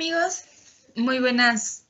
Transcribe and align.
amigos? 0.00 0.44
Muy 0.96 1.18
buenas 1.18 1.84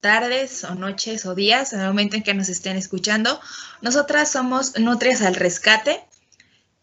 tardes 0.00 0.64
o 0.64 0.74
noches 0.74 1.26
o 1.26 1.34
días 1.34 1.74
en 1.74 1.80
el 1.80 1.88
momento 1.88 2.16
en 2.16 2.22
que 2.22 2.32
nos 2.32 2.48
estén 2.48 2.78
escuchando. 2.78 3.38
Nosotras 3.82 4.32
somos 4.32 4.78
Nutrias 4.78 5.20
al 5.20 5.34
Rescate. 5.34 6.02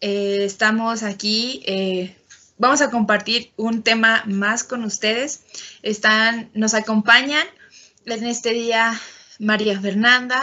Eh, 0.00 0.44
estamos 0.44 1.02
aquí, 1.02 1.64
eh, 1.66 2.16
vamos 2.58 2.80
a 2.80 2.90
compartir 2.92 3.50
un 3.56 3.82
tema 3.82 4.22
más 4.26 4.62
con 4.62 4.84
ustedes. 4.84 5.42
Están, 5.82 6.52
nos 6.54 6.74
acompañan 6.74 7.44
en 8.06 8.24
este 8.24 8.50
día 8.50 8.96
María 9.40 9.80
Fernanda, 9.80 10.40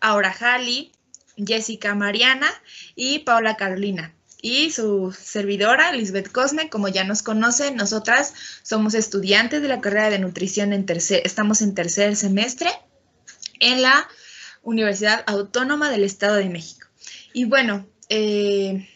Aura 0.00 0.32
Jali, 0.32 0.90
Jessica 1.36 1.94
Mariana 1.94 2.50
y 2.96 3.20
Paula 3.20 3.56
Carolina 3.56 4.12
y 4.44 4.70
su 4.70 5.10
servidora, 5.18 5.90
Lisbeth 5.92 6.30
Cosme, 6.30 6.68
como 6.68 6.88
ya 6.88 7.02
nos 7.04 7.22
conocen, 7.22 7.76
nosotras 7.76 8.34
somos 8.62 8.92
estudiantes 8.92 9.62
de 9.62 9.68
la 9.68 9.80
carrera 9.80 10.10
de 10.10 10.18
nutrición 10.18 10.74
en 10.74 10.84
tercer, 10.84 11.22
estamos 11.24 11.62
en 11.62 11.74
tercer 11.74 12.14
semestre 12.14 12.68
en 13.58 13.80
la 13.80 14.06
Universidad 14.60 15.24
Autónoma 15.26 15.88
del 15.88 16.04
Estado 16.04 16.34
de 16.34 16.50
México. 16.50 16.86
Y 17.32 17.46
bueno, 17.46 17.86
eh, 18.10 18.86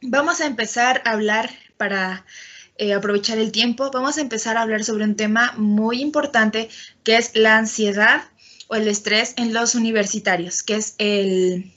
vamos 0.00 0.40
a 0.40 0.46
empezar 0.46 1.02
a 1.06 1.10
hablar 1.10 1.50
para 1.76 2.24
eh, 2.76 2.94
aprovechar 2.94 3.38
el 3.38 3.50
tiempo, 3.50 3.90
vamos 3.90 4.16
a 4.16 4.20
empezar 4.20 4.56
a 4.56 4.62
hablar 4.62 4.84
sobre 4.84 5.02
un 5.02 5.16
tema 5.16 5.54
muy 5.56 6.00
importante 6.00 6.68
que 7.02 7.16
es 7.16 7.34
la 7.34 7.56
ansiedad 7.56 8.22
o 8.68 8.76
el 8.76 8.86
estrés 8.86 9.34
en 9.38 9.52
los 9.52 9.74
universitarios, 9.74 10.62
que 10.62 10.76
es 10.76 10.94
el 10.98 11.72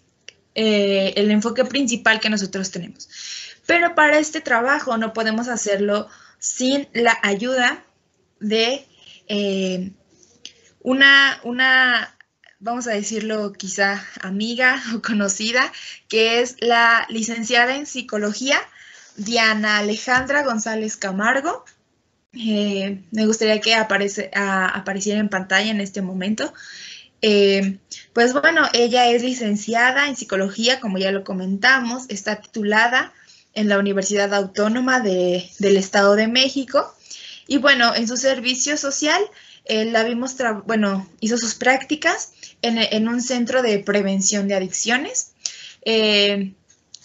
eh, 0.55 1.13
el 1.17 1.31
enfoque 1.31 1.65
principal 1.65 2.19
que 2.19 2.29
nosotros 2.29 2.71
tenemos. 2.71 3.09
Pero 3.65 3.93
para 3.93 4.19
este 4.19 4.41
trabajo 4.41 4.97
no 4.97 5.13
podemos 5.13 5.47
hacerlo 5.47 6.07
sin 6.39 6.87
la 6.93 7.17
ayuda 7.23 7.83
de 8.39 8.85
eh, 9.27 9.91
una, 10.81 11.39
una, 11.43 12.15
vamos 12.59 12.87
a 12.87 12.91
decirlo 12.91 13.53
quizá 13.53 14.03
amiga 14.21 14.81
o 14.95 15.01
conocida, 15.01 15.71
que 16.07 16.41
es 16.41 16.57
la 16.59 17.05
licenciada 17.09 17.75
en 17.75 17.85
psicología, 17.85 18.59
Diana 19.17 19.79
Alejandra 19.79 20.43
González 20.43 20.95
Camargo. 20.95 21.65
Eh, 22.33 23.01
me 23.11 23.25
gustaría 23.25 23.61
que 23.61 23.75
apareciera 23.75 25.19
en 25.19 25.29
pantalla 25.29 25.71
en 25.71 25.81
este 25.81 26.01
momento. 26.01 26.53
Eh, 27.21 27.79
pues 28.13 28.33
bueno, 28.33 28.67
ella 28.73 29.09
es 29.09 29.23
licenciada 29.23 30.07
en 30.07 30.15
psicología, 30.15 30.79
como 30.79 30.97
ya 30.97 31.11
lo 31.11 31.23
comentamos, 31.23 32.05
está 32.09 32.41
titulada 32.41 33.13
en 33.53 33.69
la 33.69 33.79
Universidad 33.79 34.33
Autónoma 34.33 34.99
del 34.99 35.77
Estado 35.77 36.15
de 36.15 36.27
México. 36.27 36.93
Y 37.47 37.57
bueno, 37.57 37.95
en 37.95 38.07
su 38.07 38.17
servicio 38.17 38.77
social, 38.77 39.21
eh, 39.65 39.85
la 39.85 40.03
vimos, 40.03 40.35
bueno, 40.65 41.09
hizo 41.19 41.37
sus 41.37 41.55
prácticas 41.55 42.33
en, 42.61 43.07
un 43.07 43.21
centro 43.21 43.61
de 43.61 43.79
prevención 43.79 44.47
de 44.47 44.55
adicciones. 44.55 45.33
Eh, 45.83 46.53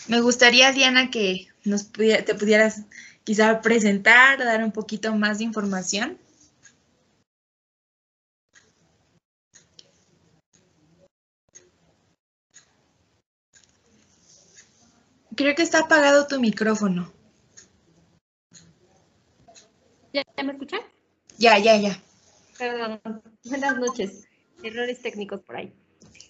me 0.09 0.21
gustaría, 0.21 0.73
Diana, 0.73 1.11
que 1.11 1.49
nos 1.65 1.93
te 1.93 2.35
pudieras 2.35 2.83
quizá 3.25 3.61
presentar, 3.61 4.39
dar 4.39 4.65
un 4.65 4.73
poquito 4.73 5.15
más 5.15 5.39
de 5.39 5.45
información. 5.45 6.19
Creo 15.41 15.55
que 15.55 15.63
está 15.63 15.79
apagado 15.79 16.27
tu 16.27 16.39
micrófono. 16.39 17.11
¿Ya 20.13 20.23
me 20.45 20.53
escuchan? 20.53 20.81
Ya, 21.39 21.57
ya, 21.59 21.79
ya. 21.79 21.99
Perdón. 22.59 23.01
Buenas 23.47 23.79
noches. 23.79 24.29
Errores 24.63 25.01
técnicos 25.01 25.41
por 25.41 25.57
ahí. 25.57 25.73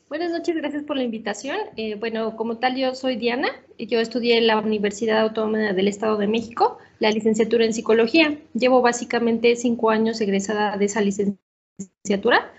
Buenas 0.08 0.30
noches, 0.30 0.54
gracias 0.54 0.84
por 0.84 0.96
la 0.96 1.02
invitación. 1.02 1.56
Eh, 1.76 1.96
bueno, 1.96 2.36
como 2.36 2.58
tal, 2.58 2.76
yo 2.76 2.94
soy 2.94 3.16
Diana. 3.16 3.48
Yo 3.80 3.98
estudié 3.98 4.38
en 4.38 4.46
la 4.46 4.60
Universidad 4.60 5.18
Autónoma 5.22 5.72
del 5.72 5.88
Estado 5.88 6.16
de 6.16 6.28
México, 6.28 6.78
la 7.00 7.10
licenciatura 7.10 7.64
en 7.64 7.74
psicología. 7.74 8.38
Llevo 8.54 8.80
básicamente 8.80 9.56
cinco 9.56 9.90
años 9.90 10.20
egresada 10.20 10.76
de 10.76 10.84
esa 10.84 11.00
licenciatura. 11.00 12.52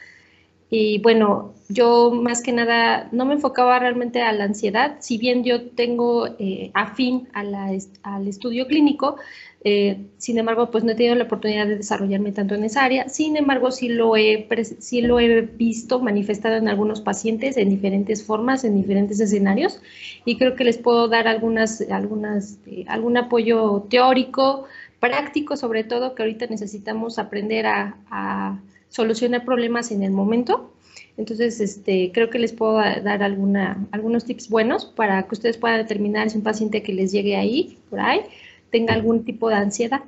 Y 0.74 1.00
bueno, 1.00 1.54
yo 1.68 2.12
más 2.12 2.42
que 2.42 2.54
nada 2.54 3.10
no 3.12 3.26
me 3.26 3.34
enfocaba 3.34 3.78
realmente 3.78 4.22
a 4.22 4.32
la 4.32 4.46
ansiedad, 4.46 4.96
si 5.02 5.18
bien 5.18 5.44
yo 5.44 5.70
tengo 5.72 6.28
eh, 6.40 6.72
afín 6.74 7.28
al 7.34 8.26
estudio 8.26 8.68
clínico, 8.68 9.18
eh, 9.66 10.06
sin 10.16 10.38
embargo, 10.38 10.72
pues 10.72 10.86
no 10.86 10.94
he 10.94 10.96
tenido 10.96 11.16
la 11.16 11.26
oportunidad 11.26 11.68
de 11.68 11.76
desarrollarme 11.76 12.32
tanto 12.32 12.56
en 12.56 12.64
esa 12.64 12.86
área, 12.86 13.10
sin 13.10 13.36
embargo, 13.36 13.70
sí 13.72 13.90
lo 13.90 14.16
he, 14.16 14.48
sí 14.80 15.02
lo 15.02 15.20
he 15.20 15.42
visto 15.42 16.00
manifestado 16.00 16.56
en 16.56 16.70
algunos 16.70 17.02
pacientes 17.02 17.58
en 17.58 17.70
diferentes 17.70 18.24
formas, 18.24 18.64
en 18.64 18.78
diferentes 18.78 19.20
escenarios, 19.20 19.82
y 20.24 20.38
creo 20.38 20.56
que 20.56 20.64
les 20.64 20.78
puedo 20.78 21.10
dar 21.10 21.28
algunas, 21.28 21.82
algunas, 21.92 22.60
eh, 22.66 22.86
algún 22.88 23.18
apoyo 23.18 23.88
teórico, 23.90 24.68
práctico 25.02 25.58
sobre 25.58 25.84
todo, 25.84 26.16
que 26.16 26.24
ahorita 26.24 26.48
necesitamos 26.48 27.20
aprender 27.20 27.66
a 27.66 28.58
solucionar 28.92 29.44
problemas 29.46 29.92
en 29.92 30.04
el 30.04 30.12
momento. 30.12 30.72
Entonces, 31.18 31.60
este, 31.60 32.12
creo 32.14 32.30
que 32.30 32.40
les 32.40 32.54
puedo 32.54 32.74
dar 32.74 33.24
alguna, 33.24 33.88
algunos 33.92 34.26
tips 34.26 34.50
buenos 34.50 34.86
para 34.86 35.24
que 35.24 35.36
ustedes 35.36 35.58
puedan 35.58 35.78
determinar 35.78 36.30
si 36.30 36.38
un 36.38 36.44
paciente 36.44 36.84
que 36.84 36.94
les 36.94 37.12
llegue 37.12 37.36
ahí, 37.36 37.78
por 37.90 38.00
ahí, 38.00 38.22
tenga 38.70 38.94
algún 38.94 39.24
tipo 39.24 39.50
de 39.50 39.56
ansiedad. 39.56 40.02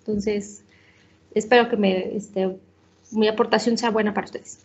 Entonces, 0.00 0.62
espero 1.34 1.68
que 1.68 1.76
me, 1.76 2.16
este, 2.16 2.56
mi 3.10 3.28
aportación 3.28 3.78
sea 3.78 3.90
buena 3.90 4.14
para 4.14 4.26
ustedes. 4.26 4.60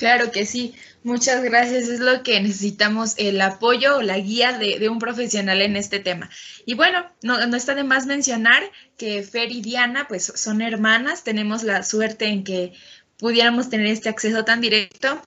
Claro 0.00 0.30
que 0.30 0.46
sí, 0.46 0.74
muchas 1.02 1.42
gracias. 1.44 1.88
Es 1.88 2.00
lo 2.00 2.22
que 2.22 2.40
necesitamos, 2.40 3.12
el 3.18 3.38
apoyo 3.42 3.98
o 3.98 4.00
la 4.02 4.18
guía 4.18 4.56
de, 4.56 4.88
un 4.88 4.98
profesional 4.98 5.60
en 5.60 5.76
este 5.76 6.00
tema. 6.00 6.30
Y 6.64 6.72
bueno, 6.72 7.04
no, 7.22 7.36
está 7.54 7.74
de 7.74 7.84
más 7.84 8.06
mencionar 8.06 8.62
que 8.96 9.22
Fer 9.22 9.52
y 9.52 9.60
Diana 9.60 10.08
pues 10.08 10.32
son 10.36 10.62
hermanas, 10.62 11.22
tenemos 11.22 11.64
la 11.64 11.82
suerte 11.82 12.28
en 12.28 12.44
que 12.44 12.72
pudiéramos 13.18 13.68
tener 13.68 13.88
este 13.88 14.08
acceso 14.08 14.42
tan 14.42 14.62
directo. 14.62 15.22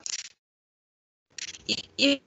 Y, 1.67 2.23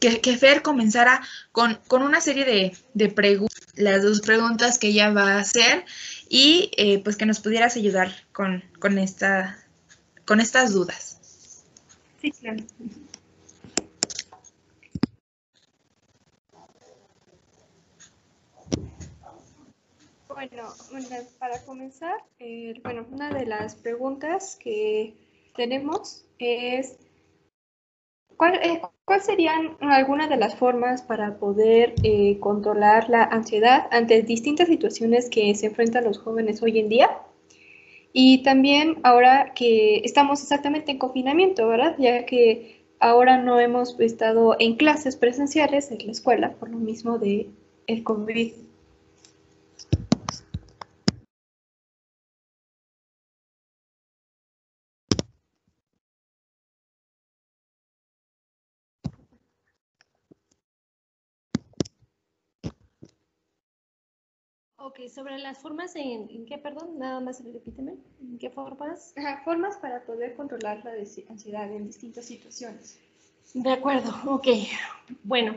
que, 0.00 0.36
Fer 0.36 0.62
comenzara 0.62 1.22
con, 1.52 1.78
una 1.88 2.20
serie 2.20 2.74
de, 2.94 3.08
preguntas, 3.10 3.60
las 3.76 4.02
dos 4.02 4.22
preguntas 4.22 4.80
que 4.80 4.88
ella 4.88 5.10
va 5.10 5.34
a 5.34 5.38
hacer 5.38 5.84
y 6.28 6.72
eh, 6.76 7.00
pues 7.04 7.14
que 7.14 7.26
nos 7.26 7.38
pudieras 7.38 7.76
ayudar 7.76 8.12
con, 8.32 8.64
con, 8.80 8.98
esta, 8.98 9.56
con 10.24 10.40
estas 10.40 10.72
dudas. 10.72 11.07
Sí, 12.20 12.32
claro. 12.32 12.64
Bueno, 20.28 20.62
para 21.38 21.64
comenzar, 21.64 22.16
eh, 22.38 22.74
bueno, 22.84 23.06
una 23.10 23.30
de 23.30 23.46
las 23.46 23.74
preguntas 23.76 24.56
que 24.60 25.14
tenemos 25.56 26.24
es, 26.38 26.96
¿cuál, 28.36 28.54
eh, 28.62 28.80
serían 29.20 29.76
algunas 29.80 30.28
de 30.28 30.36
las 30.36 30.54
formas 30.56 31.02
para 31.02 31.38
poder 31.38 31.94
eh, 32.04 32.38
controlar 32.40 33.08
la 33.10 33.24
ansiedad 33.24 33.88
ante 33.90 34.22
distintas 34.22 34.68
situaciones 34.68 35.28
que 35.28 35.54
se 35.54 35.66
enfrentan 35.66 36.04
los 36.04 36.18
jóvenes 36.18 36.62
hoy 36.62 36.78
en 36.78 36.88
día? 36.88 37.10
Y 38.20 38.38
también 38.38 38.96
ahora 39.04 39.52
que 39.54 39.98
estamos 39.98 40.42
exactamente 40.42 40.90
en 40.90 40.98
confinamiento, 40.98 41.68
¿verdad? 41.68 41.94
Ya 42.00 42.26
que 42.26 42.84
ahora 42.98 43.40
no 43.40 43.60
hemos 43.60 43.94
estado 44.00 44.56
en 44.58 44.74
clases 44.74 45.14
presenciales 45.14 45.92
en 45.92 46.04
la 46.04 46.10
escuela 46.10 46.54
por 46.54 46.68
lo 46.68 46.78
mismo 46.78 47.20
de 47.20 47.48
el 47.86 48.02
COVID. 48.02 48.54
Ok, 64.98 65.08
sobre 65.08 65.38
las 65.38 65.58
formas, 65.58 65.94
¿en, 65.94 66.28
qué, 66.46 66.58
perdón? 66.58 66.98
Nada 66.98 67.20
más 67.20 67.42
repíteme. 67.44 67.94
¿En 68.20 68.38
qué 68.38 68.50
formas? 68.50 69.14
formas 69.44 69.76
para 69.76 70.00
poder 70.02 70.34
controlar 70.34 70.82
la 70.84 70.92
ansiedad 71.30 71.70
en 71.70 71.86
distintas 71.86 72.24
situaciones. 72.24 72.98
De 73.54 73.70
acuerdo, 73.70 74.12
ok. 74.26 74.48
Bueno, 75.22 75.54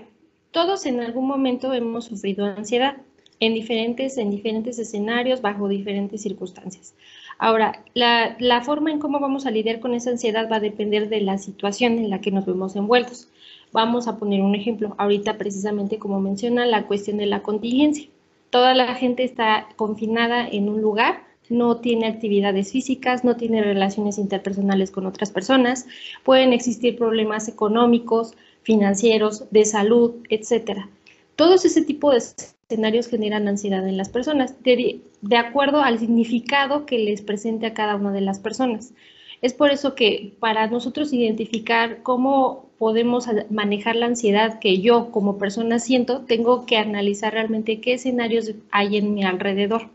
todos 0.51 0.85
en 0.85 0.99
algún 0.99 1.27
momento 1.27 1.73
hemos 1.73 2.05
sufrido 2.05 2.45
ansiedad 2.45 2.97
en 3.39 3.55
diferentes, 3.55 4.17
en 4.17 4.29
diferentes 4.29 4.77
escenarios, 4.77 5.41
bajo 5.41 5.67
diferentes 5.67 6.21
circunstancias. 6.21 6.93
Ahora, 7.39 7.83
la, 7.95 8.35
la 8.39 8.61
forma 8.61 8.91
en 8.91 8.99
cómo 8.99 9.19
vamos 9.19 9.47
a 9.47 9.51
lidiar 9.51 9.79
con 9.79 9.95
esa 9.95 10.11
ansiedad 10.11 10.49
va 10.51 10.57
a 10.57 10.59
depender 10.59 11.09
de 11.09 11.21
la 11.21 11.39
situación 11.39 11.93
en 11.93 12.11
la 12.11 12.21
que 12.21 12.31
nos 12.31 12.45
vemos 12.45 12.75
envueltos. 12.75 13.27
Vamos 13.71 14.07
a 14.07 14.17
poner 14.17 14.41
un 14.41 14.53
ejemplo. 14.53 14.93
Ahorita, 14.99 15.39
precisamente, 15.39 15.97
como 15.97 16.19
menciona, 16.19 16.67
la 16.67 16.85
cuestión 16.85 17.17
de 17.17 17.25
la 17.25 17.41
contingencia 17.41 18.07
Toda 18.51 18.75
la 18.75 18.93
gente 18.95 19.23
está 19.23 19.67
confinada 19.77 20.47
en 20.47 20.69
un 20.69 20.81
lugar, 20.81 21.23
no 21.49 21.77
tiene 21.77 22.07
actividades 22.07 22.71
físicas, 22.71 23.23
no 23.23 23.35
tiene 23.35 23.61
relaciones 23.61 24.17
interpersonales 24.17 24.91
con 24.91 25.05
otras 25.05 25.31
personas, 25.31 25.85
pueden 26.23 26.53
existir 26.53 26.97
problemas 26.97 27.47
económicos, 27.47 28.33
financieros, 28.63 29.51
de 29.51 29.65
salud, 29.65 30.15
etcétera. 30.29 30.89
Todos 31.35 31.65
ese 31.65 31.81
tipo 31.81 32.11
de 32.11 32.17
escenarios 32.17 33.07
generan 33.07 33.47
ansiedad 33.47 33.87
en 33.87 33.97
las 33.97 34.09
personas, 34.09 34.61
de, 34.63 35.01
de, 35.21 35.37
acuerdo 35.37 35.81
al 35.81 35.99
significado 35.99 36.85
que 36.85 36.99
les 36.99 37.21
presente 37.21 37.65
a 37.65 37.73
cada 37.73 37.95
una 37.95 38.11
de 38.11 38.21
las 38.21 38.39
personas. 38.39 38.93
Es 39.41 39.53
por 39.53 39.71
eso 39.71 39.95
que 39.95 40.33
para 40.39 40.67
nosotros 40.67 41.13
identificar 41.13 42.03
cómo 42.03 42.70
podemos 42.81 43.27
manejar 43.51 43.95
la 43.95 44.07
ansiedad 44.07 44.57
que 44.57 44.79
yo 44.79 45.11
como 45.11 45.37
persona 45.37 45.77
siento, 45.77 46.21
tengo 46.21 46.65
que 46.65 46.77
analizar 46.77 47.31
realmente 47.31 47.79
qué 47.79 47.93
escenarios 47.93 48.53
hay 48.71 48.97
en 48.97 49.13
mi 49.13 49.23
alrededor. 49.23 49.91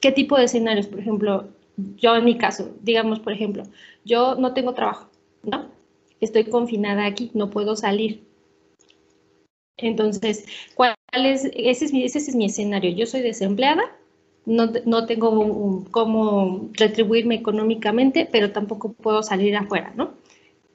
¿Qué 0.00 0.12
tipo 0.12 0.38
de 0.38 0.44
escenarios? 0.44 0.86
Por 0.86 0.98
ejemplo, 0.98 1.48
yo 1.98 2.16
en 2.16 2.24
mi 2.24 2.38
caso, 2.38 2.70
digamos, 2.80 3.20
por 3.20 3.34
ejemplo, 3.34 3.64
yo 4.06 4.34
no 4.36 4.54
tengo 4.54 4.72
trabajo, 4.72 5.10
¿no? 5.42 5.66
Estoy 6.18 6.44
confinada 6.44 7.04
aquí, 7.04 7.30
no 7.34 7.50
puedo 7.50 7.76
salir. 7.76 8.22
Entonces, 9.76 10.46
¿cuál 10.74 10.94
es? 11.12 11.44
Ese 11.52 11.84
es 11.84 11.92
mi, 11.92 12.02
ese 12.02 12.16
es 12.16 12.34
mi 12.34 12.46
escenario. 12.46 12.92
Yo 12.92 13.04
soy 13.04 13.20
desempleada, 13.20 13.94
no, 14.46 14.72
no 14.86 15.04
tengo 15.04 15.84
cómo 15.90 16.70
retribuirme 16.72 17.34
económicamente, 17.34 18.26
pero 18.32 18.52
tampoco 18.52 18.94
puedo 18.94 19.22
salir 19.22 19.54
afuera, 19.54 19.92
¿no? 19.94 20.14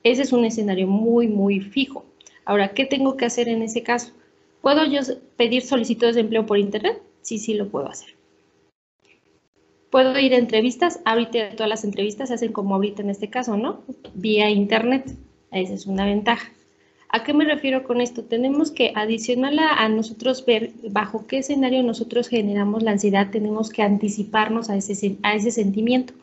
Ese 0.04 0.24
es 0.24 0.34
un 0.34 0.46
escenario 0.46 0.88
muy, 0.88 1.28
muy 1.28 1.60
fijo. 1.60 2.06
Ahora, 2.46 2.70
¿qué 2.70 2.86
tengo 2.86 3.18
que 3.18 3.26
hacer 3.26 3.48
en 3.50 3.62
ese 3.62 3.84
caso? 3.84 4.12
¿Puedo 4.62 4.86
yo 4.86 5.02
pedir 5.38 5.64
solicitudes 5.64 6.16
de 6.16 6.22
empleo 6.22 6.46
por 6.46 6.58
internet? 6.58 7.02
Sí, 7.22 7.38
sí 7.38 7.54
lo 7.54 7.70
puedo 7.70 7.88
hacer. 7.88 8.16
¿Puedo 9.90 10.18
ir 10.20 10.34
a 10.34 10.38
entrevistas? 10.38 11.02
Ahorita 11.06 11.50
todas 11.52 11.70
las 11.70 11.84
entrevistas 11.84 12.30
se 12.30 12.36
hacen 12.36 12.54
como 12.54 12.76
ahorita 12.76 13.02
en 13.02 13.10
este 13.10 13.30
caso, 13.30 13.58
¿no? 13.58 13.82
Vía 14.14 14.50
internet. 14.50 15.16
Esa 15.52 15.74
es 15.74 15.86
una 15.86 16.06
ventaja. 16.06 16.50
¿A 17.10 17.24
qué 17.24 17.34
me 17.34 17.44
refiero 17.44 17.84
con 17.84 18.00
esto? 18.00 18.24
Tenemos 18.24 18.72
que 18.72 18.94
adicional 18.96 19.60
a, 19.60 19.88
nosotros 19.90 20.46
ver 20.46 20.72
bajo 20.92 21.28
qué 21.28 21.40
escenario 21.40 21.84
nosotros 21.84 22.30
generamos 22.30 22.84
la 22.84 22.92
ansiedad, 22.92 23.32
tenemos 23.32 23.70
que 23.70 23.84
anticiparnos 23.84 24.70
a 24.70 24.78
ese, 24.78 25.18
a 25.22 25.36
ese 25.36 25.52
sentimiento. 25.52 26.14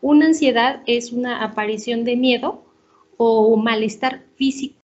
Una 0.00 0.24
ansiedad 0.24 0.80
es 0.86 1.12
una 1.12 1.44
aparición 1.44 2.04
de 2.04 2.16
miedo 2.16 2.64
o 3.18 3.56
malestar 3.56 4.24
físico 4.36 4.78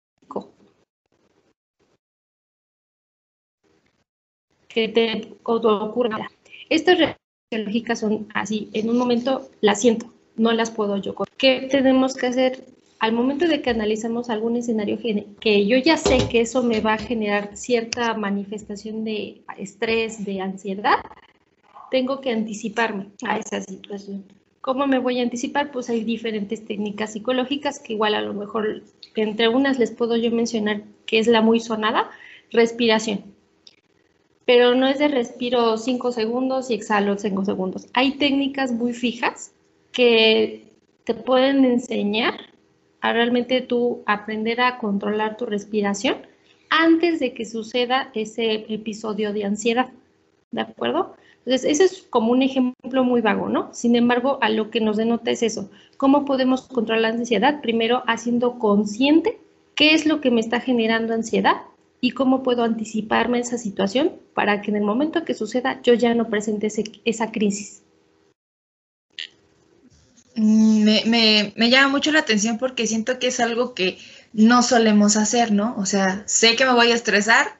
que 4.67 4.87
te 4.87 5.33
ocurra. 5.43 6.29
Estas 6.69 6.97
reacciones 6.97 7.99
son 7.99 8.27
así, 8.33 8.69
en 8.73 8.89
un 8.89 8.97
momento 8.97 9.49
las 9.59 9.81
siento, 9.81 10.07
no 10.37 10.53
las 10.53 10.71
puedo 10.71 10.97
yo. 10.97 11.13
¿Qué 11.37 11.67
tenemos 11.69 12.15
que 12.15 12.27
hacer? 12.27 12.65
al 13.01 13.13
momento 13.13 13.47
de 13.47 13.63
que 13.63 13.71
analizamos 13.71 14.29
algún 14.29 14.57
escenario 14.57 14.99
que 15.39 15.65
yo 15.65 15.75
ya 15.77 15.97
sé 15.97 16.19
que 16.29 16.41
eso 16.41 16.61
me 16.61 16.81
va 16.81 16.93
a 16.93 16.97
generar 16.99 17.57
cierta 17.57 18.13
manifestación 18.13 19.03
de 19.03 19.41
estrés, 19.57 20.23
de 20.23 20.39
ansiedad, 20.39 20.99
tengo 21.89 22.21
que 22.21 22.31
anticiparme 22.31 23.07
a 23.27 23.39
esa 23.39 23.59
situación. 23.59 24.23
¿Cómo 24.61 24.85
me 24.85 24.99
voy 24.99 25.19
a 25.19 25.23
anticipar? 25.23 25.71
Pues 25.71 25.89
hay 25.89 26.03
diferentes 26.03 26.63
técnicas 26.65 27.13
psicológicas 27.13 27.79
que 27.79 27.93
igual 27.93 28.13
a 28.13 28.21
lo 28.21 28.33
mejor 28.33 28.83
entre 29.15 29.47
unas 29.47 29.79
les 29.79 29.91
puedo 29.91 30.15
yo 30.15 30.31
mencionar 30.31 30.83
que 31.07 31.19
es 31.19 31.27
la 31.27 31.41
muy 31.41 31.59
sonada, 31.59 32.11
respiración. 32.51 33.23
Pero 34.45 34.75
no 34.75 34.87
es 34.87 34.99
de 34.99 35.07
respiro 35.07 35.77
5 35.77 36.11
segundos 36.11 36.69
y 36.69 36.75
exhalo 36.75 37.17
5 37.17 37.45
segundos. 37.45 37.87
Hay 37.93 38.13
técnicas 38.13 38.71
muy 38.71 38.93
fijas 38.93 39.51
que 39.91 40.67
te 41.05 41.15
pueden 41.15 41.65
enseñar 41.65 42.35
a 43.01 43.13
realmente 43.13 43.61
tú 43.61 44.03
aprender 44.05 44.61
a 44.61 44.77
controlar 44.77 45.37
tu 45.37 45.47
respiración 45.47 46.17
antes 46.69 47.19
de 47.19 47.33
que 47.33 47.45
suceda 47.45 48.11
ese 48.13 48.65
episodio 48.73 49.33
de 49.33 49.45
ansiedad. 49.45 49.89
¿De 50.51 50.61
acuerdo? 50.61 51.15
Entonces, 51.45 51.71
ese 51.71 51.85
es 51.85 52.03
como 52.09 52.31
un 52.31 52.43
ejemplo 52.43 53.03
muy 53.03 53.21
vago, 53.21 53.49
¿no? 53.49 53.73
Sin 53.73 53.95
embargo, 53.95 54.37
a 54.41 54.49
lo 54.49 54.69
que 54.69 54.79
nos 54.79 54.97
denota 54.97 55.31
es 55.31 55.41
eso. 55.41 55.71
¿Cómo 55.97 56.23
podemos 56.25 56.63
controlar 56.63 57.01
la 57.01 57.19
ansiedad? 57.19 57.61
Primero, 57.61 58.03
haciendo 58.05 58.59
consciente 58.59 59.39
qué 59.75 59.95
es 59.95 60.05
lo 60.05 60.21
que 60.21 60.29
me 60.29 60.41
está 60.41 60.59
generando 60.59 61.13
ansiedad 61.13 61.61
y 61.99 62.11
cómo 62.11 62.43
puedo 62.43 62.63
anticiparme 62.63 63.39
esa 63.39 63.57
situación 63.57 64.13
para 64.35 64.61
que 64.61 64.69
en 64.69 64.77
el 64.77 64.83
momento 64.83 65.25
que 65.25 65.33
suceda 65.33 65.81
yo 65.81 65.93
ya 65.95 66.13
no 66.13 66.29
presente 66.29 66.71
esa 67.05 67.31
crisis. 67.31 67.81
Mm, 70.35 70.83
me, 70.83 71.53
me, 71.55 71.69
llama 71.69 71.89
mucho 71.89 72.11
la 72.11 72.19
atención 72.19 72.57
porque 72.57 72.87
siento 72.87 73.19
que 73.19 73.27
es 73.27 73.39
algo 73.39 73.73
que 73.73 73.97
no 74.33 74.63
solemos 74.63 75.17
hacer, 75.17 75.51
¿no? 75.51 75.75
O 75.77 75.85
sea, 75.85 76.23
sé 76.25 76.55
que 76.55 76.65
me 76.65 76.73
voy 76.73 76.91
a 76.91 76.95
estresar, 76.95 77.59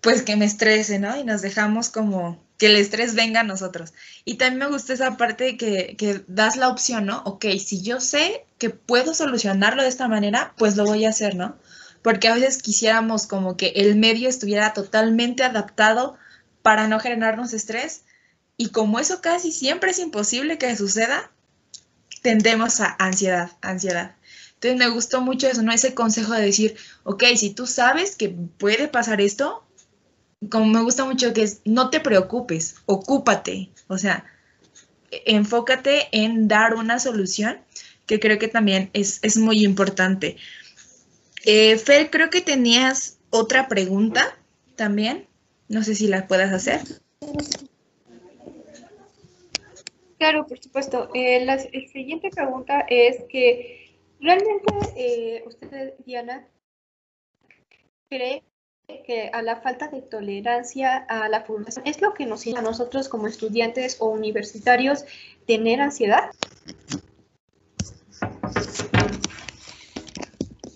pues 0.00 0.22
que 0.22 0.36
me 0.36 0.44
estrese, 0.44 0.98
¿no? 0.98 1.18
Y 1.18 1.24
nos 1.24 1.42
dejamos 1.42 1.88
como 1.88 2.38
que 2.58 2.66
el 2.66 2.76
estrés 2.76 3.14
venga 3.14 3.40
a 3.40 3.44
nosotros. 3.44 3.94
Y 4.24 4.34
también 4.34 4.58
me 4.58 4.74
gusta 4.74 4.92
esa 4.92 5.16
parte 5.16 5.56
que, 5.56 5.94
que 5.96 6.24
das 6.26 6.56
la 6.56 6.68
opción, 6.68 7.06
¿no? 7.06 7.22
Ok, 7.24 7.46
si 7.64 7.82
yo 7.82 8.00
sé 8.00 8.44
que 8.58 8.70
puedo 8.70 9.14
solucionarlo 9.14 9.82
de 9.82 9.88
esta 9.88 10.08
manera, 10.08 10.52
pues 10.58 10.76
lo 10.76 10.84
voy 10.84 11.04
a 11.04 11.10
hacer, 11.10 11.36
¿no? 11.36 11.56
Porque 12.02 12.28
a 12.28 12.34
veces 12.34 12.60
quisiéramos 12.60 13.26
como 13.26 13.56
que 13.56 13.68
el 13.76 13.96
medio 13.96 14.28
estuviera 14.28 14.72
totalmente 14.72 15.44
adaptado 15.44 16.18
para 16.62 16.88
no 16.88 16.98
generarnos 16.98 17.52
estrés. 17.52 18.02
Y 18.56 18.70
como 18.70 18.98
eso 18.98 19.20
casi 19.20 19.52
siempre 19.52 19.92
es 19.92 20.00
imposible 20.00 20.58
que 20.58 20.76
suceda, 20.76 21.30
tendemos 22.22 22.80
a 22.80 22.96
ansiedad, 22.98 23.52
ansiedad. 23.62 24.16
Entonces 24.54 24.78
me 24.78 24.88
gustó 24.88 25.20
mucho 25.20 25.46
eso, 25.46 25.62
¿no? 25.62 25.72
Ese 25.72 25.94
consejo 25.94 26.32
de 26.32 26.42
decir, 26.42 26.76
ok, 27.04 27.22
si 27.36 27.50
tú 27.50 27.68
sabes 27.68 28.16
que 28.16 28.30
puede 28.30 28.88
pasar 28.88 29.20
esto, 29.20 29.64
como 30.50 30.66
me 30.66 30.82
gusta 30.82 31.04
mucho 31.04 31.32
que 31.32 31.42
es, 31.42 31.60
no 31.64 31.90
te 31.90 32.00
preocupes, 32.00 32.76
ocúpate, 32.86 33.70
o 33.88 33.98
sea, 33.98 34.24
enfócate 35.10 36.08
en 36.12 36.48
dar 36.48 36.74
una 36.74 36.98
solución, 36.98 37.58
que 38.06 38.20
creo 38.20 38.38
que 38.38 38.48
también 38.48 38.90
es, 38.92 39.20
es 39.22 39.36
muy 39.36 39.64
importante. 39.64 40.36
Eh, 41.44 41.76
Fer, 41.78 42.10
creo 42.10 42.30
que 42.30 42.40
tenías 42.40 43.18
otra 43.30 43.68
pregunta 43.68 44.38
también, 44.76 45.26
no 45.68 45.82
sé 45.82 45.94
si 45.94 46.06
la 46.06 46.26
puedas 46.26 46.52
hacer. 46.52 46.80
Claro, 50.18 50.46
por 50.46 50.58
supuesto. 50.58 51.10
Eh, 51.14 51.44
la 51.44 51.58
siguiente 51.58 52.30
pregunta 52.30 52.80
es 52.88 53.22
que 53.28 53.96
realmente 54.20 54.74
eh, 54.96 55.44
usted, 55.46 55.94
Diana, 56.04 56.46
cree 58.08 58.42
que 59.06 59.30
a 59.32 59.42
la 59.42 59.56
falta 59.56 59.88
de 59.88 60.02
tolerancia 60.02 60.96
a 60.96 61.28
la 61.28 61.42
frustración 61.42 61.86
es 61.86 62.00
lo 62.00 62.14
que 62.14 62.26
nos 62.26 62.40
hace 62.40 62.56
a 62.56 62.62
nosotros 62.62 63.08
como 63.08 63.26
estudiantes 63.26 63.96
o 64.00 64.08
universitarios 64.08 65.04
tener 65.46 65.80
ansiedad. 65.80 66.30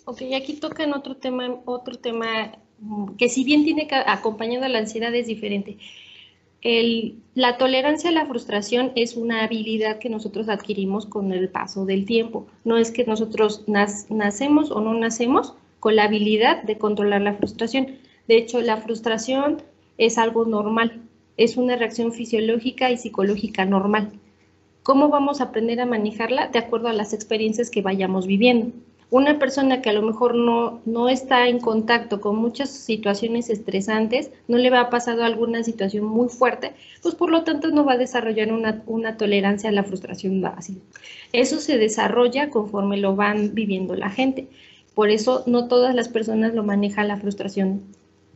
Ok, 0.05 0.23
aquí 0.37 0.55
tocan 0.55 0.93
otro 0.93 1.17
tema, 1.17 1.61
otro 1.65 1.97
tema 1.97 2.53
mm, 2.79 3.17
que 3.17 3.29
si 3.29 3.45
bien 3.45 3.65
tiene 3.65 3.87
que 3.87 3.95
acompañado 3.95 4.67
a 4.67 4.69
la 4.69 4.79
ansiedad 4.79 5.15
es 5.15 5.27
diferente 5.27 5.79
la 7.35 7.59
tolerancia 7.59 8.11
a 8.11 8.13
la 8.13 8.27
frustración 8.27 8.93
es 8.95 9.17
una 9.17 9.43
habilidad 9.43 9.99
que 9.99 10.09
nosotros 10.09 10.49
adquirimos 10.49 11.07
con 11.07 11.33
el 11.33 11.49
paso 11.49 11.85
del 11.85 12.05
tiempo. 12.05 12.47
No 12.65 12.77
es 12.77 12.93
que 12.93 13.05
nosotros 13.05 13.65
nacemos 13.67 14.71
o 14.71 14.81
no 14.81 14.95
nacemos 14.95 15.55
con 15.81 15.97
la 15.97 16.05
habilidad 16.05 16.63
de 16.63 16.79
controlar 16.79 17.23
la 17.23 17.35
frustración. 17.35 17.99
De 18.29 18.37
hecho, 18.37 18.61
la 18.61 18.77
frustración 18.79 19.63
es 19.99 20.19
algo 20.19 20.45
normal, 20.45 21.03
es 21.37 21.57
una 21.57 21.77
reacción 21.77 22.13
fisiológica 22.13 22.91
y 22.91 22.97
psicológica 22.97 23.65
normal. 23.65 24.13
¿Cómo 24.83 25.09
vamos 25.09 25.41
a 25.41 25.45
aprender 25.45 25.81
a 25.81 25.87
manejarla? 25.87 26.49
De 26.49 26.59
acuerdo 26.59 26.89
a 26.89 26.93
las 26.93 27.13
experiencias 27.13 27.71
que 27.71 27.83
vayamos 27.83 28.27
viviendo 28.27 28.73
una 29.13 29.39
persona 29.39 29.83
que 29.83 29.91
a 29.91 29.93
lo 29.93 30.01
mejor 30.01 30.35
no, 30.35 30.81
no 30.87 31.11
está 31.11 31.47
en 31.47 31.61
contacto 31.61 32.23
con 32.23 32.37
muchas 32.37 32.71
situaciones 32.71 33.51
estresantes, 33.51 34.31
no 34.49 34.57
le 34.57 34.71
va 34.71 34.81
a 34.81 34.89
pasar 34.89 35.21
alguna 35.21 35.63
situación 35.63 36.07
muy 36.07 36.31
fuerte, 36.31 36.73
pues 37.03 37.15
por 37.15 37.31
lo 37.31 37.45
tanto 37.45 37.69
no 37.69 37.85
va 37.85 37.93
a 37.93 37.99
desarrollar 37.99 38.51
una, 38.51 38.83
una 38.87 39.19
tolerancia 39.19 39.69
a 39.69 39.73
la 39.73 39.85
frustración 39.85 40.41
básica. 40.41 40.81
Eso 41.35 41.61
se 41.61 41.77
desarrolla 41.77 42.49
conforme 42.49 42.97
lo 42.97 43.15
van 43.15 43.55
viviendo 43.55 43.95
la 43.95 44.09
gente. 44.09 44.49
Por 44.95 45.11
eso 45.11 45.43
no 45.45 45.69
todas 45.69 45.95
las 45.95 46.09
personas 46.09 46.55
lo 46.55 46.65
manejan 46.65 47.09
la 47.09 47.19
frustración 47.19 47.83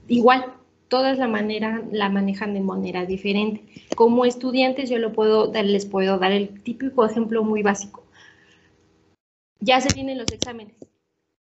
igual, 0.09 0.55
todas 0.89 1.19
la 1.19 1.29
manera 1.29 1.83
la 1.91 2.09
manejan 2.09 2.55
de 2.55 2.61
manera 2.61 3.07
diferente. 3.07 3.65
Como 3.97 4.25
estudiantes 4.25 4.89
yo 4.91 4.99
lo 4.99 5.13
puedo 5.13 5.53
les 5.53 5.87
puedo 5.87 6.19
dar 6.19 6.33
el 6.33 6.63
típico 6.63 7.05
ejemplo 7.05 7.43
muy 7.45 7.63
básico 7.63 8.07
ya 9.61 9.81
se 9.81 9.93
vienen 9.95 10.19
los 10.19 10.31
exámenes. 10.33 10.77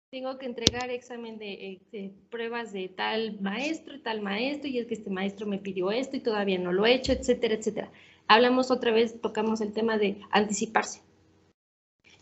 tengo 0.10 0.38
que 0.38 0.46
entregar 0.46 0.90
examen 0.90 1.38
de, 1.38 1.82
de, 1.92 2.14
pruebas 2.30 2.72
de 2.72 2.88
tal 2.88 3.40
maestro 3.42 3.96
y 3.96 4.00
tal 4.00 4.22
maestro, 4.22 4.68
y 4.68 4.80
es 4.80 4.88
que 4.88 4.96
este 4.96 5.10
maestro 5.10 5.46
me 5.46 5.60
pidió 5.60 5.92
esto 5.92 6.16
y 6.16 6.22
todavía 6.22 6.58
no 6.58 6.72
lo 6.72 6.86
he 6.86 6.94
hecho, 6.94 7.12
etcétera, 7.12 7.56
etcétera. 7.56 7.92
Hablamos 8.28 8.72
otra 8.72 8.92
vez, 8.92 9.22
tocamos 9.22 9.62
el 9.62 9.74
tema 9.74 9.98
de 9.98 10.22
anticiparse. 10.32 11.02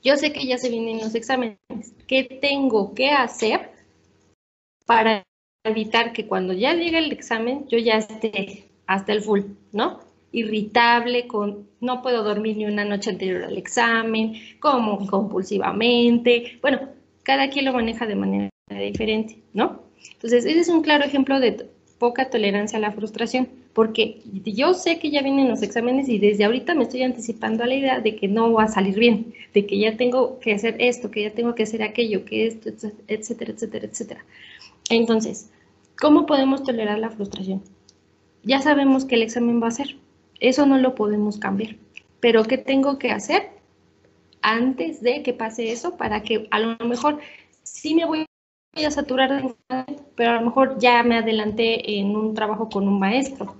Yo 0.04 0.18
sé 0.18 0.34
que 0.34 0.46
ya 0.46 0.58
se 0.58 0.70
vienen 0.70 1.00
los 1.00 1.16
exámenes. 1.16 1.58
¿Qué 2.08 2.24
tengo 2.24 2.94
que 2.94 3.10
hacer 3.10 3.72
para 4.86 5.24
evitar 5.70 6.14
que 6.14 6.26
cuando 6.26 6.54
ya 6.54 6.74
llegue 6.74 6.98
el 6.98 7.12
examen 7.12 7.68
yo 7.68 7.78
ya 7.78 7.98
esté 7.98 8.66
hasta 8.88 9.14
el 9.14 9.22
full, 9.22 9.42
¿no? 9.72 10.00
Irritable, 10.32 11.28
con 11.28 11.68
no 11.80 12.02
puedo 12.02 12.24
dormir 12.24 12.58
ni 12.58 12.66
una 12.66 12.86
noche 12.86 13.10
anterior 13.10 13.44
al 13.44 13.58
examen, 13.58 14.34
como 14.60 15.06
compulsivamente. 15.08 16.60
Bueno, 16.62 16.80
cada 17.24 17.50
quien 17.50 17.66
lo 17.66 17.74
maneja 17.74 18.06
de 18.06 18.16
manera 18.16 18.50
diferente, 18.68 19.40
¿no? 19.54 19.84
Entonces, 20.14 20.46
ese 20.46 20.60
es 20.60 20.70
un 20.70 20.82
claro 20.82 21.06
ejemplo 21.06 21.40
de 21.40 21.68
poca 21.98 22.30
tolerancia 22.30 22.78
a 22.78 22.82
la 22.82 22.92
frustración, 22.92 23.48
porque 23.74 24.22
yo 24.44 24.74
sé 24.74 25.00
que 25.00 25.10
ya 25.10 25.22
vienen 25.22 25.50
los 25.50 25.62
exámenes 25.62 26.10
y 26.10 26.20
desde 26.20 26.46
ahorita 26.46 26.76
me 26.76 26.84
estoy 26.84 27.04
anticipando 27.04 27.64
a 27.64 27.68
la 27.68 27.76
idea 27.76 28.00
de 28.02 28.16
que 28.16 28.28
no 28.28 28.52
va 28.54 28.64
a 28.64 28.68
salir 28.68 29.00
bien, 29.00 29.34
de 29.54 29.66
que 29.66 29.80
ya 29.80 29.98
tengo 29.98 30.40
que 30.40 30.54
hacer 30.54 30.76
esto, 30.80 31.10
que 31.12 31.24
ya 31.24 31.32
tengo 31.32 31.56
que 31.56 31.64
hacer 31.64 31.84
aquello, 31.84 32.26
que 32.26 32.48
esto, 32.48 32.70
etcétera, 33.08 33.52
etcétera, 33.54 33.86
etcétera. 33.86 34.26
Entonces, 34.90 35.50
¿cómo 36.00 36.26
podemos 36.26 36.64
tolerar 36.64 37.00
la 37.00 37.10
frustración? 37.10 37.64
Ya 38.44 38.62
sabemos 38.62 39.06
que 39.06 39.16
el 39.16 39.24
examen 39.24 39.62
va 39.62 39.68
a 39.68 39.72
ser, 39.72 39.98
eso 40.40 40.66
no 40.66 40.78
lo 40.78 40.96
podemos 40.96 41.38
cambiar, 41.38 41.76
pero 42.20 42.44
¿qué 42.44 42.58
tengo 42.58 43.00
que 43.00 43.12
hacer? 43.12 43.56
antes 44.46 45.02
de 45.02 45.24
que 45.24 45.34
pase 45.34 45.72
eso 45.72 45.98
para 45.98 46.22
que 46.22 46.48
a 46.52 46.60
lo 46.60 46.78
mejor 46.86 47.20
sí 47.64 47.96
me 47.96 48.06
voy 48.06 48.26
a 48.76 48.92
saturar, 48.92 49.56
pero 50.16 50.30
a 50.30 50.36
lo 50.36 50.42
mejor 50.42 50.78
ya 50.78 51.02
me 51.02 51.18
adelanté 51.18 51.98
en 51.98 52.16
un 52.16 52.36
trabajo 52.36 52.70
con 52.70 52.88
un 52.88 53.00
maestro, 53.00 53.56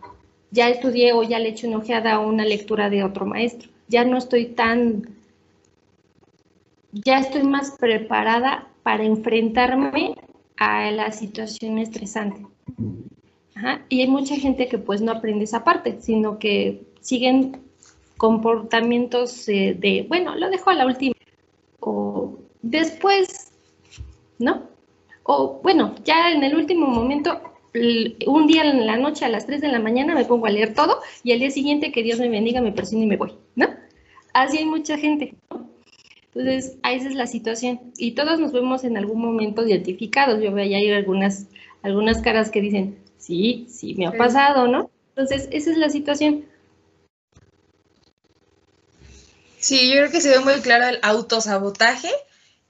ya 0.52 0.70
estudié 0.70 1.14
o 1.14 1.24
ya 1.24 1.40
le 1.40 1.50
eché 1.50 1.68
una 1.68 1.80
ojeada 1.80 2.14
a 2.14 2.20
una 2.20 2.46
lectura 2.46 2.92
de 2.92 3.04
otro 3.04 3.26
maestro, 3.26 3.70
ya 3.88 4.06
no 4.06 4.18
estoy 4.18 4.46
tan, 4.46 5.10
ya 6.92 7.18
estoy 7.18 7.44
más 7.44 7.72
preparada 7.80 8.68
para 8.84 9.06
enfrentarme 9.06 10.16
a 10.58 10.92
la 10.92 11.12
situación 11.12 11.78
estresante. 11.78 12.46
Y 13.90 14.02
hay 14.02 14.08
mucha 14.08 14.36
gente 14.36 14.68
que 14.68 14.78
pues 14.78 15.02
no 15.02 15.12
aprende 15.12 15.46
esa 15.46 15.64
parte, 15.64 15.98
sino 16.02 16.40
que 16.40 16.84
siguen 17.00 17.62
comportamientos 18.18 19.48
eh, 19.50 19.76
de, 19.80 20.06
bueno, 20.08 20.36
lo 20.36 20.50
dejo 20.50 20.70
a 20.70 20.74
la 20.74 20.86
última, 20.86 21.16
o 21.80 22.38
después, 22.62 23.52
¿no? 24.40 24.64
O 25.24 25.60
bueno, 25.64 25.96
ya 26.04 26.32
en 26.32 26.44
el 26.44 26.56
último 26.56 26.88
momento, 26.88 27.42
un 28.28 28.48
día 28.48 28.64
en 28.64 28.86
la 28.86 28.98
noche 28.98 29.26
a 29.26 29.30
las 29.30 29.46
3 29.46 29.62
de 29.62 29.68
la 29.70 29.80
mañana 29.80 30.16
me 30.16 30.26
pongo 30.26 30.46
a 30.46 30.52
leer 30.52 30.74
todo 30.74 31.00
y 31.24 31.32
al 31.32 31.40
día 31.40 31.52
siguiente 31.52 31.92
que 31.92 32.04
Dios 32.04 32.20
me 32.20 32.30
bendiga, 32.30 32.62
me 32.62 32.72
presiono 32.72 33.04
y 33.04 33.08
me 33.08 33.18
voy, 33.18 33.34
¿no? 33.56 33.68
Así 34.34 34.58
hay 34.58 34.66
mucha 34.66 34.98
gente, 34.98 35.36
Entonces, 36.36 36.78
esa 36.84 37.08
es 37.08 37.16
la 37.16 37.28
situación. 37.28 37.80
Y 37.98 38.12
todos 38.12 38.40
nos 38.40 38.52
vemos 38.52 38.84
en 38.84 38.98
algún 38.98 39.22
momento 39.22 39.66
identificados. 39.66 40.44
Yo 40.44 40.52
veo 40.52 40.66
ahí 40.66 40.92
algunas, 40.92 41.48
algunas 41.82 42.22
caras 42.22 42.50
que 42.50 42.60
dicen, 42.60 42.98
sí, 43.18 43.68
sí, 43.70 43.96
me 43.96 44.06
ha 44.06 44.12
pasado, 44.12 44.68
¿no? 44.68 44.92
Entonces, 45.16 45.48
esa 45.52 45.72
es 45.72 45.78
la 45.78 45.90
situación. 45.90 46.44
Sí, 49.60 49.90
yo 49.90 49.96
creo 49.96 50.12
que 50.12 50.20
se 50.20 50.30
ve 50.30 50.40
muy 50.42 50.56
claro 50.56 50.86
el 50.88 51.00
autosabotaje 51.04 52.10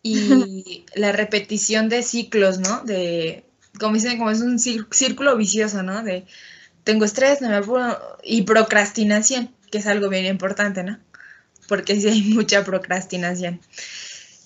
y 0.04 0.86
la 0.96 1.12
repetición 1.12 1.90
de 1.90 2.04
ciclos, 2.04 2.60
¿no? 2.60 2.82
De, 2.84 3.46
como 3.80 3.96
dicen, 3.96 4.20
como 4.20 4.30
es 4.30 4.42
un 4.42 4.60
círculo 4.60 5.36
vicioso, 5.38 5.82
¿no? 5.82 6.04
De 6.04 6.26
tengo 6.84 7.04
estrés, 7.04 7.42
no 7.42 7.50
me 7.50 7.56
apuro, 7.56 7.98
y 8.24 8.44
procrastinación, 8.44 9.56
que 9.72 9.80
es 9.80 9.88
algo 9.88 10.08
bien 10.08 10.26
importante, 10.26 10.84
¿no? 10.84 11.00
Porque 11.68 12.00
sí 12.00 12.08
hay 12.08 12.22
mucha 12.24 12.64
procrastinación. 12.64 13.60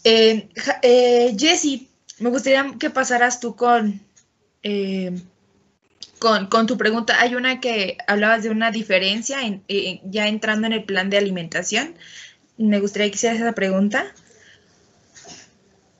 Eh, 0.03 0.49
eh, 0.81 1.35
Jessie, 1.37 1.89
me 2.19 2.29
gustaría 2.29 2.75
que 2.79 2.89
pasaras 2.89 3.39
tú 3.39 3.55
con, 3.55 4.01
eh, 4.63 5.19
con, 6.19 6.47
con, 6.47 6.67
tu 6.67 6.77
pregunta. 6.77 7.19
Hay 7.19 7.35
una 7.35 7.59
que 7.59 7.97
hablabas 8.07 8.43
de 8.43 8.49
una 8.49 8.71
diferencia 8.71 9.41
en, 9.41 9.63
ya 10.05 10.27
entrando 10.27 10.67
en 10.67 10.73
el 10.73 10.83
plan 10.83 11.09
de 11.09 11.17
alimentación 11.17 11.95
me 12.59 12.79
gustaría 12.79 13.09
que 13.09 13.15
hicieras 13.15 13.39
esa 13.39 13.53
pregunta. 13.53 14.05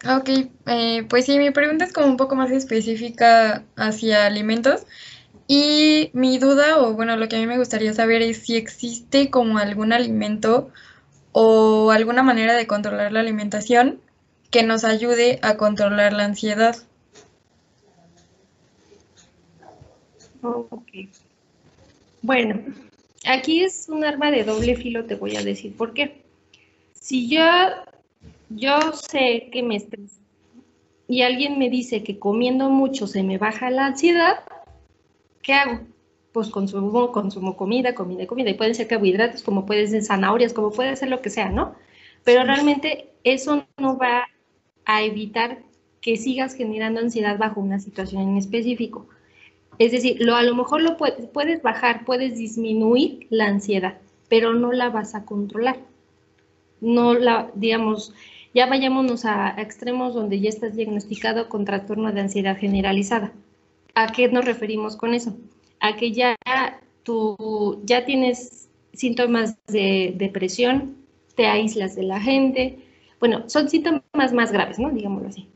Ok, 0.06 0.30
eh, 0.68 1.06
pues 1.10 1.26
sí, 1.26 1.38
mi 1.40 1.52
pregunta 1.52 1.86
es 1.86 1.94
como 1.94 2.08
un 2.08 2.18
poco 2.18 2.36
más 2.36 2.52
específica 2.52 3.64
hacia 3.76 4.26
alimentos. 4.26 4.86
Y 5.48 6.12
mi 6.14 6.38
duda, 6.38 6.78
o 6.78 6.94
bueno, 6.94 7.16
lo 7.16 7.28
que 7.28 7.38
a 7.38 7.40
mí 7.40 7.48
me 7.48 7.58
gustaría 7.58 7.94
saber 7.94 8.22
es 8.22 8.44
si 8.44 8.56
existe 8.56 9.32
como 9.32 9.58
algún 9.58 9.94
alimento 9.94 10.70
o 11.42 11.92
alguna 11.92 12.22
manera 12.22 12.54
de 12.54 12.68
controlar 12.68 13.14
la 13.14 13.22
alimentación 13.22 14.02
que 14.52 14.62
nos 14.62 14.84
ayude 14.84 15.40
a 15.42 15.56
controlar 15.56 16.12
la 16.12 16.26
ansiedad. 16.26 16.76
Ok. 20.42 21.08
Bueno, 22.22 22.62
aquí 23.26 23.64
es 23.64 23.88
un 23.88 24.04
arma 24.04 24.32
de 24.32 24.44
doble 24.44 24.76
filo, 24.76 25.06
te 25.06 25.16
voy 25.16 25.38
a 25.38 25.42
decir 25.42 25.78
por 25.78 25.94
qué. 25.94 26.26
Si 26.94 27.30
yo, 27.30 27.46
yo 28.50 28.92
sé 28.92 29.48
que 29.50 29.64
me 29.64 29.78
estreso 29.78 30.20
y 31.08 31.22
alguien 31.22 31.58
me 31.58 31.70
dice 31.70 32.04
que 32.04 32.20
comiendo 32.20 32.70
mucho 32.70 33.08
se 33.08 33.24
me 33.24 33.38
baja 33.38 33.70
la 33.70 33.86
ansiedad, 33.86 34.40
¿qué 35.42 35.54
hago? 35.54 35.80
Pues 36.32 36.50
consumo, 36.50 37.12
consumo 37.12 37.58
comida, 37.58 37.96
comida, 37.96 38.28
comida. 38.28 38.50
Y 38.52 38.54
pueden 38.54 38.76
ser 38.76 38.88
carbohidratos, 38.88 39.44
como 39.44 39.66
pueden 39.66 39.90
ser 39.90 40.04
zanahorias, 40.04 40.54
como 40.54 40.72
puede 40.72 40.96
ser 40.96 41.10
lo 41.10 41.22
que 41.22 41.30
sea, 41.30 41.50
¿no? 41.50 41.76
Pero 42.24 42.44
realmente 42.44 43.10
eso 43.24 43.66
no 43.78 43.98
va 43.98 44.28
a 44.86 45.04
evitar 45.04 45.60
que 46.02 46.18
sigas 46.18 46.54
generando 46.54 47.00
ansiedad 47.00 47.38
bajo 47.38 47.62
una 47.62 47.80
situación 47.80 48.22
en 48.24 48.38
específico. 48.38 49.08
Es 49.80 49.92
decir, 49.92 50.18
lo, 50.20 50.36
a 50.36 50.44
lo 50.44 50.56
mejor 50.56 50.82
lo 50.82 50.98
puedes, 50.98 51.28
puedes 51.28 51.62
bajar, 51.62 52.06
puedes 52.06 52.38
disminuir 52.38 53.28
la 53.30 53.48
ansiedad, 53.48 53.98
pero 54.28 54.54
no 54.54 54.72
la 54.72 54.90
vas 54.90 55.16
a 55.16 55.26
controlar 55.26 55.78
no 56.82 57.14
la, 57.14 57.52
digamos, 57.56 58.14
ya 58.54 58.66
vayámonos 58.66 59.26
a, 59.26 59.56
extremos 59.62 60.14
donde 60.14 60.40
ya 60.40 60.50
estás 60.50 60.76
diagnosticado 60.76 61.50
con 61.50 61.66
trastorno 61.66 62.12
de 62.12 62.22
ansiedad 62.22 62.58
generalizada. 62.58 63.34
¿A 63.96 64.12
qué 64.12 64.28
nos 64.30 64.46
referimos 64.46 64.96
con 64.96 65.14
eso? 65.14 65.36
A 65.80 65.96
que 65.96 66.12
ya 66.12 66.36
tú 67.04 67.82
ya 67.86 68.06
tienes 68.06 68.70
síntomas 68.94 69.58
de 69.68 70.14
depresión, 70.18 70.98
te 71.36 71.48
aíslas 71.48 71.96
de 71.96 72.04
la 72.04 72.20
gente. 72.20 72.80
Bueno, 73.20 73.50
son 73.50 73.70
síntomas 73.70 74.34
más 74.34 74.52
graves, 74.52 74.80
¿no? 74.80 74.90
Digámoslo 74.90 75.30
así. 75.30 75.48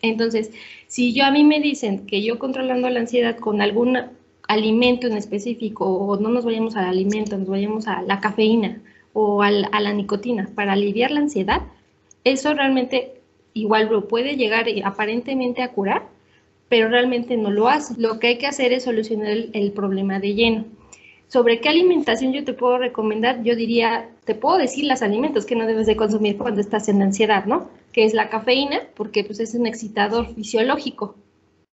Entonces, 0.00 0.50
si 0.86 1.12
yo 1.12 1.24
a 1.24 1.30
mí 1.30 1.44
me 1.44 1.60
dicen 1.60 2.06
que 2.06 2.22
yo 2.22 2.38
controlando 2.38 2.88
la 2.90 3.00
ansiedad 3.00 3.36
con 3.38 3.60
algún 3.62 3.98
alimento 4.46 5.06
en 5.06 5.16
específico, 5.16 5.86
o 5.86 6.20
no 6.20 6.28
nos 6.28 6.44
vayamos 6.44 6.76
al 6.76 6.84
alimento, 6.84 7.38
nos 7.38 7.48
vayamos 7.48 7.88
a 7.88 8.02
la 8.02 8.20
cafeína, 8.20 8.82
o 9.14 9.42
a 9.42 9.50
la 9.50 9.92
nicotina 9.92 10.50
para 10.54 10.72
aliviar 10.72 11.10
la 11.12 11.20
ansiedad, 11.20 11.62
eso 12.24 12.52
realmente 12.52 13.20
igual 13.54 13.88
lo 13.88 14.08
puede 14.08 14.36
llegar 14.36 14.66
aparentemente 14.84 15.62
a 15.62 15.72
curar, 15.72 16.08
pero 16.74 16.88
realmente 16.88 17.36
no 17.36 17.52
lo 17.52 17.68
hace. 17.68 17.94
Lo 17.98 18.18
que 18.18 18.26
hay 18.26 18.38
que 18.38 18.48
hacer 18.48 18.72
es 18.72 18.82
solucionar 18.82 19.30
el, 19.30 19.70
problema 19.70 20.18
de 20.18 20.34
lleno. 20.34 20.64
¿Sobre 21.28 21.60
qué 21.60 21.68
alimentación 21.68 22.32
yo 22.32 22.42
te 22.42 22.52
puedo 22.52 22.78
recomendar? 22.78 23.44
Yo 23.44 23.54
diría, 23.54 24.10
te 24.24 24.34
puedo 24.34 24.58
decir 24.58 24.86
los 24.86 25.00
alimentos 25.00 25.46
que 25.46 25.54
no 25.54 25.68
debes 25.68 25.86
de 25.86 25.94
consumir 25.94 26.36
cuando 26.36 26.60
estás 26.60 26.88
en 26.88 27.00
ansiedad, 27.00 27.44
¿no? 27.44 27.70
Que 27.92 28.04
es 28.04 28.12
la 28.12 28.28
cafeína, 28.28 28.80
porque 28.96 29.22
pues 29.22 29.38
es 29.38 29.54
un 29.54 29.68
excitador 29.68 30.34
fisiológico. 30.34 31.14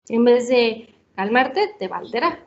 En 0.08 0.24
vez 0.24 0.48
de 0.48 0.90
calmarte, 1.16 1.70
te 1.80 1.88
va 1.88 1.96
a. 1.96 2.38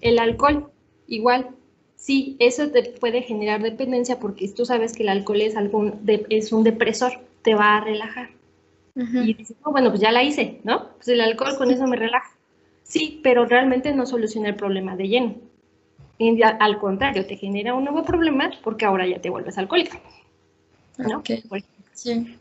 El 0.00 0.18
alcohol, 0.18 0.72
igual, 1.06 1.50
sí, 1.94 2.34
eso 2.40 2.68
te 2.72 2.82
puede 2.82 3.22
generar 3.22 3.62
dependencia 3.62 4.18
porque 4.18 4.48
tú 4.48 4.66
sabes 4.66 4.92
que 4.92 5.04
el 5.04 5.10
alcohol 5.10 5.40
es, 5.40 5.54
algún 5.54 6.00
es 6.30 6.50
un 6.50 6.64
depresor, 6.64 7.12
te 7.42 7.54
va 7.54 7.76
a 7.76 7.84
relajar. 7.84 8.39
Y 9.24 9.34
dices, 9.34 9.56
bueno, 9.64 9.90
pues 9.90 10.00
ya 10.00 10.12
la 10.12 10.22
hice, 10.22 10.60
¿no? 10.64 10.90
Pues 10.96 11.08
el 11.08 11.20
alcohol 11.20 11.56
con 11.56 11.70
eso 11.70 11.86
me 11.86 11.96
relaja. 11.96 12.30
Sí, 12.82 13.20
pero 13.22 13.46
realmente 13.46 13.94
no 13.94 14.04
soluciona 14.04 14.48
el 14.48 14.56
problema 14.56 14.96
de 14.96 15.08
lleno. 15.08 15.34
al 16.58 16.78
contrario, 16.78 17.26
te 17.26 17.36
genera 17.36 17.74
un 17.74 17.84
nuevo 17.84 18.02
problema 18.02 18.50
porque 18.62 18.84
ahora 18.84 19.06
ya 19.06 19.20
te 19.20 19.30
vuelves 19.30 19.56
alcohólica. 19.58 20.00
¿no? 20.98 21.22
Sí. 21.92 22.36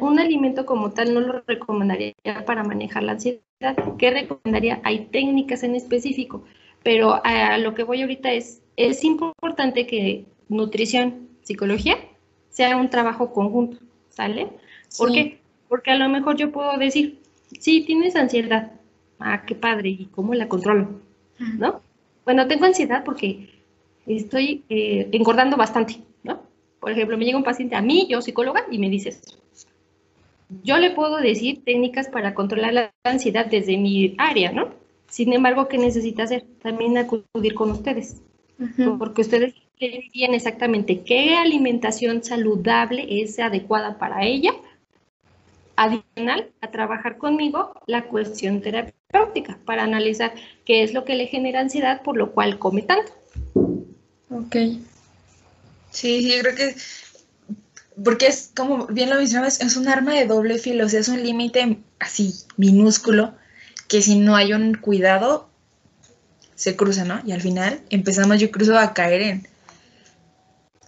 un 0.00 0.18
alimento 0.18 0.66
como 0.66 0.90
tal 0.90 1.14
no 1.14 1.20
lo 1.20 1.42
recomendaría 1.46 2.14
para 2.46 2.62
manejar 2.62 3.04
la 3.04 3.12
ansiedad. 3.12 3.40
¿Qué 3.98 4.10
recomendaría? 4.10 4.80
Hay 4.84 5.06
técnicas 5.06 5.62
en 5.62 5.74
específico, 5.74 6.44
pero 6.82 7.20
a 7.24 7.56
lo 7.58 7.74
que 7.74 7.84
voy 7.84 8.02
ahorita 8.02 8.32
es 8.32 8.60
es 8.76 9.04
importante 9.04 9.86
que 9.86 10.26
nutrición, 10.48 11.28
psicología, 11.42 11.96
sea 12.50 12.76
un 12.76 12.90
trabajo 12.90 13.32
conjunto, 13.32 13.78
¿sale? 14.10 14.48
¿Por 14.96 15.12
qué? 15.12 15.40
Porque 15.68 15.90
a 15.90 15.96
lo 15.96 16.08
mejor 16.08 16.36
yo 16.36 16.52
puedo 16.52 16.76
decir, 16.78 17.18
sí, 17.58 17.82
tienes 17.82 18.16
ansiedad. 18.16 18.72
Ah, 19.18 19.44
qué 19.46 19.54
padre, 19.54 19.90
¿y 19.90 20.06
cómo 20.06 20.34
la 20.34 20.48
controlo? 20.48 21.00
¿No? 21.38 21.80
Bueno, 22.24 22.46
tengo 22.46 22.64
ansiedad 22.64 23.04
porque 23.04 23.48
estoy 24.06 24.64
eh, 24.68 25.08
engordando 25.12 25.56
bastante, 25.56 25.98
¿no? 26.22 26.40
Por 26.80 26.92
ejemplo, 26.92 27.16
me 27.16 27.24
llega 27.24 27.38
un 27.38 27.44
paciente 27.44 27.76
a 27.76 27.82
mí, 27.82 28.06
yo 28.08 28.20
psicóloga, 28.20 28.64
y 28.70 28.78
me 28.78 28.90
dice 28.90 29.10
eso. 29.10 29.22
Yo 30.62 30.78
le 30.78 30.90
puedo 30.90 31.16
decir 31.16 31.64
técnicas 31.64 32.08
para 32.08 32.34
controlar 32.34 32.72
la 32.72 32.92
ansiedad 33.04 33.46
desde 33.46 33.76
mi 33.76 34.14
área, 34.18 34.52
¿no? 34.52 34.70
Sin 35.08 35.32
embargo, 35.32 35.68
¿qué 35.68 35.78
necesita 35.78 36.24
hacer? 36.24 36.44
También 36.62 36.98
acudir 36.98 37.54
con 37.54 37.70
ustedes. 37.70 38.22
Porque 38.98 39.22
ustedes 39.22 39.54
dirían 39.78 40.34
exactamente 40.34 41.02
qué 41.02 41.34
alimentación 41.34 42.24
saludable 42.24 43.06
es 43.22 43.38
adecuada 43.38 43.98
para 43.98 44.24
ella. 44.24 44.52
Adicional 45.76 46.50
a 46.60 46.70
trabajar 46.70 47.18
conmigo 47.18 47.74
la 47.86 48.04
cuestión 48.04 48.62
terapéutica 48.62 49.58
para 49.64 49.84
analizar 49.84 50.34
qué 50.64 50.82
es 50.82 50.94
lo 50.94 51.04
que 51.04 51.14
le 51.14 51.26
genera 51.26 51.60
ansiedad, 51.60 52.02
por 52.02 52.16
lo 52.16 52.32
cual 52.32 52.58
come 52.58 52.82
tanto. 52.82 53.12
Ok. 54.30 54.56
Sí, 55.90 56.22
sí, 56.22 56.34
yo 56.34 56.42
creo 56.42 56.56
que 56.56 56.74
porque 58.02 58.26
es 58.26 58.52
como 58.54 58.86
bien 58.86 59.08
lo 59.08 59.16
mencionabas, 59.16 59.60
es 59.60 59.76
un 59.76 59.88
arma 59.88 60.14
de 60.14 60.26
doble 60.26 60.58
filo, 60.58 60.84
o 60.84 60.88
sea, 60.88 61.00
es 61.00 61.08
un 61.08 61.22
límite 61.22 61.78
así 61.98 62.34
minúsculo 62.56 63.34
que 63.88 64.02
si 64.02 64.18
no 64.18 64.36
hay 64.36 64.52
un 64.52 64.74
cuidado 64.74 65.48
se 66.54 66.76
cruza, 66.76 67.04
¿no? 67.04 67.20
Y 67.24 67.32
al 67.32 67.40
final 67.40 67.80
empezamos 67.90 68.40
yo 68.40 68.50
creo 68.50 68.78
a 68.78 68.94
caer 68.94 69.22
en 69.22 69.48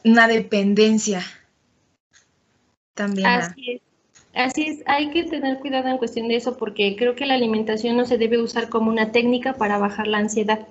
una 0.04 0.28
dependencia 0.28 1.22
también. 2.94 3.26
Así 3.26 3.72
es. 3.72 3.87
Así 4.38 4.62
es, 4.68 4.82
hay 4.86 5.10
que 5.10 5.24
tener 5.24 5.58
cuidado 5.58 5.88
en 5.88 5.98
cuestión 5.98 6.28
de 6.28 6.36
eso 6.36 6.56
porque 6.56 6.96
creo 6.96 7.14
que 7.14 7.26
la 7.26 7.34
alimentación 7.34 7.96
no 7.96 8.06
se 8.06 8.18
debe 8.18 8.40
usar 8.40 8.68
como 8.68 8.90
una 8.90 9.12
técnica 9.12 9.54
para 9.54 9.78
bajar 9.78 10.06
la 10.06 10.18
ansiedad 10.18 10.66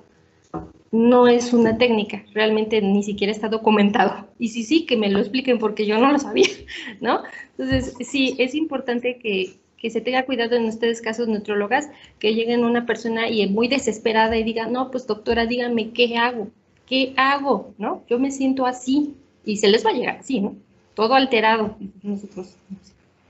no 0.92 1.28
es 1.28 1.54
una 1.54 1.78
técnica, 1.78 2.24
realmente 2.34 2.82
ni 2.82 3.04
siquiera 3.04 3.32
está 3.32 3.50
documentado. 3.50 4.28
Y 4.40 4.50
sí, 4.50 4.64
sí, 4.64 4.86
que 4.86 4.98
me 4.98 5.10
lo 5.10 5.20
expliquen 5.20 5.60
porque 5.60 5.86
yo 5.86 5.98
no 5.98 6.12
lo 6.12 6.20
sabía, 6.20 6.48
¿no? 7.02 7.24
Entonces, 7.58 7.94
sí, 8.00 8.36
es 8.38 8.56
importante 8.56 9.18
que, 9.18 9.56
se 9.90 10.02
tenga 10.02 10.26
cuidado 10.26 10.58
en 10.58 10.66
ustedes 10.66 11.02
casos 11.02 11.30
nutrólogas, 11.30 11.90
que 12.20 12.34
lleguen 12.34 12.66
una 12.66 12.86
persona 12.86 13.30
y 13.30 13.42
es 13.42 13.50
muy 13.50 13.70
desesperada 13.70 14.36
y 14.36 14.44
diga, 14.44 14.68
no, 14.68 14.92
pues 14.92 15.08
doctora, 15.08 15.46
dígame, 15.46 15.92
¿qué 15.92 16.18
hago? 16.18 16.50
¿Qué 16.86 17.14
hago? 17.16 17.74
¿No? 17.78 18.04
Yo 18.10 18.20
me 18.20 18.32
siento 18.32 18.66
así 18.66 19.14
y 19.46 19.56
se 19.58 19.70
les 19.70 19.86
va 19.86 19.92
a 19.92 19.94
llegar 19.94 20.18
así, 20.18 20.42
¿no? 20.42 20.58
Todo 20.94 21.14
alterado. 21.14 21.78
Nosotros, 22.04 22.58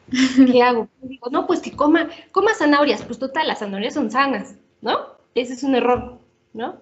¿qué 0.51 0.63
hago? 0.63 0.87
Digo, 1.01 1.29
no, 1.29 1.47
pues 1.47 1.61
que 1.61 1.71
coma, 1.71 2.09
coma 2.31 2.53
zanahorias, 2.53 3.03
pues 3.03 3.19
total, 3.19 3.47
las 3.47 3.59
zanahorias 3.59 3.93
son 3.93 4.11
sanas, 4.11 4.55
¿no? 4.81 4.97
Ese 5.35 5.53
es 5.53 5.63
un 5.63 5.75
error, 5.75 6.17
¿no? 6.53 6.75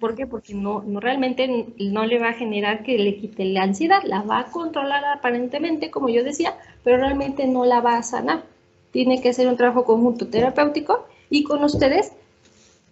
¿Por 0.00 0.14
qué? 0.14 0.26
Porque 0.26 0.54
no, 0.54 0.82
no 0.82 1.00
realmente 1.00 1.66
no 1.78 2.06
le 2.06 2.18
va 2.18 2.30
a 2.30 2.34
generar 2.34 2.82
que 2.82 2.98
le 2.98 3.16
quite 3.16 3.44
la 3.44 3.62
ansiedad, 3.62 4.02
la 4.04 4.22
va 4.22 4.40
a 4.40 4.50
controlar 4.50 5.04
aparentemente, 5.04 5.90
como 5.90 6.08
yo 6.08 6.24
decía, 6.24 6.56
pero 6.82 6.98
realmente 6.98 7.46
no 7.46 7.64
la 7.64 7.80
va 7.80 7.98
a 7.98 8.02
sanar. 8.02 8.44
Tiene 8.92 9.20
que 9.20 9.30
hacer 9.30 9.48
un 9.48 9.56
trabajo 9.56 9.84
conjunto 9.84 10.28
terapéutico 10.28 11.06
y 11.28 11.42
con 11.42 11.62
ustedes 11.64 12.12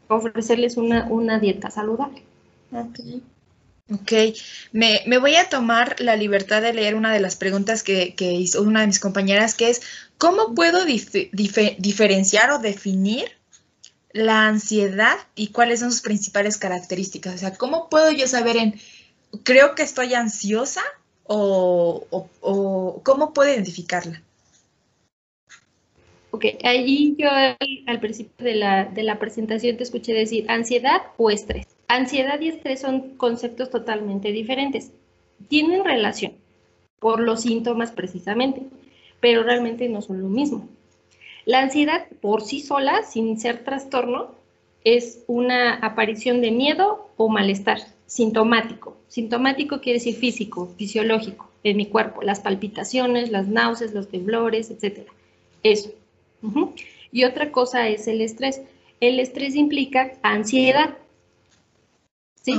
ofrecerles 0.09 0.77
una, 0.77 1.07
una 1.11 1.39
dieta 1.39 1.71
saludable. 1.71 2.23
Ok. 2.73 3.01
Ok, 3.93 4.13
me, 4.73 5.19
voy 5.19 5.37
a 5.37 5.51
tomar 5.51 6.01
la 6.01 6.17
libertad 6.17 6.63
de 6.63 6.73
leer 6.73 6.95
una 6.95 7.13
de 7.13 7.21
las 7.21 7.37
preguntas 7.37 7.83
que, 7.83 8.15
hizo 8.19 8.63
una 8.63 8.81
de 8.81 8.87
mis 8.87 8.99
compañeras, 8.99 9.55
que 9.55 9.69
es, 9.69 9.83
¿cómo 10.17 10.55
puedo 10.55 10.85
diferenciar 10.87 12.51
o 12.51 12.59
definir 12.59 13.31
la 14.15 14.47
ansiedad 14.47 15.17
y 15.35 15.49
cuáles 15.49 15.81
son 15.81 15.91
sus 15.91 16.01
principales 16.01 16.57
características. 16.57 17.35
O 17.35 17.39
sea, 17.39 17.55
¿cómo 17.55 17.91
puedo 17.91 18.11
yo 18.13 18.27
saber 18.29 18.57
en, 18.57 18.75
creo 19.43 19.75
que 19.75 19.83
estoy 19.83 20.15
ansiosa 20.15 20.83
o, 21.25 22.07
cómo 23.03 23.35
puedo 23.35 23.53
identificarla? 23.53 24.23
Ok, 26.31 26.45
ahí 26.63 27.17
yo 27.19 27.29
al, 27.29 28.01
principio 28.01 28.47
de 28.47 28.55
la, 28.55 28.85
de 28.85 29.03
la 29.03 29.19
presentación 29.19 29.77
te 29.77 29.83
escuché 29.83 30.13
decir 30.13 30.47
ansiedad 30.49 31.03
o 31.17 31.31
estrés. 31.31 31.74
Ansiedad 31.89 32.41
y 32.41 32.49
estrés 32.49 32.81
son 32.81 33.17
conceptos 33.17 33.71
totalmente 33.71 34.33
diferentes. 34.33 34.93
Tienen 35.49 35.85
relación 35.85 36.33
por 36.99 37.21
los 37.21 37.43
síntomas 37.43 37.93
precisamente, 37.93 38.63
pero 39.21 39.43
realmente 39.43 39.89
no 39.89 40.01
son 40.01 40.23
lo 40.23 40.29
mismo. 40.29 40.69
La 41.45 41.61
ansiedad 41.61 42.07
por 42.21 42.43
sí 42.43 42.61
sola, 42.61 43.03
sin 43.03 43.39
ser 43.39 43.65
trastorno, 43.65 44.31
es 44.85 45.23
una 45.27 45.75
aparición 45.75 46.41
de 46.41 46.51
miedo 46.51 47.09
o 47.17 47.29
malestar 47.29 47.79
sintomático. 48.07 48.97
Sintomático 49.09 49.81
quiere 49.81 49.99
decir 49.99 50.15
físico, 50.17 50.73
fisiológico, 50.77 51.51
en 51.65 51.77
mi 51.77 51.87
cuerpo, 51.87 52.23
las 52.23 52.41
palpitaciones, 52.41 53.31
las 53.31 53.49
náuseas, 53.49 53.93
los 53.93 54.09
temblores, 54.09 54.71
etc. 54.71 55.09
Eso. 55.63 55.91
Y 57.11 57.25
otra 57.25 57.51
cosa 57.51 57.89
es 57.89 58.07
el 58.07 58.21
estrés. 58.21 58.61
El 59.01 59.19
estrés 59.19 59.57
implica 59.57 60.13
ansiedad. 60.23 60.97
¿Sí? 62.45 62.55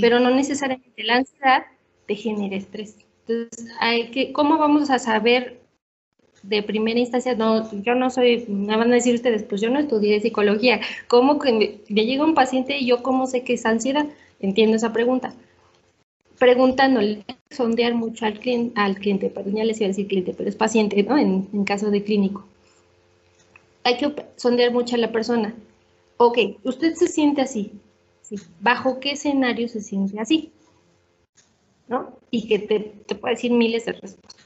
Pero 0.00 0.18
no 0.18 0.30
necesariamente 0.30 1.04
la 1.04 1.16
ansiedad 1.18 1.62
te 2.06 2.16
genera 2.16 2.56
estrés. 2.56 2.96
Entonces, 3.28 3.72
hay 3.78 4.10
que, 4.10 4.32
¿cómo 4.32 4.58
vamos 4.58 4.90
a 4.90 4.98
saber 4.98 5.60
de 6.42 6.62
primera 6.62 6.98
instancia, 6.98 7.34
no, 7.34 7.70
yo 7.82 7.94
no 7.94 8.10
soy, 8.10 8.46
me 8.48 8.76
van 8.76 8.90
a 8.90 8.94
decir 8.94 9.14
ustedes, 9.14 9.42
pues 9.42 9.60
yo 9.60 9.70
no 9.70 9.78
estudié 9.78 10.20
psicología, 10.20 10.80
¿cómo 11.06 11.38
que 11.38 11.52
me, 11.52 12.02
llega 12.02 12.24
un 12.24 12.34
paciente 12.34 12.78
y 12.78 12.86
yo 12.86 13.02
cómo 13.02 13.26
sé 13.26 13.42
que 13.42 13.54
es 13.54 13.66
ansiedad? 13.66 14.06
Entiendo 14.40 14.76
esa 14.76 14.92
pregunta. 14.92 15.34
Preguntándole, 16.38 17.24
sondear 17.50 17.94
mucho 17.94 18.24
al 18.24 18.38
cliente, 18.40 18.72
al 18.80 18.96
cliente, 18.96 19.28
perdón, 19.28 19.56
ya 19.56 19.64
les 19.64 19.78
iba 19.80 19.86
a 19.86 19.88
decir 19.88 20.08
cliente, 20.08 20.32
pero 20.34 20.48
es 20.48 20.56
paciente, 20.56 21.02
¿no? 21.02 21.18
En, 21.18 21.46
en 21.52 21.64
caso 21.64 21.90
de 21.90 22.02
clínico. 22.02 22.46
Hay 23.84 23.98
que 23.98 24.14
sondear 24.36 24.72
mucho 24.72 24.96
a 24.96 24.98
la 24.98 25.12
persona. 25.12 25.54
Ok, 26.16 26.38
usted 26.64 26.94
se 26.94 27.08
siente 27.08 27.42
así. 27.42 27.72
¿Bajo 28.60 29.00
qué 29.00 29.12
escenario 29.12 29.68
se 29.68 29.80
siente 29.80 30.20
así? 30.20 30.52
¿No? 31.88 32.16
Y 32.30 32.46
que 32.46 32.58
te, 32.58 32.80
te 32.80 33.14
puede 33.14 33.34
decir 33.34 33.52
miles 33.52 33.84
de 33.84 33.92
respuestas. 33.92 34.40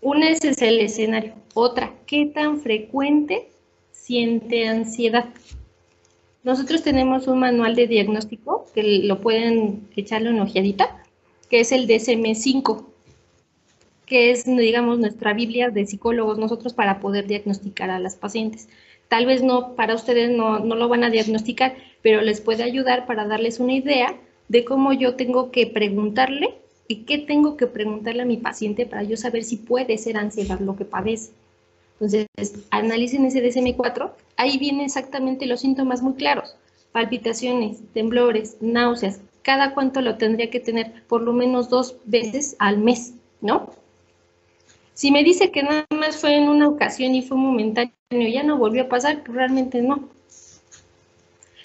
Una 0.00 0.30
es 0.30 0.44
el 0.62 0.80
escenario. 0.80 1.34
Otra, 1.54 1.92
¿qué 2.06 2.26
tan 2.26 2.60
frecuente 2.60 3.48
siente 3.90 4.68
ansiedad? 4.68 5.28
Nosotros 6.44 6.82
tenemos 6.82 7.26
un 7.26 7.40
manual 7.40 7.74
de 7.74 7.88
diagnóstico 7.88 8.66
que 8.74 8.82
lo 8.82 9.20
pueden 9.20 9.88
echarle 9.96 10.30
una 10.30 10.44
ojeadita, 10.44 11.02
que 11.50 11.60
es 11.60 11.72
el 11.72 11.88
DSM-5, 11.88 12.86
que 14.06 14.30
es, 14.30 14.44
digamos, 14.44 15.00
nuestra 15.00 15.34
Biblia 15.34 15.70
de 15.70 15.84
psicólogos 15.84 16.38
nosotros 16.38 16.74
para 16.74 17.00
poder 17.00 17.26
diagnosticar 17.26 17.90
a 17.90 17.98
las 17.98 18.14
pacientes. 18.14 18.68
Tal 19.08 19.26
vez 19.26 19.42
no, 19.42 19.74
para 19.74 19.94
ustedes 19.94 20.30
no, 20.30 20.58
no 20.58 20.74
lo 20.74 20.88
van 20.88 21.04
a 21.04 21.10
diagnosticar, 21.10 21.76
pero 22.02 22.20
les 22.20 22.40
puede 22.40 22.62
ayudar 22.62 23.06
para 23.06 23.26
darles 23.26 23.60
una 23.60 23.72
idea 23.74 24.14
de 24.48 24.64
cómo 24.64 24.92
yo 24.92 25.14
tengo 25.16 25.50
que 25.50 25.66
preguntarle 25.66 26.54
¿Y 26.90 27.04
qué 27.04 27.18
tengo 27.18 27.58
que 27.58 27.66
preguntarle 27.66 28.22
a 28.22 28.26
mi 28.26 28.38
paciente 28.38 28.86
para 28.86 29.02
yo 29.02 29.18
saber 29.18 29.44
si 29.44 29.56
puede 29.56 29.98
ser 29.98 30.16
ansiedad 30.16 30.58
lo 30.58 30.74
que 30.74 30.86
padece? 30.86 31.32
Entonces, 32.00 32.26
analicen 32.70 33.26
ese 33.26 33.44
DSM-4, 33.44 34.10
ahí 34.38 34.56
vienen 34.56 34.86
exactamente 34.86 35.46
los 35.46 35.60
síntomas 35.60 36.00
muy 36.00 36.14
claros. 36.14 36.56
Palpitaciones, 36.92 37.82
temblores, 37.92 38.56
náuseas, 38.62 39.20
cada 39.42 39.74
cuánto 39.74 40.00
lo 40.00 40.16
tendría 40.16 40.48
que 40.48 40.60
tener 40.60 41.04
por 41.08 41.20
lo 41.20 41.34
menos 41.34 41.68
dos 41.68 41.96
veces 42.06 42.56
al 42.58 42.78
mes, 42.78 43.12
¿no? 43.42 43.70
Si 44.98 45.12
me 45.12 45.22
dice 45.22 45.52
que 45.52 45.62
nada 45.62 45.86
más 45.96 46.16
fue 46.16 46.34
en 46.34 46.48
una 46.48 46.66
ocasión 46.66 47.14
y 47.14 47.22
fue 47.22 47.36
momentáneo, 47.36 47.92
ya 48.10 48.42
no 48.42 48.58
volvió 48.58 48.82
a 48.82 48.88
pasar, 48.88 49.22
pues 49.22 49.36
realmente 49.36 49.80
no. 49.80 50.08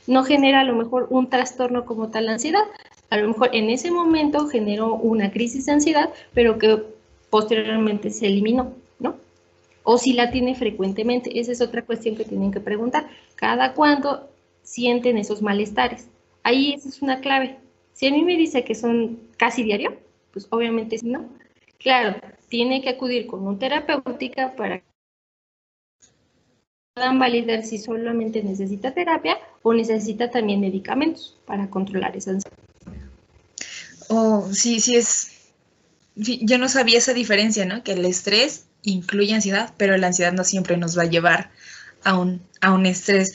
No 0.06 0.24
genera 0.24 0.60
a 0.60 0.63
lo 0.63 0.76
mejor 0.76 1.08
un 1.10 1.28
trastorno 1.32 1.84
como 1.84 2.10
tal 2.10 2.30
ansiedad, 2.30 2.62
a 3.10 3.17
lo 3.17 3.30
mejor 3.30 3.50
en 3.52 3.72
ese 3.72 3.89
momento 3.89 4.48
generó 4.50 4.93
una 4.93 5.32
crisis 5.32 5.65
de 5.65 5.72
ansiedad, 5.72 6.13
pero 6.36 6.60
que 6.60 6.84
posteriormente 7.32 8.12
se 8.12 8.28
eliminó, 8.28 8.74
¿no? 9.00 9.15
O 9.82 9.98
si 9.98 10.13
la 10.13 10.30
tiene 10.30 10.54
frecuentemente, 10.54 11.39
esa 11.39 11.54
es 11.54 11.62
otra 11.62 11.82
cuestión 11.82 12.15
que 12.15 12.26
tienen 12.26 12.52
que 12.52 12.60
preguntar. 12.60 13.08
¿Cada 13.34 13.74
cuándo 13.74 14.30
sienten 14.62 15.17
esos 15.17 15.41
malestares? 15.41 16.08
Ahí 16.43 16.74
esa 16.74 16.88
es 16.88 17.02
una 17.02 17.19
clave. 17.19 17.58
Si 17.93 18.06
a 18.06 18.12
mí 18.12 18.24
me 18.24 18.38
dice 18.38 18.63
que 18.63 18.76
son 18.76 19.17
casi 19.38 19.63
diario, 19.63 19.98
pues 20.32 20.46
obviamente 20.52 21.00
no. 21.02 21.26
Claro, 21.84 22.15
tiene 22.48 22.82
que 22.82 22.89
acudir 22.89 23.28
con 23.28 23.46
un 23.46 23.60
terapéutica 23.60 24.56
para 24.56 24.80
que 24.80 24.86
puedan 26.93 27.19
validar 27.19 27.63
si 27.63 27.78
solamente 27.78 28.41
necesita 28.41 28.93
terapia 28.93 29.38
o 29.63 29.74
necesita 29.74 30.32
también 30.32 30.62
medicamentos 30.62 31.38
para 31.46 31.69
controlar 31.69 32.15
esa 32.15 32.32
ansiedad. 32.32 32.58
Oh, 34.08 34.48
sí, 34.54 34.80
sí 34.80 34.96
es. 34.96 35.52
yo 36.15 36.58
no 36.58 36.69
sabía 36.69 37.00
esa 37.00 37.13
diferencia, 37.13 37.65
¿no? 37.65 37.84
Que 37.84 37.93
el 37.93 38.06
estrés 38.06 38.67
incluye 38.84 39.34
ansiedad, 39.34 39.74
pero 39.78 39.98
la 39.98 40.08
ansiedad 40.08 40.32
no 40.32 40.43
siempre 40.43 40.78
nos 40.78 40.98
va 40.98 41.04
a 41.04 41.10
llevar 41.10 41.52
a 42.04 42.17
un, 42.17 42.41
a 42.62 42.74
un 42.74 42.86
estrés. 42.86 43.34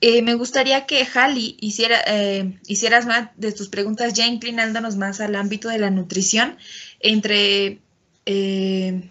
Eh, 0.00 0.22
me 0.22 0.34
gustaría 0.34 0.86
que 0.86 1.06
Hali 1.14 1.56
hiciera, 1.60 2.00
eh, 2.06 2.58
hicieras 2.66 3.06
más 3.06 3.30
de 3.36 3.52
tus 3.52 3.68
preguntas 3.68 4.14
ya 4.14 4.26
inclinándonos 4.26 4.96
más 4.96 5.20
al 5.20 5.36
ámbito 5.36 5.68
de 5.68 5.78
la 5.78 5.90
nutrición, 5.90 6.56
entre 7.00 7.80
eh, 8.26 9.10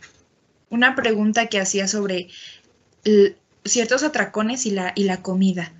una 0.69 0.95
pregunta 0.95 1.47
que 1.47 1.59
hacía 1.59 1.87
sobre 1.87 2.29
ciertos 3.63 4.03
atracones 4.03 4.65
y 4.65 4.71
la, 4.71 4.93
y 4.95 5.03
la 5.03 5.21
comida. 5.21 5.71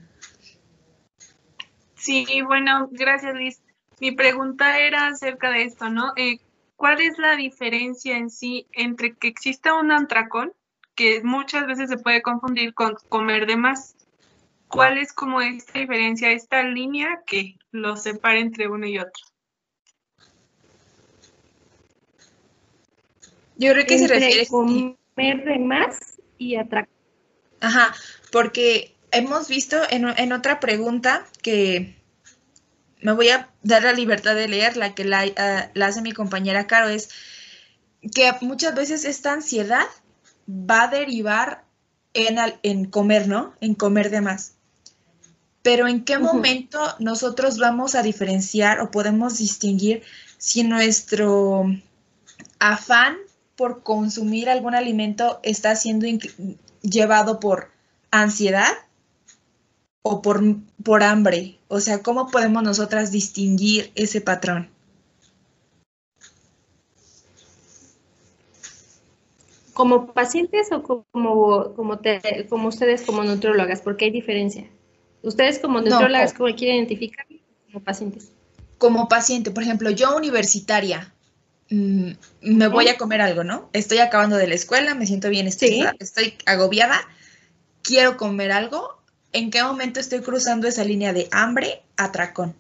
Sí, 1.96 2.26
bueno, 2.46 2.90
gracias 2.92 3.36
Liz. 3.36 3.62
Mi 4.00 4.12
pregunta 4.12 4.80
era 4.80 5.08
acerca 5.08 5.52
de 5.52 5.64
esto, 5.64 5.90
¿no? 5.90 6.14
¿Cuál 6.76 7.00
es 7.00 7.18
la 7.18 7.38
diferencia 7.38 8.18
en 8.18 8.30
sí 8.30 8.68
entre 8.74 9.16
que 9.16 9.30
exista 9.30 9.74
un 9.74 9.92
atracón, 9.92 10.52
que 10.96 11.24
muchas 11.24 11.66
veces 11.66 11.90
se 11.90 11.98
puede 11.98 12.22
confundir 12.22 12.74
con 12.74 12.96
comer 13.08 13.46
de 13.46 13.56
más? 13.56 13.96
¿Cuál 14.68 14.98
es 14.98 15.14
como 15.14 15.40
esta 15.40 15.80
diferencia, 15.80 16.32
esta 16.32 16.64
línea 16.64 17.22
que 17.26 17.56
lo 17.72 17.96
separa 17.96 18.40
entre 18.40 18.68
uno 18.68 18.86
y 18.86 19.00
otro? 19.00 19.24
Yo 23.58 23.72
creo 23.72 23.86
que 23.86 23.98
se 23.98 24.08
refiere 24.08 24.44
a 24.44 24.48
comer 24.48 24.98
de 25.16 25.60
más 25.60 25.98
y 26.38 26.56
atracar. 26.56 26.90
Ajá, 27.62 27.94
porque 28.32 28.96
hemos 29.12 29.48
visto 29.48 29.78
en, 29.90 30.32
otra 30.34 30.60
pregunta 30.60 31.26
que 31.42 31.96
me 33.00 33.14
voy 33.14 33.30
a 33.30 33.50
dar 33.62 33.84
la 33.84 33.94
libertad 33.94 34.36
de 34.36 34.48
leer, 34.48 34.76
la 34.76 34.96
que 34.96 35.06
la, 35.06 35.26
ah, 35.38 35.70
la 35.74 35.88
hace 35.88 36.02
mi 36.02 36.12
compañera 36.12 36.68
Caro, 36.68 36.90
es 36.90 37.10
que 38.14 38.32
muchas 38.42 38.76
veces 38.76 39.06
esta 39.06 39.32
ansiedad 39.32 39.86
va 40.50 40.84
a 40.84 40.88
derivar 40.88 41.64
en, 42.14 42.38
en 42.64 42.86
comer, 42.86 43.28
¿no? 43.28 43.54
En 43.62 43.76
comer 43.76 44.10
de 44.10 44.22
más. 44.22 44.56
Pero 45.62 45.88
¿en 45.88 46.04
qué 46.04 46.20
momento 46.20 46.80
nosotros 47.00 47.58
vamos 47.58 47.96
a 47.96 48.04
diferenciar 48.04 48.82
o 48.82 48.92
podemos 48.92 49.38
distinguir 49.38 50.04
si 50.38 50.64
nuestro 50.64 51.66
afán 52.60 53.16
por 53.64 53.82
consumir 53.82 54.50
algún 54.50 54.76
alimento 54.76 55.40
está 55.42 55.74
siendo 55.78 56.06
llevado 56.82 57.40
por 57.40 57.70
ansiedad 58.12 58.68
o 60.02 60.22
por, 60.22 60.44
por 60.84 61.02
hambre? 61.02 61.60
O 61.70 61.80
sea, 61.80 62.04
¿cómo 62.04 62.28
podemos 62.28 62.62
nosotras 62.62 63.10
distinguir 63.10 63.94
ese 63.96 64.20
patrón? 64.20 64.70
¿Como 69.72 70.12
pacientes 70.12 70.70
o 70.74 70.84
como, 70.84 71.06
como, 71.74 72.04
como 72.50 72.68
ustedes 72.68 73.04
como 73.04 73.24
nutrólogas? 73.24 73.80
Porque 73.80 74.04
hay 74.04 74.12
diferencia. 74.12 74.70
Ustedes 75.22 75.60
como 75.60 75.80
nutriólogas, 75.80 76.34
¿cómo 76.34 76.54
quieren 76.54 76.80
identificar 76.80 77.26
como 77.72 77.82
pacientes? 77.82 78.34
Como 78.78 79.08
paciente, 79.08 79.52
por 79.52 79.64
ejemplo, 79.64 79.90
yo 79.90 80.18
universitaria, 80.18 81.13
me 81.70 82.68
voy 82.68 82.88
a 82.90 82.98
comer 82.98 83.22
algo, 83.22 83.44
¿no? 83.44 83.70
Estoy 83.74 84.00
acabando 84.00 84.38
de 84.38 84.48
la 84.48 84.56
escuela, 84.56 84.96
me 84.96 85.08
siento 85.08 85.30
bien 85.30 85.48
estoy 85.48 85.86
agobiada, 86.46 87.00
quiero 87.82 88.18
comer 88.18 88.52
algo. 88.52 89.02
¿En 89.32 89.50
qué 89.50 89.64
momento 89.64 90.00
estoy 90.00 90.22
cruzando 90.22 90.68
esa 90.68 90.84
línea 90.84 91.12
de 91.12 91.28
hambre 91.32 91.82
a 91.98 92.12
tracón? 92.12 92.54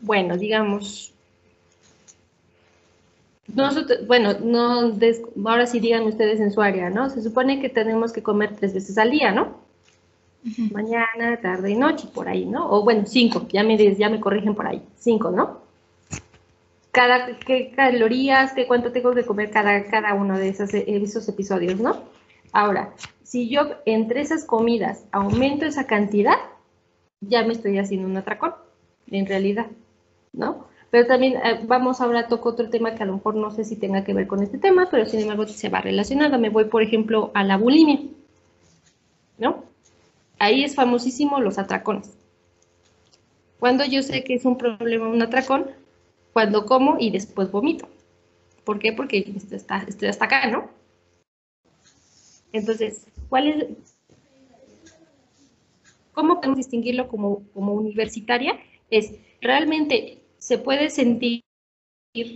Bueno, 0.00 0.38
digamos, 0.38 1.12
nosotros, 3.48 4.06
bueno, 4.06 4.38
no 4.40 4.96
ahora 5.44 5.66
sí 5.66 5.80
digan 5.80 6.04
ustedes 6.04 6.40
en 6.40 6.52
su 6.52 6.62
área, 6.62 6.90
¿no? 6.90 7.10
Se 7.10 7.22
supone 7.22 7.60
que 7.60 7.68
tenemos 7.68 8.12
que 8.12 8.22
comer 8.22 8.56
tres 8.56 8.72
veces 8.72 8.98
al 8.98 9.10
día, 9.10 9.30
¿no? 9.30 9.65
Mañana, 10.72 11.40
tarde 11.42 11.70
y 11.70 11.74
noche, 11.74 12.08
por 12.12 12.28
ahí, 12.28 12.44
¿no? 12.44 12.70
O 12.70 12.84
bueno, 12.84 13.04
cinco, 13.06 13.46
ya 13.48 13.64
me, 13.64 13.76
ya 13.96 14.08
me 14.08 14.20
corrigen 14.20 14.54
por 14.54 14.66
ahí, 14.66 14.82
cinco, 14.96 15.30
¿no? 15.30 15.60
Cada, 16.92 17.36
qué 17.38 17.72
calorías, 17.74 18.52
qué 18.52 18.66
cuánto 18.66 18.92
tengo 18.92 19.12
que 19.12 19.24
comer 19.24 19.50
cada, 19.50 19.84
cada 19.84 20.14
uno 20.14 20.38
de 20.38 20.48
esos, 20.48 20.72
esos 20.72 21.28
episodios, 21.28 21.80
¿no? 21.80 21.96
Ahora, 22.52 22.92
si 23.24 23.48
yo 23.48 23.62
entre 23.86 24.20
esas 24.20 24.44
comidas 24.44 25.04
aumento 25.10 25.66
esa 25.66 25.86
cantidad, 25.86 26.36
ya 27.20 27.44
me 27.44 27.52
estoy 27.52 27.78
haciendo 27.78 28.06
un 28.06 28.16
atracón, 28.16 28.54
en 29.10 29.26
realidad, 29.26 29.66
¿no? 30.32 30.68
Pero 30.90 31.08
también 31.08 31.34
eh, 31.44 31.60
vamos 31.66 32.00
ahora 32.00 32.20
a 32.20 32.28
tocar 32.28 32.52
otro 32.52 32.70
tema 32.70 32.94
que 32.94 33.02
a 33.02 33.06
lo 33.06 33.14
mejor 33.14 33.34
no 33.34 33.50
sé 33.50 33.64
si 33.64 33.76
tenga 33.76 34.04
que 34.04 34.14
ver 34.14 34.28
con 34.28 34.42
este 34.42 34.58
tema, 34.58 34.88
pero 34.90 35.06
sin 35.06 35.20
embargo 35.20 35.46
se 35.46 35.68
va 35.68 35.80
relacionado. 35.80 36.38
Me 36.38 36.50
voy, 36.50 36.66
por 36.66 36.82
ejemplo, 36.82 37.32
a 37.34 37.42
la 37.42 37.56
bulimia, 37.56 38.00
¿no? 39.38 39.65
Ahí 40.38 40.64
es 40.64 40.74
famosísimo 40.74 41.40
los 41.40 41.58
atracones. 41.58 42.16
Cuando 43.58 43.84
yo 43.84 44.02
sé 44.02 44.22
que 44.22 44.34
es 44.34 44.44
un 44.44 44.58
problema 44.58 45.08
un 45.08 45.22
atracón, 45.22 45.70
cuando 46.32 46.66
como 46.66 46.96
y 46.98 47.10
después 47.10 47.50
vomito. 47.50 47.88
¿Por 48.64 48.78
qué? 48.78 48.92
Porque 48.92 49.34
estoy 49.50 50.08
hasta 50.08 50.24
acá, 50.24 50.46
¿no? 50.48 50.68
Entonces, 52.52 53.06
¿cuál 53.28 53.48
es, 53.48 53.64
¿cómo 56.12 56.36
podemos 56.36 56.58
distinguirlo 56.58 57.08
como, 57.08 57.42
como 57.54 57.72
universitaria? 57.72 58.58
Es 58.90 59.14
realmente 59.40 60.22
se 60.38 60.58
puede 60.58 60.90
sentir 60.90 61.42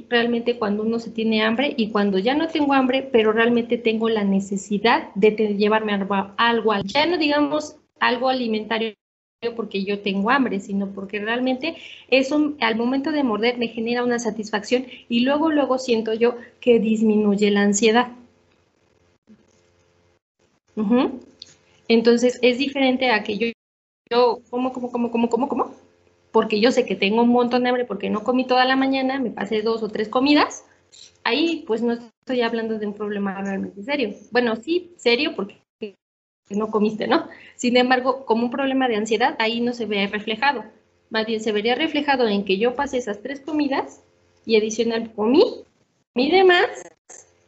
realmente 0.09 0.59
cuando 0.59 0.83
uno 0.83 0.99
se 0.99 1.11
tiene 1.11 1.43
hambre 1.43 1.75
y 1.77 1.91
cuando 1.91 2.19
ya 2.19 2.35
no 2.35 2.49
tengo 2.49 2.75
hambre, 2.75 3.03
pero 3.03 3.33
realmente 3.33 3.79
tengo 3.79 4.09
la 4.09 4.25
necesidad 4.25 5.15
de 5.15 5.31
llevarme 5.57 5.93
algo, 5.93 6.33
algo, 6.37 6.75
ya 6.85 7.07
no 7.07 7.17
digamos 7.17 7.80
algo 8.01 8.29
alimentario 8.29 8.95
porque 9.57 9.85
yo 9.85 10.01
tengo 10.01 10.31
hambre, 10.31 10.61
sino 10.61 10.89
porque 10.93 11.19
realmente 11.19 11.77
eso 12.09 12.55
al 12.61 12.77
momento 12.77 13.11
de 13.11 13.25
morder 13.25 13.57
me 13.57 13.69
genera 13.69 14.05
una 14.05 14.19
satisfacción 14.19 14.85
y 15.09 15.21
luego, 15.21 15.51
luego 15.51 15.79
siento 15.79 16.13
yo 16.13 16.35
que 16.61 16.79
disminuye 16.79 17.51
la 17.51 17.63
ansiedad. 17.63 18.09
Entonces 21.89 22.39
es 22.43 22.59
diferente 22.59 23.11
a 23.11 23.23
que 23.23 23.39
yo, 23.39 23.47
yo 24.11 24.41
como, 24.51 24.73
como, 24.73 24.93
como, 24.93 25.11
como, 25.11 25.29
como, 25.29 25.49
como, 25.49 25.75
porque 26.33 26.61
yo 26.61 26.71
sé 26.71 26.85
que 26.85 26.95
tengo 26.97 27.23
un 27.23 27.31
montón 27.31 27.63
de 27.63 27.71
hambre 27.71 27.85
porque 27.85 28.11
no 28.11 28.23
comí 28.23 28.47
toda 28.47 28.65
la 28.65 28.77
mañana, 28.77 29.19
me 29.19 29.31
pasé 29.31 29.63
dos 29.63 29.83
o 29.83 29.89
tres 29.89 30.09
comidas, 30.09 30.65
ahí 31.25 31.65
pues 31.67 31.83
no 31.83 31.93
estoy 31.93 32.43
hablando 32.43 32.79
de 32.79 32.87
un 32.87 32.95
problema 32.95 33.41
realmente 33.41 33.83
serio. 33.83 34.15
Bueno, 34.31 34.57
sí, 34.57 34.93
serio 34.97 35.35
porque 35.35 35.57
no 36.57 36.71
comiste, 36.71 37.07
¿no? 37.07 37.29
Sin 37.57 37.77
embargo, 37.77 38.25
como 38.27 38.45
un 38.45 38.51
problema 38.51 38.89
de 38.89 38.97
ansiedad, 38.97 39.37
ahí 39.39 39.61
no 39.61 39.73
se 39.73 39.87
ve 39.87 40.07
reflejado. 40.07 40.65
Más 41.11 41.27
bien 41.27 41.41
se 41.41 41.53
vería 41.53 41.75
reflejado 41.75 42.29
en 42.29 42.45
que 42.45 42.59
yo 42.59 42.77
pasé 42.77 42.99
esas 42.99 43.23
tres 43.23 43.41
comidas 43.41 44.03
y 44.47 44.57
adicional 44.57 45.13
comí, 45.13 45.45
comí 46.13 46.31
de 46.31 46.45
más 46.45 46.69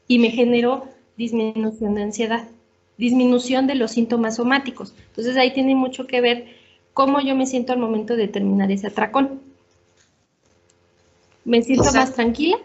y 0.09 0.19
me 0.19 0.31
generó 0.31 0.87
disminución 1.17 1.95
de 1.95 2.03
ansiedad, 2.03 2.49
disminución 2.99 3.67
de 3.67 3.77
los 3.77 3.93
síntomas 3.93 4.37
somáticos. 4.37 4.95
Entonces 5.09 5.37
ahí 5.37 5.53
tiene 5.53 5.75
mucho 5.75 6.07
que 6.07 6.21
ver 6.21 6.47
cómo 6.93 7.21
yo 7.21 7.35
me 7.35 7.47
siento 7.47 7.73
al 7.73 7.79
momento 7.79 8.17
de 8.17 8.29
terminar 8.29 8.71
ese 8.71 8.89
atracón. 8.89 9.41
¿Me 11.45 11.63
siento 11.63 11.93
más 11.93 12.15
tranquila? 12.15 12.59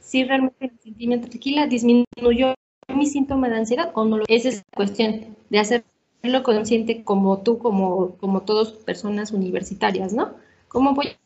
Si 0.00 0.24
realmente 0.24 0.56
me 0.72 0.78
sentí 0.82 1.06
más 1.06 1.20
tranquila, 1.20 1.66
disminuyó 1.66 2.54
mi 2.94 3.06
síntoma 3.06 3.48
de 3.48 3.56
ansiedad 3.56 3.90
o 3.94 4.04
no 4.04 4.18
lo 4.18 4.24
Esa 4.28 4.48
es 4.48 4.56
la 4.56 4.76
cuestión 4.76 5.36
de 5.50 5.58
hacerlo 5.58 6.42
consciente 6.42 7.04
como 7.04 7.38
tú, 7.38 7.58
como, 7.58 8.16
como 8.16 8.42
todas 8.42 8.70
personas 8.70 9.32
universitarias, 9.32 10.12
¿no? 10.12 10.34
¿Cómo 10.68 10.94
voy 10.94 11.16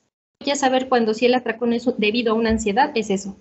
a 0.50 0.56
saber 0.56 0.88
cuando 0.88 1.14
si 1.14 1.26
el 1.26 1.34
atracón 1.34 1.72
es 1.72 1.88
debido 1.96 2.32
a 2.32 2.36
una 2.36 2.50
ansiedad? 2.50 2.90
Es 2.94 3.10
eso. 3.10 3.36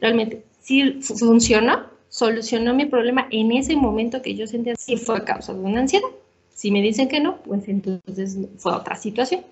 Realmente, 0.00 0.44
si 0.60 1.00
funcionó, 1.00 1.86
solucionó 2.08 2.74
mi 2.74 2.86
problema 2.86 3.26
en 3.30 3.52
ese 3.52 3.76
momento 3.76 4.22
que 4.22 4.34
yo 4.34 4.46
sentía 4.46 4.74
si 4.76 4.96
fue 4.96 5.16
a 5.16 5.24
causa 5.24 5.52
de 5.52 5.60
una 5.60 5.80
ansiedad. 5.80 6.08
Si 6.54 6.70
me 6.70 6.82
dicen 6.82 7.08
que 7.08 7.20
no, 7.20 7.38
pues 7.38 7.66
entonces 7.68 8.38
fue 8.58 8.72
otra 8.72 8.94
situación. 8.96 9.42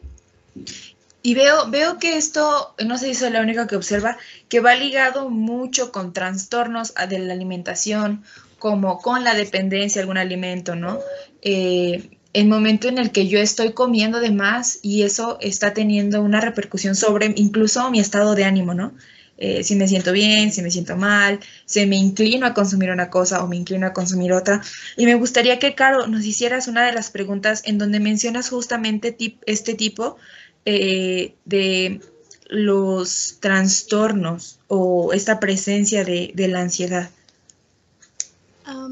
Y 1.23 1.35
veo, 1.35 1.71
veo 1.71 1.99
que 1.99 2.17
esto, 2.17 2.75
no 2.85 2.99
sé 2.99 3.07
si 3.07 3.15
soy 3.15 3.31
la 3.31 3.41
única 3.41 3.67
que 3.67 3.77
observa, 3.77 4.19
que 4.49 4.61
va 4.61 4.75
ligado 4.75 5.31
mucho 5.31 5.93
con 5.93 6.13
trastornos 6.13 6.95
de 7.09 7.19
la 7.21 7.33
alimentación, 7.33 8.25
como 8.59 8.99
con 8.99 9.25
la 9.25 9.35
dependencia 9.35 10.01
de 10.01 10.03
algún 10.03 10.19
alimento, 10.19 10.75
¿no? 10.75 10.99
Eh, 11.43 12.11
el 12.33 12.47
momento 12.47 12.89
en 12.89 12.99
el 12.99 13.13
que 13.13 13.29
yo 13.29 13.39
estoy 13.39 13.73
comiendo 13.73 14.21
de 14.21 14.31
más 14.31 14.79
y 14.83 15.03
eso 15.03 15.39
está 15.41 15.75
teniendo 15.75 16.23
una 16.23 16.41
repercusión 16.41 16.95
sobre 16.97 17.33
incluso 17.37 17.91
mi 17.91 18.01
estado 18.01 18.35
de 18.35 18.45
ánimo, 18.45 18.75
¿no? 18.75 18.93
Eh, 19.39 19.65
si 19.65 19.75
me 19.75 19.89
siento 19.89 20.13
bien, 20.13 20.53
si 20.53 20.63
me 20.63 20.71
siento 20.71 20.97
mal, 20.97 21.41
si 21.67 21.85
me 21.87 21.97
inclino 21.97 22.47
a 22.47 22.55
consumir 22.55 22.91
una 22.91 23.11
cosa 23.11 23.43
o 23.43 23.49
me 23.49 23.57
inclino 23.57 23.87
a 23.87 23.93
consumir 23.93 24.33
otra. 24.33 24.63
Y 24.97 25.05
me 25.05 25.17
gustaría 25.17 25.59
que, 25.59 25.75
Caro, 25.75 26.07
nos 26.07 26.25
hicieras 26.25 26.69
una 26.69 26.87
de 26.87 26.93
las 26.93 27.11
preguntas 27.11 27.63
en 27.65 27.79
donde 27.79 27.99
mencionas 27.99 28.51
justamente 28.51 29.17
este 29.47 29.75
tipo 29.75 30.17
eh, 30.65 31.35
de 31.45 32.01
los 32.49 33.39
trastornos 33.41 34.61
o 34.69 35.13
esta 35.13 35.41
presencia 35.41 36.05
de, 36.05 36.33
la 36.49 36.61
ansiedad? 36.61 37.11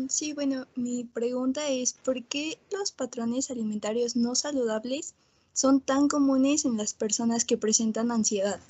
sí, 0.09 0.33
bueno, 0.33 0.67
mi 0.75 1.05
pregunta 1.05 1.69
es, 1.69 1.93
¿por 1.93 2.25
qué 2.25 2.59
los 2.73 2.91
patrones 2.91 3.51
alimentarios 3.51 4.17
no 4.17 4.35
saludables 4.35 5.15
son 5.53 5.81
tan 5.81 6.09
comunes 6.09 6.65
en 6.65 6.77
las 6.77 6.95
personas 6.95 7.45
que 7.45 7.57
presentan 7.57 8.11
ansiedad? 8.11 8.61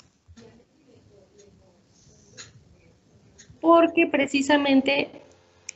Porque 3.59 4.07
precisamente, 4.07 5.09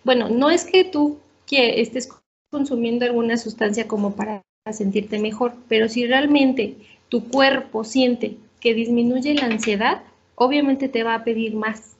bueno, 0.03 0.29
no 0.29 0.51
es 0.51 0.65
que 0.65 0.83
tú 0.83 1.19
que 1.45 1.81
estés 1.81 2.09
consumiendo 2.51 3.05
alguna 3.05 3.37
sustancia 3.37 3.87
como 3.87 4.15
para 4.15 4.43
sentirte 4.71 5.19
mejor, 5.19 5.55
pero 5.67 5.87
si 5.89 6.07
realmente 6.07 6.75
tu 7.15 7.29
cuerpo 7.29 7.85
siente 7.85 8.35
que 8.59 8.73
disminuye 8.73 9.35
la 9.35 9.45
ansiedad, 9.45 10.01
obviamente 10.35 10.89
te 10.89 11.03
va 11.03 11.15
a 11.15 11.23
pedir 11.23 11.55
más. 11.55 11.95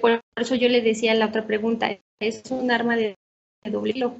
por 0.00 0.22
eso 0.36 0.54
yo 0.54 0.70
le 0.70 0.80
decía 0.80 1.12
la 1.12 1.26
otra 1.26 1.46
pregunta, 1.46 1.98
es 2.18 2.42
un 2.50 2.70
arma 2.70 2.96
de 2.96 3.14
doble 3.70 3.92
hilo. 3.94 4.14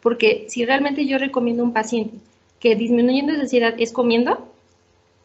Porque 0.00 0.46
si 0.48 0.64
realmente 0.64 1.04
yo 1.04 1.18
recomiendo 1.18 1.62
a 1.62 1.66
un 1.66 1.74
paciente 1.74 2.16
que 2.58 2.74
disminuyendo 2.74 3.34
la 3.34 3.40
ansiedad 3.40 3.74
es 3.76 3.92
comiendo 3.92 4.50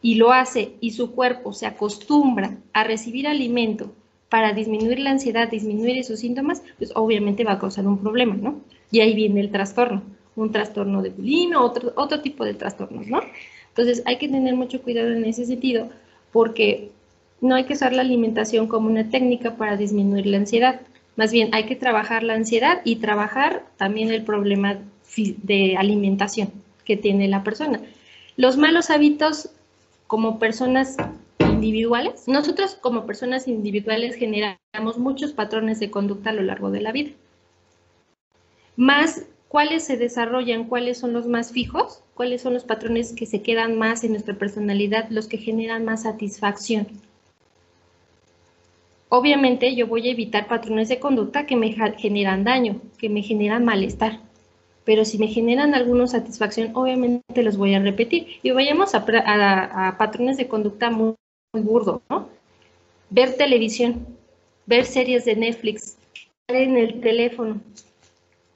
y 0.02 0.16
lo 0.16 0.34
hace 0.34 0.74
y 0.82 0.92
su 0.92 1.12
cuerpo 1.12 1.54
se 1.54 1.66
acostumbra 1.66 2.58
a 2.74 2.84
recibir 2.84 3.26
alimento 3.26 3.90
para 4.28 4.52
disminuir 4.52 5.00
la 5.00 5.12
ansiedad, 5.12 5.50
disminuir 5.50 5.98
esos 5.98 6.20
síntomas, 6.20 6.62
pues 6.78 6.92
obviamente 6.94 7.46
va 7.46 7.54
a 7.54 7.60
causar 7.60 7.88
un 7.88 8.00
problema, 8.00 8.36
¿no? 8.36 8.60
Y 8.92 9.00
ahí 9.00 9.16
viene 9.16 9.40
el 9.40 9.50
trastorno, 9.50 10.04
un 10.36 10.52
trastorno 10.52 11.02
de 11.02 11.12
bullying 11.12 11.54
o 11.54 11.64
otro, 11.64 11.94
otro 11.96 12.20
tipo 12.20 12.44
de 12.44 12.54
trastornos, 12.54 13.08
¿no? 13.08 13.22
Entonces 13.76 14.04
hay 14.06 14.18
que 14.18 14.30
tener 14.30 14.56
mucho 14.56 14.84
cuidado 14.84 15.12
en 15.12 15.26
ese 15.26 15.46
sentido 15.46 15.90
porque 16.32 16.92
no 17.42 17.56
hay 17.56 17.66
que 17.66 17.74
usar 17.74 17.92
la 17.92 18.04
alimentación 18.04 18.68
como 18.68 18.88
una 18.88 19.10
técnica 19.10 19.56
para 19.56 19.78
disminuir 19.78 20.28
la 20.28 20.38
ansiedad. 20.38 20.82
Más 21.16 21.32
bien 21.32 21.50
hay 21.54 21.66
que 21.66 21.76
trabajar 21.76 22.22
la 22.22 22.36
ansiedad 22.36 22.82
y 22.86 22.98
trabajar 22.98 23.66
también 23.78 24.12
el 24.12 24.24
problema 24.24 24.78
de 25.18 25.76
alimentación 25.76 26.52
que 26.86 26.98
tiene 26.98 27.28
la 27.28 27.44
persona. 27.44 27.82
Los 28.38 28.58
malos 28.58 28.92
hábitos 28.92 29.50
como 30.06 30.38
personas 30.38 30.98
individuales, 31.40 32.28
nosotros 32.28 32.76
como 32.76 33.08
personas 33.08 33.48
individuales 33.48 34.16
generamos 34.16 34.98
muchos 34.98 35.34
patrones 35.34 35.80
de 35.80 35.90
conducta 35.90 36.30
a 36.30 36.34
lo 36.34 36.44
largo 36.44 36.70
de 36.70 36.82
la 36.82 36.92
vida. 36.92 37.12
Más 38.76 39.26
cuáles 39.48 39.84
se 39.84 39.98
desarrollan, 39.98 40.66
cuáles 40.66 41.00
son 41.00 41.14
los 41.14 41.26
más 41.28 41.52
fijos, 41.52 42.03
cuáles 42.14 42.42
son 42.42 42.54
los 42.54 42.64
patrones 42.64 43.14
que 43.14 43.26
se 43.26 43.42
quedan 43.42 43.78
más 43.78 44.04
en 44.04 44.12
nuestra 44.12 44.36
personalidad, 44.36 45.10
los 45.10 45.28
que 45.28 45.38
generan 45.38 45.86
más 45.86 46.04
satisfacción. 46.04 46.88
Obviamente 49.10 49.76
yo 49.76 49.88
voy 49.88 50.08
a 50.08 50.12
evitar 50.12 50.48
patrones 50.48 50.90
de 50.90 51.00
conducta 51.00 51.46
que 51.46 51.56
me 51.56 51.72
generan 51.98 52.44
daño, 52.44 52.82
que 52.98 53.10
me 53.10 53.22
generan 53.22 53.64
malestar. 53.64 54.20
Pero 54.86 55.06
si 55.06 55.18
me 55.18 55.28
generan 55.28 55.76
alguna 55.76 56.08
satisfacción, 56.08 56.72
obviamente 56.74 57.44
los 57.44 57.58
voy 57.58 57.74
a 57.76 57.80
repetir. 57.80 58.28
Y 58.42 58.52
vayamos 58.52 58.94
a, 58.96 59.06
patrones 59.98 60.38
de 60.38 60.48
conducta 60.48 60.90
muy, 60.90 61.14
muy 61.54 61.62
burdo, 61.62 62.02
¿no? 62.10 62.28
Ver 63.10 63.38
televisión, 63.38 64.08
ver 64.66 64.86
series 64.86 65.26
de 65.26 65.36
Netflix, 65.36 65.98
en 66.48 66.76
el 66.76 67.00
teléfono, 67.00 67.62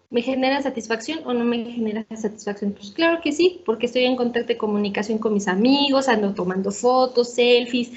¿Me 0.09 0.21
genera 0.21 0.61
satisfacción 0.61 1.19
o 1.25 1.33
no 1.33 1.43
me 1.43 1.65
genera 1.65 2.05
satisfacción? 2.15 2.71
Pues 2.71 2.91
claro 2.91 3.19
que 3.21 3.33
sí, 3.33 3.61
porque 3.65 3.87
estoy 3.87 4.05
en 4.05 4.15
contacto 4.15 4.47
de 4.47 4.57
comunicación 4.57 5.17
con 5.17 5.33
mis 5.33 5.49
amigos, 5.49 6.07
ando 6.07 6.33
tomando 6.33 6.71
fotos, 6.71 7.33
selfies, 7.33 7.91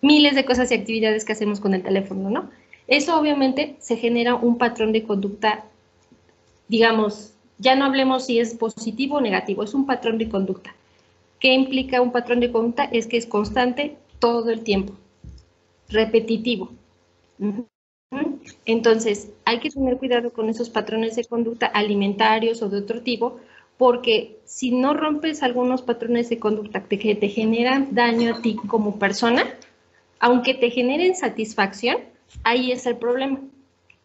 miles 0.00 0.34
de 0.34 0.46
cosas 0.46 0.70
y 0.70 0.74
actividades 0.74 1.24
que 1.24 1.32
hacemos 1.32 1.60
con 1.60 1.74
el 1.74 1.82
teléfono, 1.82 2.30
¿no? 2.30 2.50
Eso 2.86 3.18
obviamente 3.20 3.76
se 3.78 3.96
genera 3.96 4.34
un 4.34 4.56
patrón 4.56 4.92
de 4.92 5.04
conducta, 5.04 5.64
digamos, 6.68 7.34
ya 7.58 7.76
no 7.76 7.84
hablemos 7.84 8.24
si 8.24 8.40
es 8.40 8.54
positivo 8.54 9.16
o 9.16 9.20
negativo, 9.20 9.62
es 9.62 9.74
un 9.74 9.84
patrón 9.84 10.16
de 10.16 10.30
conducta. 10.30 10.74
¿Qué 11.38 11.52
implica 11.52 12.00
un 12.00 12.10
patrón 12.10 12.40
de 12.40 12.50
conducta? 12.50 12.84
Es 12.84 13.06
que 13.06 13.18
es 13.18 13.26
constante 13.26 13.98
todo 14.18 14.50
el 14.50 14.62
tiempo, 14.64 14.94
repetitivo. 15.88 16.70
Entonces, 18.66 19.30
hay 19.44 19.60
que 19.60 19.70
tener 19.70 19.96
cuidado 19.98 20.32
con 20.32 20.48
esos 20.48 20.70
patrones 20.70 21.16
de 21.16 21.24
conducta 21.24 21.66
alimentarios 21.66 22.62
o 22.62 22.68
de 22.68 22.78
otro 22.78 23.02
tipo, 23.02 23.36
porque 23.78 24.40
si 24.44 24.72
no 24.72 24.94
rompes 24.94 25.42
algunos 25.42 25.82
patrones 25.82 26.28
de 26.28 26.38
conducta 26.38 26.82
que 26.84 27.14
te 27.14 27.28
generan 27.28 27.94
daño 27.94 28.34
a 28.34 28.42
ti 28.42 28.56
como 28.56 28.98
persona, 28.98 29.44
aunque 30.18 30.54
te 30.54 30.70
generen 30.70 31.16
satisfacción, 31.16 31.98
ahí 32.44 32.72
es 32.72 32.86
el 32.86 32.96
problema. 32.96 33.40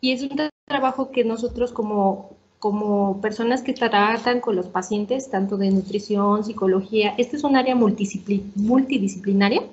Y 0.01 0.13
es 0.13 0.21
un 0.23 0.39
trabajo 0.65 1.11
que 1.11 1.23
nosotros 1.25 1.71
como, 1.73 2.31
como 2.59 3.19
personas 3.21 3.63
que 3.63 3.73
trabajan 3.73 4.39
con 4.39 4.55
los 4.55 4.67
pacientes, 4.67 5.29
tanto 5.29 5.57
de 5.57 5.71
nutrición, 5.71 6.43
psicología, 6.43 7.15
este 7.17 7.37
es 7.37 7.43
un 7.43 7.55
área 7.55 7.75
multidisciplinaria. 7.75 9.63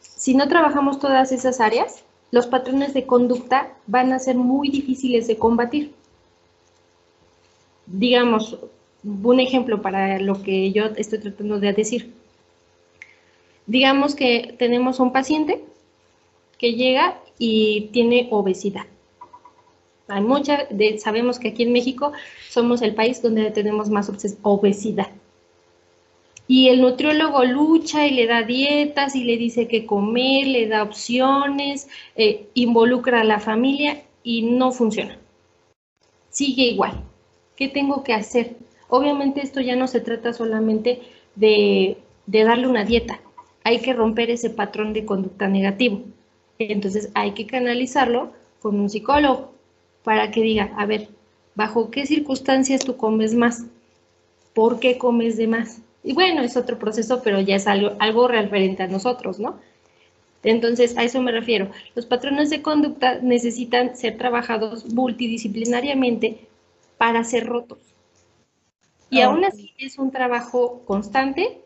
Si 0.00 0.34
no 0.34 0.48
trabajamos 0.48 0.98
todas 0.98 1.30
esas 1.30 1.60
áreas, 1.60 2.04
los 2.34 2.48
patrones 2.48 2.94
de 2.94 3.06
conducta 3.06 3.74
van 3.86 4.12
a 4.12 4.18
ser 4.18 4.34
muy 4.34 4.68
difíciles 4.68 5.28
de 5.28 5.36
combatir. 5.36 5.92
Digamos, 7.86 8.58
un 9.04 9.38
ejemplo 9.38 9.80
para 9.80 10.18
lo 10.18 10.42
que 10.42 10.72
yo 10.72 10.86
estoy 10.96 11.20
tratando 11.20 11.60
de 11.60 11.72
decir. 11.72 12.12
Digamos 13.68 14.16
que 14.16 14.56
tenemos 14.58 14.98
un 14.98 15.12
paciente 15.12 15.64
que 16.58 16.74
llega 16.74 17.20
y 17.38 17.90
tiene 17.92 18.26
obesidad. 18.32 18.86
Hay 20.08 20.20
mucha, 20.20 20.66
sabemos 20.98 21.38
que 21.38 21.50
aquí 21.50 21.62
en 21.62 21.72
México 21.72 22.10
somos 22.50 22.82
el 22.82 22.96
país 22.96 23.22
donde 23.22 23.52
tenemos 23.52 23.90
más 23.90 24.10
obesidad. 24.42 25.10
Y 26.46 26.68
el 26.68 26.82
nutriólogo 26.82 27.44
lucha 27.44 28.06
y 28.06 28.10
le 28.10 28.26
da 28.26 28.42
dietas 28.42 29.16
y 29.16 29.24
le 29.24 29.38
dice 29.38 29.66
qué 29.66 29.86
comer, 29.86 30.46
le 30.46 30.68
da 30.68 30.82
opciones, 30.82 31.88
eh, 32.16 32.48
involucra 32.54 33.22
a 33.22 33.24
la 33.24 33.40
familia 33.40 34.02
y 34.22 34.42
no 34.42 34.70
funciona. 34.72 35.18
Sigue 36.28 36.64
igual. 36.64 37.02
¿Qué 37.56 37.68
tengo 37.68 38.02
que 38.04 38.12
hacer? 38.12 38.56
Obviamente 38.88 39.40
esto 39.40 39.60
ya 39.60 39.76
no 39.76 39.86
se 39.86 40.00
trata 40.00 40.32
solamente 40.32 41.02
de, 41.34 41.96
de 42.26 42.44
darle 42.44 42.66
una 42.66 42.84
dieta. 42.84 43.20
Hay 43.62 43.80
que 43.80 43.94
romper 43.94 44.30
ese 44.30 44.50
patrón 44.50 44.92
de 44.92 45.06
conducta 45.06 45.48
negativo. 45.48 46.02
Entonces 46.58 47.10
hay 47.14 47.32
que 47.32 47.46
canalizarlo 47.46 48.32
con 48.60 48.78
un 48.78 48.90
psicólogo 48.90 49.52
para 50.02 50.30
que 50.30 50.42
diga, 50.42 50.72
a 50.76 50.86
ver, 50.86 51.08
¿bajo 51.54 51.90
qué 51.90 52.06
circunstancias 52.06 52.84
tú 52.84 52.96
comes 52.96 53.34
más? 53.34 53.64
¿Por 54.52 54.78
qué 54.78 54.98
comes 54.98 55.36
de 55.36 55.48
más? 55.48 55.80
Y 56.04 56.12
bueno, 56.12 56.42
es 56.42 56.56
otro 56.56 56.78
proceso, 56.78 57.22
pero 57.22 57.40
ya 57.40 57.56
es 57.56 57.66
algo, 57.66 57.96
algo 57.98 58.28
referente 58.28 58.82
a 58.82 58.86
nosotros, 58.88 59.40
¿no? 59.40 59.58
Entonces, 60.42 60.96
a 60.98 61.04
eso 61.04 61.22
me 61.22 61.32
refiero. 61.32 61.70
Los 61.94 62.04
patrones 62.04 62.50
de 62.50 62.60
conducta 62.60 63.18
necesitan 63.22 63.96
ser 63.96 64.18
trabajados 64.18 64.84
multidisciplinariamente 64.92 66.46
para 66.98 67.24
ser 67.24 67.46
rotos. 67.46 67.78
Y 69.10 69.22
aún 69.22 69.44
así 69.44 69.72
es 69.78 69.98
un 69.98 70.10
trabajo 70.10 70.82
constante 70.84 71.60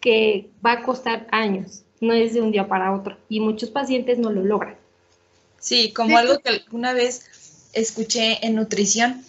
que 0.00 0.50
va 0.64 0.72
a 0.72 0.82
costar 0.82 1.26
años, 1.30 1.84
no 2.00 2.12
es 2.12 2.34
de 2.34 2.42
un 2.42 2.50
día 2.50 2.66
para 2.68 2.94
otro. 2.94 3.16
Y 3.28 3.40
muchos 3.40 3.70
pacientes 3.70 4.18
no 4.18 4.30
lo 4.30 4.42
logran. 4.42 4.76
Sí, 5.60 5.92
como 5.92 6.18
algo 6.18 6.40
que 6.40 6.50
alguna 6.50 6.92
vez 6.92 7.70
escuché 7.72 8.44
en 8.46 8.56
nutrición, 8.56 9.22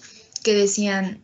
que 0.43 0.53
decían, 0.53 1.21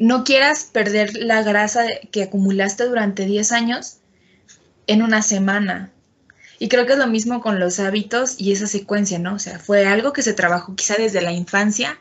no 0.00 0.24
quieras 0.24 0.64
perder 0.64 1.14
la 1.14 1.42
grasa 1.42 1.84
que 2.10 2.22
acumulaste 2.22 2.84
durante 2.84 3.26
10 3.26 3.52
años 3.52 3.98
en 4.86 5.02
una 5.02 5.20
semana. 5.20 5.92
Y 6.58 6.68
creo 6.70 6.86
que 6.86 6.94
es 6.94 6.98
lo 6.98 7.06
mismo 7.06 7.42
con 7.42 7.60
los 7.60 7.78
hábitos 7.80 8.34
y 8.38 8.52
esa 8.52 8.66
secuencia, 8.66 9.18
¿no? 9.18 9.34
O 9.34 9.38
sea, 9.38 9.58
fue 9.58 9.86
algo 9.86 10.14
que 10.14 10.22
se 10.22 10.32
trabajó 10.32 10.74
quizá 10.74 10.94
desde 10.96 11.20
la 11.20 11.32
infancia, 11.32 11.98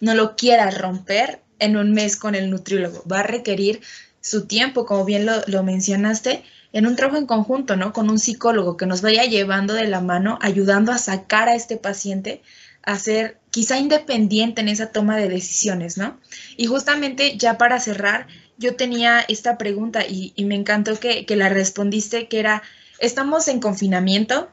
no 0.00 0.14
lo 0.14 0.34
quieras 0.34 0.76
romper 0.76 1.40
en 1.60 1.76
un 1.76 1.92
mes 1.92 2.16
con 2.16 2.34
el 2.34 2.50
nutriólogo. 2.50 3.04
Va 3.10 3.20
a 3.20 3.22
requerir 3.22 3.80
su 4.20 4.46
tiempo, 4.46 4.84
como 4.84 5.04
bien 5.04 5.24
lo, 5.24 5.34
lo 5.46 5.62
mencionaste, 5.62 6.42
en 6.72 6.88
un 6.88 6.96
trabajo 6.96 7.18
en 7.18 7.26
conjunto, 7.26 7.76
¿no? 7.76 7.92
Con 7.92 8.10
un 8.10 8.18
psicólogo 8.18 8.76
que 8.76 8.86
nos 8.86 9.02
vaya 9.02 9.22
llevando 9.24 9.72
de 9.72 9.86
la 9.86 10.00
mano, 10.00 10.36
ayudando 10.42 10.90
a 10.90 10.98
sacar 10.98 11.48
a 11.48 11.54
este 11.54 11.76
paciente 11.76 12.42
a 12.86 12.98
ser 12.98 13.38
quizá 13.50 13.78
independiente 13.78 14.62
en 14.62 14.68
esa 14.68 14.92
toma 14.92 15.16
de 15.16 15.28
decisiones, 15.28 15.98
¿no? 15.98 16.18
Y 16.56 16.66
justamente 16.66 17.36
ya 17.36 17.58
para 17.58 17.80
cerrar, 17.80 18.28
yo 18.58 18.76
tenía 18.76 19.20
esta 19.28 19.58
pregunta 19.58 20.06
y, 20.06 20.32
me 20.44 20.54
encantó 20.54 20.98
que, 20.98 21.26
la 21.30 21.48
respondiste, 21.48 22.28
que 22.28 22.38
era, 22.38 22.62
estamos 22.98 23.48
en 23.48 23.60
confinamiento, 23.60 24.48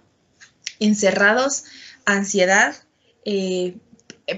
encerrados, 0.80 1.63
ansiedad, 2.06 2.76
eh, 3.24 3.78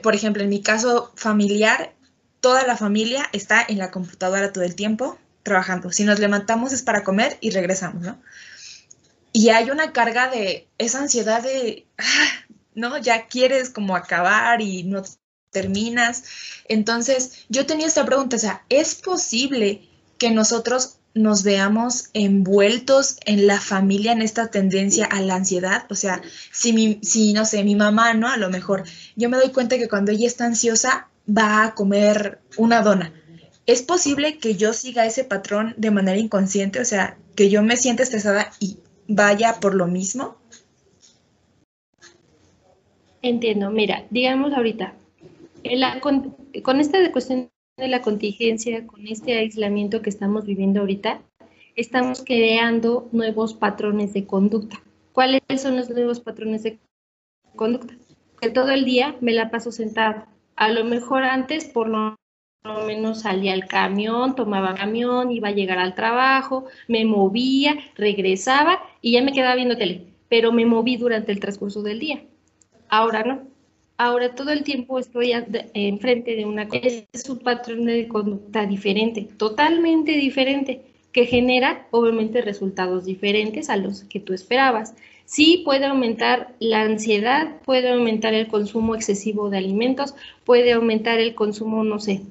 por 0.03 0.13
ejemplo, 0.13 0.43
en 0.43 0.49
mi 0.49 0.61
caso 0.61 1.11
familiar, 1.15 1.93
toda 2.41 2.67
la 2.67 2.75
familia 2.77 3.27
está 3.31 3.65
en 3.67 3.77
la 3.77 3.91
computadora 3.91 4.51
todo 4.51 4.63
el 4.63 4.75
tiempo, 4.75 5.17
trabajando. 5.43 5.91
Si 5.91 6.03
nos 6.03 6.19
levantamos 6.19 6.73
es 6.73 6.81
para 6.81 7.03
comer 7.03 7.37
y 7.39 7.51
regresamos, 7.51 8.01
¿no? 8.03 8.21
Y 9.31 9.49
hay 9.49 9.69
una 9.69 9.93
carga 9.93 10.29
de 10.29 10.67
esa 10.77 10.99
ansiedad 10.99 11.41
de, 11.41 11.85
ah, 11.97 12.44
¿no? 12.75 12.97
Ya 12.97 13.27
quieres 13.27 13.69
como 13.69 13.95
acabar 13.95 14.61
y 14.61 14.83
no 14.83 15.03
terminas. 15.49 16.23
Entonces, 16.67 17.45
yo 17.49 17.65
tenía 17.65 17.87
esta 17.87 18.05
pregunta, 18.05 18.35
o 18.35 18.39
sea, 18.39 18.63
¿es 18.69 18.95
posible 18.95 19.87
que 20.17 20.31
nosotros 20.31 20.97
nos 21.15 21.43
veamos 21.43 22.09
envueltos 22.13 23.15
en 23.25 23.47
la 23.47 23.59
familia 23.59 24.11
en 24.11 24.21
esta 24.21 24.47
tendencia 24.47 25.05
a 25.05 25.21
la 25.21 25.35
ansiedad. 25.35 25.85
O 25.89 25.95
sea, 25.95 26.21
si, 26.51 26.73
mi, 26.73 26.99
si 27.01 27.31
no 27.31 27.45
sé, 27.45 27.63
mi 27.63 27.73
mamá, 27.73 28.13
¿no? 28.13 28.27
A 28.27 28.37
lo 28.37 28.49
mejor 28.49 28.83
yo 29.15 29.29
me 29.29 29.37
doy 29.37 29.51
cuenta 29.51 29.77
que 29.77 29.87
cuando 29.87 30.11
ella 30.11 30.27
está 30.27 30.45
ansiosa 30.45 31.07
va 31.25 31.63
a 31.63 31.73
comer 31.73 32.41
una 32.57 32.81
dona. 32.81 33.13
¿Es 33.65 33.81
posible 33.81 34.37
que 34.37 34.55
yo 34.55 34.73
siga 34.73 35.05
ese 35.05 35.23
patrón 35.23 35.73
de 35.77 35.89
manera 35.89 36.19
inconsciente? 36.19 36.81
O 36.81 36.85
sea, 36.85 37.17
que 37.35 37.49
yo 37.49 37.63
me 37.63 37.77
sienta 37.77 38.03
estresada 38.03 38.51
y 38.59 38.77
vaya 39.07 39.59
por 39.61 39.73
lo 39.73 39.87
mismo. 39.87 40.37
Entiendo, 43.25 43.71
mira, 43.71 44.05
digamos 44.11 44.53
ahorita, 44.53 44.93
con, 45.99 46.35
con 46.61 46.79
esta 46.79 47.11
cuestión 47.11 47.49
de 47.75 47.87
la 47.87 48.03
contingencia, 48.03 48.85
con 48.85 49.07
este 49.07 49.35
aislamiento 49.39 50.03
que 50.03 50.11
estamos 50.11 50.45
viviendo 50.45 50.81
ahorita, 50.81 51.23
estamos 51.75 52.23
creando 52.23 53.09
nuevos 53.11 53.55
patrones 53.55 54.13
de 54.13 54.27
conducta. 54.27 54.79
¿Cuáles 55.11 55.41
son 55.57 55.75
los 55.75 55.89
nuevos 55.89 56.19
patrones 56.19 56.61
de 56.61 56.77
conducta? 57.55 57.95
Que 58.39 58.51
todo 58.51 58.69
el 58.69 58.85
día 58.85 59.15
me 59.21 59.33
la 59.33 59.49
paso 59.49 59.71
sentado. 59.71 60.27
A 60.55 60.69
lo 60.69 60.85
mejor 60.85 61.23
antes, 61.23 61.65
por 61.65 61.87
lo 61.89 62.15
menos 62.85 63.21
salía 63.21 63.53
al 63.53 63.65
camión, 63.65 64.35
tomaba 64.35 64.75
camión, 64.75 65.31
iba 65.31 65.47
a 65.47 65.53
llegar 65.53 65.79
al 65.79 65.95
trabajo, 65.95 66.65
me 66.87 67.05
movía, 67.05 67.75
regresaba 67.95 68.83
y 69.01 69.13
ya 69.13 69.23
me 69.23 69.33
quedaba 69.33 69.55
viendo 69.55 69.77
tele, 69.77 70.13
pero 70.29 70.51
me 70.51 70.67
moví 70.67 70.97
durante 70.97 71.31
el 71.31 71.39
transcurso 71.39 71.81
del 71.81 71.97
día. 71.97 72.21
Ahora 72.89 73.23
no. 73.23 73.55
Ahora 73.97 74.35
todo 74.35 74.51
el 74.51 74.63
tiempo 74.63 74.99
estoy 74.99 75.31
enfrente 75.73 76.35
de 76.35 76.45
una 76.45 76.67
es 76.71 77.29
un 77.29 77.39
patrón 77.39 77.85
de 77.85 78.09
conducta 78.09 78.65
diferente, 78.65 79.29
totalmente 79.37 80.11
diferente, 80.11 80.81
que 81.13 81.25
genera 81.25 81.87
obviamente 81.91 82.41
resultados 82.41 83.05
diferentes 83.05 83.69
a 83.69 83.77
los 83.77 84.03
que 84.03 84.19
tú 84.19 84.33
esperabas. 84.33 84.95
Sí 85.23 85.61
puede 85.63 85.85
aumentar 85.85 86.55
la 86.59 86.81
ansiedad, 86.81 87.61
puede 87.63 87.89
aumentar 87.89 88.33
el 88.33 88.47
consumo 88.47 88.95
excesivo 88.95 89.49
de 89.49 89.59
alimentos, 89.59 90.13
puede 90.43 90.73
aumentar 90.73 91.21
el 91.21 91.33
consumo, 91.33 91.85
no 91.85 91.99
sé, 91.99 92.21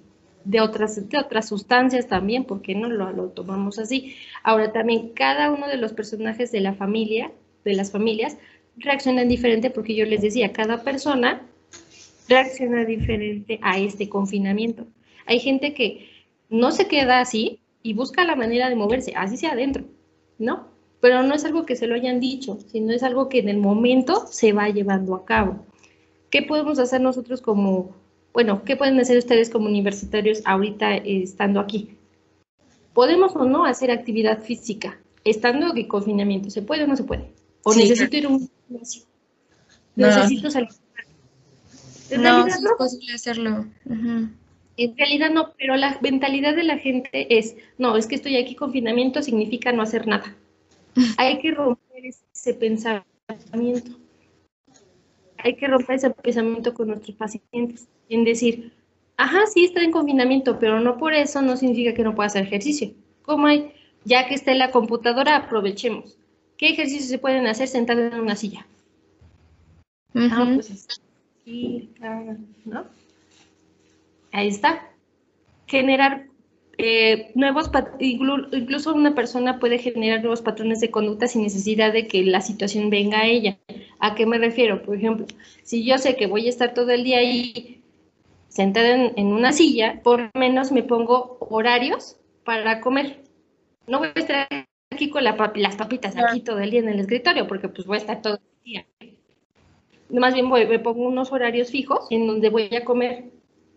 de 0.44 0.60
otras, 0.60 1.00
otras 1.18 1.48
sustancias 1.48 2.08
también, 2.08 2.44
porque 2.44 2.74
no 2.74 2.90
lo, 2.90 3.10
lo 3.10 3.28
tomamos 3.28 3.78
así. 3.78 4.16
Ahora 4.42 4.70
también 4.72 5.08
cada 5.14 5.50
uno 5.50 5.66
de 5.66 5.78
los 5.78 5.94
personajes 5.94 6.52
de 6.52 6.60
la 6.60 6.74
familia, 6.74 7.32
de 7.64 7.74
las 7.74 7.90
familias, 7.90 8.36
reaccionan 8.76 9.28
diferente 9.28 9.70
porque 9.70 9.94
yo 9.94 10.04
les 10.04 10.22
decía, 10.22 10.52
cada 10.52 10.82
persona 10.82 11.42
reacciona 12.28 12.84
diferente 12.84 13.58
a 13.62 13.78
este 13.78 14.08
confinamiento. 14.08 14.86
Hay 15.26 15.40
gente 15.40 15.74
que 15.74 16.08
no 16.48 16.70
se 16.72 16.86
queda 16.86 17.20
así 17.20 17.60
y 17.82 17.94
busca 17.94 18.24
la 18.24 18.36
manera 18.36 18.68
de 18.68 18.76
moverse, 18.76 19.12
así 19.16 19.36
sea 19.36 19.52
adentro, 19.52 19.84
¿no? 20.38 20.68
Pero 21.00 21.22
no 21.22 21.34
es 21.34 21.44
algo 21.44 21.66
que 21.66 21.76
se 21.76 21.86
lo 21.86 21.94
hayan 21.94 22.18
dicho, 22.20 22.58
sino 22.72 22.92
es 22.92 23.02
algo 23.02 23.28
que 23.28 23.40
en 23.40 23.48
el 23.48 23.58
momento 23.58 24.26
se 24.26 24.52
va 24.52 24.70
llevando 24.70 25.14
a 25.14 25.24
cabo. 25.24 25.66
¿Qué 26.30 26.42
podemos 26.42 26.78
hacer 26.78 27.00
nosotros 27.00 27.42
como, 27.42 27.94
bueno, 28.32 28.64
qué 28.64 28.76
pueden 28.76 28.98
hacer 28.98 29.18
ustedes 29.18 29.50
como 29.50 29.66
universitarios 29.66 30.42
ahorita 30.46 30.96
eh, 30.96 31.22
estando 31.22 31.60
aquí? 31.60 31.98
¿Podemos 32.94 33.36
o 33.36 33.44
no 33.44 33.66
hacer 33.66 33.90
actividad 33.90 34.42
física 34.42 34.98
estando 35.24 35.76
en 35.76 35.88
confinamiento? 35.88 36.48
¿Se 36.48 36.62
puede 36.62 36.84
o 36.84 36.86
no 36.86 36.96
se 36.96 37.04
puede? 37.04 37.32
¿O 37.64 37.74
necesito 37.74 38.16
ir 38.16 38.26
a 38.26 38.28
un 38.28 38.48
gimnasio? 38.68 39.02
¿Necesito 39.96 40.50
salir 40.50 40.68
en 42.10 42.22
no, 42.22 42.44
realidad, 42.44 42.58
es 42.58 42.72
posible 42.76 43.12
hacerlo. 43.12 43.66
En 44.76 44.96
realidad 44.96 45.30
no, 45.30 45.52
pero 45.56 45.76
la 45.76 45.98
mentalidad 46.02 46.54
de 46.54 46.64
la 46.64 46.78
gente 46.78 47.38
es, 47.38 47.56
no, 47.78 47.96
es 47.96 48.06
que 48.06 48.16
estoy 48.16 48.36
aquí 48.36 48.54
confinamiento 48.54 49.22
significa 49.22 49.72
no 49.72 49.82
hacer 49.82 50.06
nada. 50.06 50.36
Hay 51.16 51.38
que 51.38 51.52
romper 51.52 52.06
ese 52.06 52.54
pensamiento. 52.54 53.98
Hay 55.38 55.56
que 55.56 55.66
romper 55.66 55.96
ese 55.96 56.10
pensamiento 56.10 56.74
con 56.74 56.88
nuestros 56.88 57.16
pacientes. 57.16 57.88
En 58.08 58.24
decir, 58.24 58.72
ajá, 59.16 59.46
sí 59.46 59.64
está 59.64 59.82
en 59.82 59.92
confinamiento, 59.92 60.58
pero 60.58 60.80
no 60.80 60.98
por 60.98 61.14
eso 61.14 61.40
no 61.42 61.56
significa 61.56 61.94
que 61.94 62.02
no 62.02 62.14
pueda 62.14 62.26
hacer 62.26 62.44
ejercicio. 62.44 62.92
¿Cómo 63.22 63.46
hay? 63.46 63.72
Ya 64.04 64.28
que 64.28 64.34
está 64.34 64.52
en 64.52 64.58
la 64.58 64.70
computadora, 64.70 65.36
aprovechemos. 65.36 66.18
¿Qué 66.64 66.70
ejercicios 66.70 67.10
se 67.10 67.18
pueden 67.18 67.46
hacer 67.46 67.68
sentados 67.68 68.10
en 68.10 68.20
una 68.20 68.36
silla? 68.36 68.66
Ah, 70.14 70.50
pues 70.54 70.88
¿no? 72.64 72.86
Ahí 74.32 74.48
está. 74.48 74.88
Generar 75.66 76.24
eh, 76.78 77.32
nuevos, 77.34 77.70
incluso 77.98 78.94
una 78.94 79.14
persona 79.14 79.60
puede 79.60 79.76
generar 79.76 80.20
nuevos 80.20 80.40
patrones 80.40 80.80
de 80.80 80.90
conducta 80.90 81.26
sin 81.26 81.42
necesidad 81.42 81.92
de 81.92 82.08
que 82.08 82.24
la 82.24 82.40
situación 82.40 82.88
venga 82.88 83.18
a 83.18 83.26
ella. 83.26 83.58
¿A 83.98 84.14
qué 84.14 84.24
me 84.24 84.38
refiero? 84.38 84.82
Por 84.84 84.96
ejemplo, 84.96 85.26
si 85.64 85.84
yo 85.84 85.98
sé 85.98 86.16
que 86.16 86.28
voy 86.28 86.46
a 86.46 86.48
estar 86.48 86.72
todo 86.72 86.92
el 86.92 87.04
día 87.04 87.18
ahí 87.18 87.82
sentada 88.48 89.12
en, 89.14 89.26
una 89.26 89.52
silla, 89.52 90.00
por 90.02 90.18
lo 90.18 90.30
menos 90.32 90.72
me 90.72 90.82
pongo 90.82 91.36
horarios 91.40 92.16
para 92.42 92.80
comer. 92.80 93.22
No 93.86 93.98
voy 93.98 94.08
a 94.14 94.18
estar 94.18 94.48
aquí 94.94 95.10
con 95.10 95.22
las 95.24 95.76
papitas 95.76 96.16
aquí 96.16 96.40
todo 96.40 96.60
el 96.60 96.70
día 96.70 96.80
en 96.80 96.88
el 96.88 97.00
escritorio, 97.00 97.46
porque 97.46 97.68
pues 97.68 97.86
voy 97.86 97.96
a 97.96 98.00
estar 98.00 98.22
todo 98.22 98.34
el 98.34 98.64
día 98.64 98.86
más 100.10 100.34
bien 100.34 100.48
voy, 100.48 100.66
me 100.66 100.78
pongo 100.78 101.06
unos 101.06 101.32
horarios 101.32 101.70
fijos 101.70 102.06
en 102.10 102.26
donde 102.26 102.50
voy 102.50 102.74
a 102.74 102.84
comer. 102.84 103.30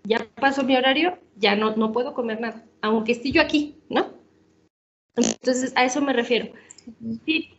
Ya 0.03 0.25
paso 0.35 0.63
mi 0.63 0.75
horario, 0.75 1.17
ya 1.35 1.55
no, 1.55 1.75
no 1.75 1.91
puedo 1.91 2.13
comer 2.13 2.39
nada, 2.39 2.65
aunque 2.81 3.11
esté 3.11 3.31
yo 3.31 3.41
aquí, 3.41 3.75
¿no? 3.89 4.07
Entonces, 5.15 5.73
a 5.75 5.83
eso 5.83 6.01
me 6.01 6.13
refiero. 6.13 6.53
Sí, 7.25 7.49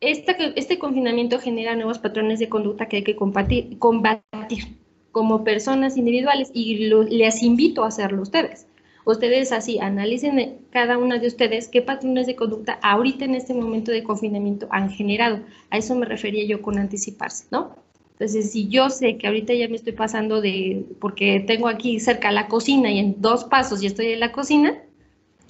este 0.00 0.78
confinamiento 0.78 1.38
genera 1.38 1.76
nuevos 1.76 1.98
patrones 1.98 2.38
de 2.40 2.48
conducta 2.48 2.88
que 2.88 2.96
hay 2.96 3.04
que 3.04 3.14
combatir, 3.14 3.78
combatir 3.78 4.78
como 5.12 5.44
personas 5.44 5.96
individuales 5.96 6.50
y 6.52 6.76
les 6.78 7.42
invito 7.42 7.84
a 7.84 7.88
hacerlo 7.88 8.22
ustedes. 8.22 8.66
Ustedes 9.04 9.52
así 9.52 9.78
analicen 9.78 10.58
cada 10.70 10.96
una 10.96 11.18
de 11.18 11.26
ustedes 11.26 11.68
qué 11.68 11.82
patrones 11.82 12.26
de 12.26 12.36
conducta 12.36 12.78
ahorita 12.82 13.26
en 13.26 13.34
este 13.34 13.52
momento 13.52 13.92
de 13.92 14.02
confinamiento 14.02 14.66
han 14.70 14.90
generado. 14.90 15.40
A 15.70 15.76
eso 15.76 15.94
me 15.94 16.06
refería 16.06 16.44
yo 16.46 16.62
con 16.62 16.78
anticiparse, 16.78 17.46
¿no? 17.50 17.76
Entonces, 18.12 18.52
si 18.52 18.68
yo 18.68 18.90
sé 18.90 19.18
que 19.18 19.26
ahorita 19.26 19.52
ya 19.54 19.68
me 19.68 19.76
estoy 19.76 19.92
pasando 19.92 20.40
de, 20.40 20.86
porque 21.00 21.40
tengo 21.46 21.68
aquí 21.68 21.98
cerca 22.00 22.30
la 22.30 22.46
cocina 22.46 22.90
y 22.90 22.98
en 22.98 23.20
dos 23.20 23.44
pasos 23.44 23.80
ya 23.80 23.88
estoy 23.88 24.12
en 24.12 24.20
la 24.20 24.32
cocina, 24.32 24.82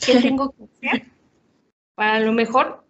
¿qué 0.04 0.14
tengo 0.22 0.52
que 0.52 0.88
hacer? 0.88 1.06
Para 1.94 2.20
lo 2.20 2.32
mejor, 2.32 2.84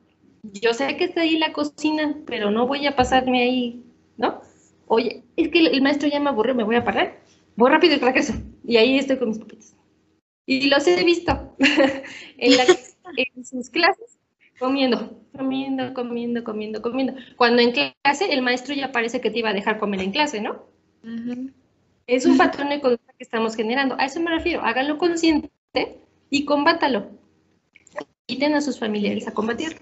yo 0.44 0.72
sé 0.72 0.96
que 0.96 1.04
está 1.04 1.22
ahí 1.22 1.38
la 1.38 1.52
cocina, 1.52 2.16
pero 2.24 2.50
no 2.50 2.66
voy 2.66 2.86
a 2.86 2.96
pasarme 2.96 3.42
ahí, 3.42 3.82
¿no? 4.16 4.40
Oye, 4.86 5.24
es 5.36 5.48
que 5.48 5.58
el 5.58 5.82
maestro 5.82 6.08
ya 6.08 6.20
me 6.20 6.30
aburrió, 6.30 6.54
me 6.54 6.64
voy 6.64 6.76
a 6.76 6.84
parar. 6.84 7.18
Voy 7.56 7.70
rápido 7.70 7.96
y 7.96 7.98
regreso. 7.98 8.34
Y 8.64 8.76
ahí 8.76 8.98
estoy 8.98 9.18
con 9.18 9.28
mis 9.28 9.38
papitas. 9.38 9.73
Y 10.46 10.68
los 10.68 10.86
he 10.86 11.02
visto 11.04 11.56
en, 11.58 12.52
en 13.34 13.44
sus 13.44 13.70
clases 13.70 14.18
comiendo, 14.58 15.20
comiendo, 15.36 15.94
comiendo, 15.94 16.44
comiendo, 16.44 16.82
comiendo. 16.82 17.14
Cuando 17.36 17.62
en 17.62 17.72
clase 17.72 18.32
el 18.32 18.42
maestro 18.42 18.74
ya 18.74 18.92
parece 18.92 19.20
que 19.20 19.30
te 19.30 19.40
iba 19.40 19.50
a 19.50 19.54
dejar 19.54 19.78
comer 19.78 20.00
en 20.00 20.12
clase, 20.12 20.40
¿no? 20.40 20.66
Es 22.06 22.24
un 22.24 22.38
patrón 22.38 22.70
de 22.70 22.80
conducta 22.80 23.12
que 23.16 23.24
estamos 23.24 23.56
generando. 23.56 23.96
A 23.98 24.06
eso 24.06 24.20
me 24.20 24.30
refiero. 24.30 24.62
Háganlo 24.62 24.98
consciente 24.98 25.50
y 26.30 26.44
combátalo. 26.44 27.10
Quiten 28.26 28.54
a 28.54 28.60
sus 28.60 28.78
familiares 28.78 29.28
a 29.28 29.34
combatirlo. 29.34 29.78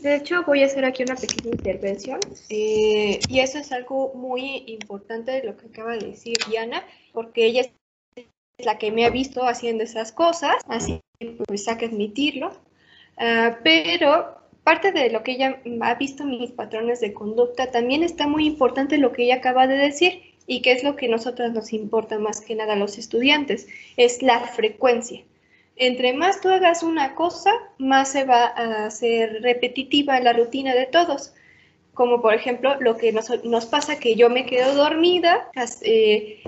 De 0.00 0.16
hecho, 0.16 0.42
voy 0.44 0.62
a 0.62 0.66
hacer 0.66 0.84
aquí 0.84 1.02
una 1.02 1.14
pequeña 1.14 1.50
intervención 1.50 2.20
eh, 2.48 3.20
y 3.28 3.40
eso 3.40 3.58
es 3.58 3.70
algo 3.70 4.14
muy 4.14 4.64
importante 4.66 5.30
de 5.30 5.44
lo 5.44 5.58
que 5.58 5.66
acaba 5.66 5.92
de 5.92 6.06
decir 6.06 6.38
Diana, 6.48 6.82
porque 7.12 7.44
ella 7.44 7.62
la 8.64 8.78
que 8.78 8.90
me 8.90 9.04
ha 9.04 9.10
visto 9.10 9.46
haciendo 9.46 9.84
esas 9.84 10.12
cosas, 10.12 10.56
así 10.68 11.00
pues 11.46 11.68
hay 11.68 11.76
que 11.76 11.86
admitirlo. 11.86 12.52
Ah, 13.18 13.58
pero 13.62 14.40
parte 14.64 14.92
de 14.92 15.10
lo 15.10 15.22
que 15.22 15.32
ella 15.32 15.60
ha 15.80 15.94
visto 15.94 16.24
mis 16.24 16.50
patrones 16.52 17.00
de 17.00 17.12
conducta, 17.12 17.70
también 17.70 18.02
está 18.02 18.26
muy 18.26 18.46
importante 18.46 18.98
lo 18.98 19.12
que 19.12 19.24
ella 19.24 19.36
acaba 19.36 19.66
de 19.66 19.76
decir 19.76 20.22
y 20.46 20.62
que 20.62 20.72
es 20.72 20.84
lo 20.84 20.96
que 20.96 21.06
a 21.06 21.10
nosotros 21.10 21.52
nos 21.52 21.72
importa 21.72 22.18
más 22.18 22.40
que 22.40 22.54
nada 22.54 22.72
a 22.72 22.76
los 22.76 22.98
estudiantes, 22.98 23.68
es 23.96 24.22
la 24.22 24.40
frecuencia. 24.40 25.22
Entre 25.76 26.12
más 26.12 26.40
tú 26.40 26.48
hagas 26.48 26.82
una 26.82 27.14
cosa, 27.14 27.52
más 27.78 28.12
se 28.12 28.24
va 28.24 28.44
a 28.44 28.86
hacer 28.86 29.42
repetitiva 29.42 30.20
la 30.20 30.32
rutina 30.32 30.74
de 30.74 30.86
todos. 30.86 31.34
Como 32.00 32.22
por 32.22 32.32
ejemplo 32.32 32.76
lo 32.80 32.96
que 32.96 33.12
nos, 33.12 33.66
pasa 33.66 34.00
que 34.00 34.14
yo 34.14 34.30
me 34.30 34.46
quedo 34.46 34.74
dormida, 34.74 35.50
eh, 35.82 36.42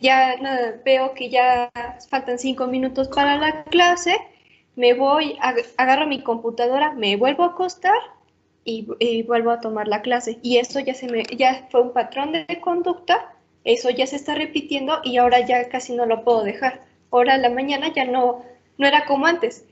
ya 0.00 0.36
veo 0.84 1.12
que 1.14 1.28
ya 1.28 1.72
faltan 2.08 2.38
cinco 2.38 2.68
minutos 2.68 3.08
para 3.08 3.36
la 3.36 3.64
clase 3.64 4.16
me 4.76 4.94
voy, 4.94 5.36
agarro 5.76 6.06
mi 6.06 6.22
computadora, 6.22 6.92
me 6.92 7.16
vuelvo 7.16 7.42
a 7.42 7.48
acostar 7.48 7.96
y, 8.64 9.22
vuelvo 9.24 9.50
a 9.50 9.60
tomar 9.60 9.88
la 9.88 10.02
clase. 10.02 10.38
Y 10.42 10.58
eso 10.58 10.80
ya, 10.80 10.94
se 10.94 11.08
me, 11.08 11.24
ya 11.36 11.66
fue 11.70 11.82
un 11.82 11.92
patrón 11.92 12.32
de 12.32 12.60
conducta, 12.60 13.34
eso 13.64 13.90
ya 13.90 14.06
se 14.06 14.16
está 14.16 14.34
repitiendo 14.34 15.00
y 15.02 15.16
ahora 15.16 15.44
ya 15.44 15.68
casi 15.68 15.94
no 15.94 16.06
lo 16.06 16.24
puedo 16.24 16.44
dejar. 16.44 16.80
Ahora 17.10 17.34
en 17.34 17.42
la 17.42 17.50
mañana 17.50 17.92
ya 17.92 18.04
no, 18.04 18.44
no 18.78 18.86
era 18.86 19.04
como 19.04 19.26
antes. 19.26 19.64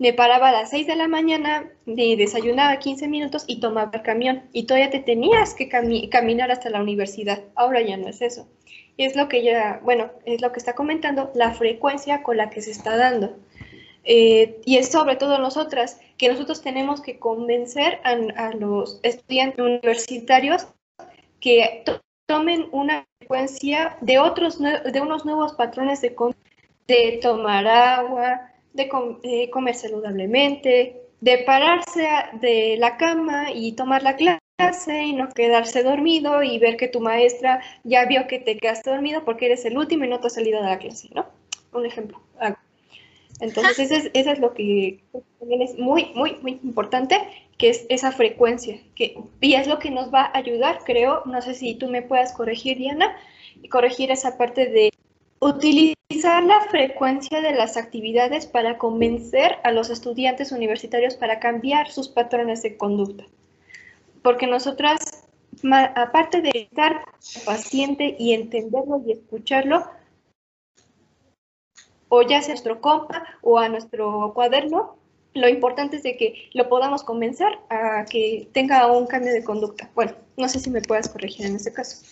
Me 0.00 0.14
paraba 0.14 0.48
a 0.48 0.52
las 0.52 0.70
6 0.70 0.86
de 0.86 0.96
la 0.96 1.08
mañana, 1.08 1.70
me 1.84 2.16
desayunaba 2.16 2.78
15 2.78 3.06
minutos 3.06 3.44
y 3.46 3.60
tomaba 3.60 3.90
el 3.92 4.00
camión. 4.00 4.44
Y 4.50 4.62
todavía 4.64 4.88
te 4.88 5.00
tenías 5.00 5.52
que 5.52 5.68
caminar 5.68 6.50
hasta 6.50 6.70
la 6.70 6.80
universidad. 6.80 7.42
Ahora 7.54 7.82
ya 7.82 7.98
no 7.98 8.08
es 8.08 8.22
eso. 8.22 8.48
Es 8.96 9.14
lo 9.14 9.28
que 9.28 9.42
ya, 9.44 9.78
bueno, 9.84 10.10
es 10.24 10.40
lo 10.40 10.52
que 10.52 10.58
está 10.58 10.74
comentando, 10.74 11.30
la 11.34 11.52
frecuencia 11.52 12.22
con 12.22 12.38
la 12.38 12.48
que 12.48 12.62
se 12.62 12.70
está 12.70 12.96
dando. 12.96 13.36
Eh, 14.04 14.62
y 14.64 14.78
es 14.78 14.90
sobre 14.90 15.16
todo 15.16 15.36
nosotras, 15.38 16.00
que 16.16 16.30
nosotros 16.30 16.62
tenemos 16.62 17.02
que 17.02 17.18
convencer 17.18 18.00
a, 18.02 18.52
los 18.54 19.00
estudiantes 19.02 19.60
universitarios 19.60 20.66
que 21.40 21.84
tomen 22.24 22.68
una 22.72 23.06
frecuencia 23.18 23.98
de, 24.00 24.18
otros, 24.18 24.58
de 24.60 25.00
unos 25.02 25.26
nuevos 25.26 25.52
patrones 25.52 26.00
de, 26.00 26.16
de 26.88 27.18
tomar 27.20 27.68
agua, 27.68 28.49
de 28.72 29.50
comer 29.50 29.74
saludablemente, 29.74 31.02
de 31.20 31.38
pararse 31.38 32.08
de 32.40 32.76
la 32.78 32.96
cama 32.96 33.50
y 33.52 33.72
tomar 33.72 34.02
la 34.02 34.16
clase 34.16 35.02
y 35.04 35.12
no 35.12 35.28
quedarse 35.30 35.82
dormido 35.82 36.42
y 36.42 36.58
ver 36.58 36.76
que 36.76 36.88
tu 36.88 37.00
maestra 37.00 37.60
ya 37.84 38.04
vio 38.06 38.26
que 38.26 38.38
te 38.38 38.56
quedaste 38.58 38.90
dormido 38.90 39.24
porque 39.24 39.46
eres 39.46 39.64
el 39.64 39.76
último 39.76 40.04
y 40.04 40.08
no 40.08 40.20
te 40.20 40.28
has 40.28 40.34
salido 40.34 40.62
de 40.62 40.68
la 40.68 40.78
clase, 40.78 41.08
¿no? 41.14 41.26
Un 41.72 41.86
ejemplo. 41.86 42.20
Entonces, 43.40 43.90
eso 43.90 44.10
es, 44.12 44.26
es 44.26 44.38
lo 44.38 44.52
que 44.52 45.00
también 45.38 45.62
es 45.62 45.78
muy, 45.78 46.12
muy, 46.14 46.36
muy 46.42 46.60
importante, 46.62 47.16
que 47.56 47.70
es 47.70 47.86
esa 47.88 48.12
frecuencia, 48.12 48.78
que, 48.94 49.16
y 49.40 49.54
es 49.54 49.66
lo 49.66 49.78
que 49.78 49.90
nos 49.90 50.12
va 50.12 50.24
a 50.24 50.38
ayudar, 50.38 50.80
creo, 50.84 51.22
no 51.24 51.40
sé 51.40 51.54
si 51.54 51.74
tú 51.74 51.88
me 51.88 52.02
puedas 52.02 52.32
corregir, 52.32 52.76
Diana, 52.76 53.16
y 53.62 53.68
corregir 53.68 54.10
esa 54.10 54.36
parte 54.36 54.66
de 54.66 54.90
utilizar 55.40 56.44
la 56.44 56.60
frecuencia 56.68 57.40
de 57.40 57.52
las 57.52 57.76
actividades 57.76 58.46
para 58.46 58.78
convencer 58.78 59.56
a 59.64 59.72
los 59.72 59.88
estudiantes 59.90 60.52
universitarios 60.52 61.14
para 61.14 61.40
cambiar 61.40 61.90
sus 61.90 62.08
patrones 62.08 62.62
de 62.62 62.76
conducta. 62.76 63.24
Porque 64.22 64.46
nosotras, 64.46 65.26
aparte 65.96 66.42
de 66.42 66.50
estar 66.54 67.04
paciente 67.46 68.16
y 68.18 68.34
entenderlo 68.34 69.02
y 69.06 69.12
escucharlo, 69.12 69.90
o 72.10 72.22
ya 72.22 72.42
sea 72.42 72.52
a 72.52 72.54
nuestro 72.54 72.80
compa 72.80 73.24
o 73.40 73.58
a 73.58 73.68
nuestro 73.68 74.32
cuaderno, 74.34 74.96
lo 75.32 75.48
importante 75.48 75.96
es 75.96 76.02
de 76.02 76.16
que 76.16 76.50
lo 76.52 76.68
podamos 76.68 77.04
convencer 77.04 77.48
a 77.70 78.04
que 78.04 78.48
tenga 78.52 78.90
un 78.90 79.06
cambio 79.06 79.32
de 79.32 79.44
conducta. 79.44 79.88
Bueno, 79.94 80.12
no 80.36 80.48
sé 80.48 80.58
si 80.58 80.70
me 80.70 80.82
puedas 80.82 81.08
corregir 81.08 81.46
en 81.46 81.56
este 81.56 81.72
caso. 81.72 82.04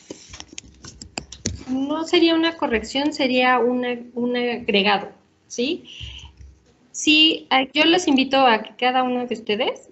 No 1.71 2.05
sería 2.05 2.35
una 2.35 2.57
corrección, 2.57 3.13
sería 3.13 3.59
un 3.59 4.37
agregado, 4.37 5.11
¿sí? 5.47 5.85
Sí, 6.93 7.47
yo 7.73 7.85
les 7.85 8.09
invito 8.09 8.39
a 8.39 8.63
que 8.63 8.75
cada 8.77 9.05
uno 9.05 9.25
de 9.25 9.35
ustedes 9.35 9.91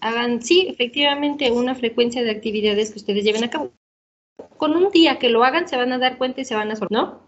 hagan, 0.00 0.42
sí, 0.42 0.66
efectivamente, 0.68 1.50
una 1.50 1.74
frecuencia 1.74 2.22
de 2.22 2.30
actividades 2.30 2.90
que 2.90 2.98
ustedes 2.98 3.24
lleven 3.24 3.44
a 3.44 3.50
cabo. 3.50 3.72
Con 4.58 4.76
un 4.76 4.90
día 4.90 5.18
que 5.18 5.30
lo 5.30 5.44
hagan, 5.44 5.66
se 5.66 5.76
van 5.76 5.92
a 5.92 5.98
dar 5.98 6.18
cuenta 6.18 6.42
y 6.42 6.44
se 6.44 6.54
van 6.54 6.70
a 6.70 6.74
¿no? 6.90 7.20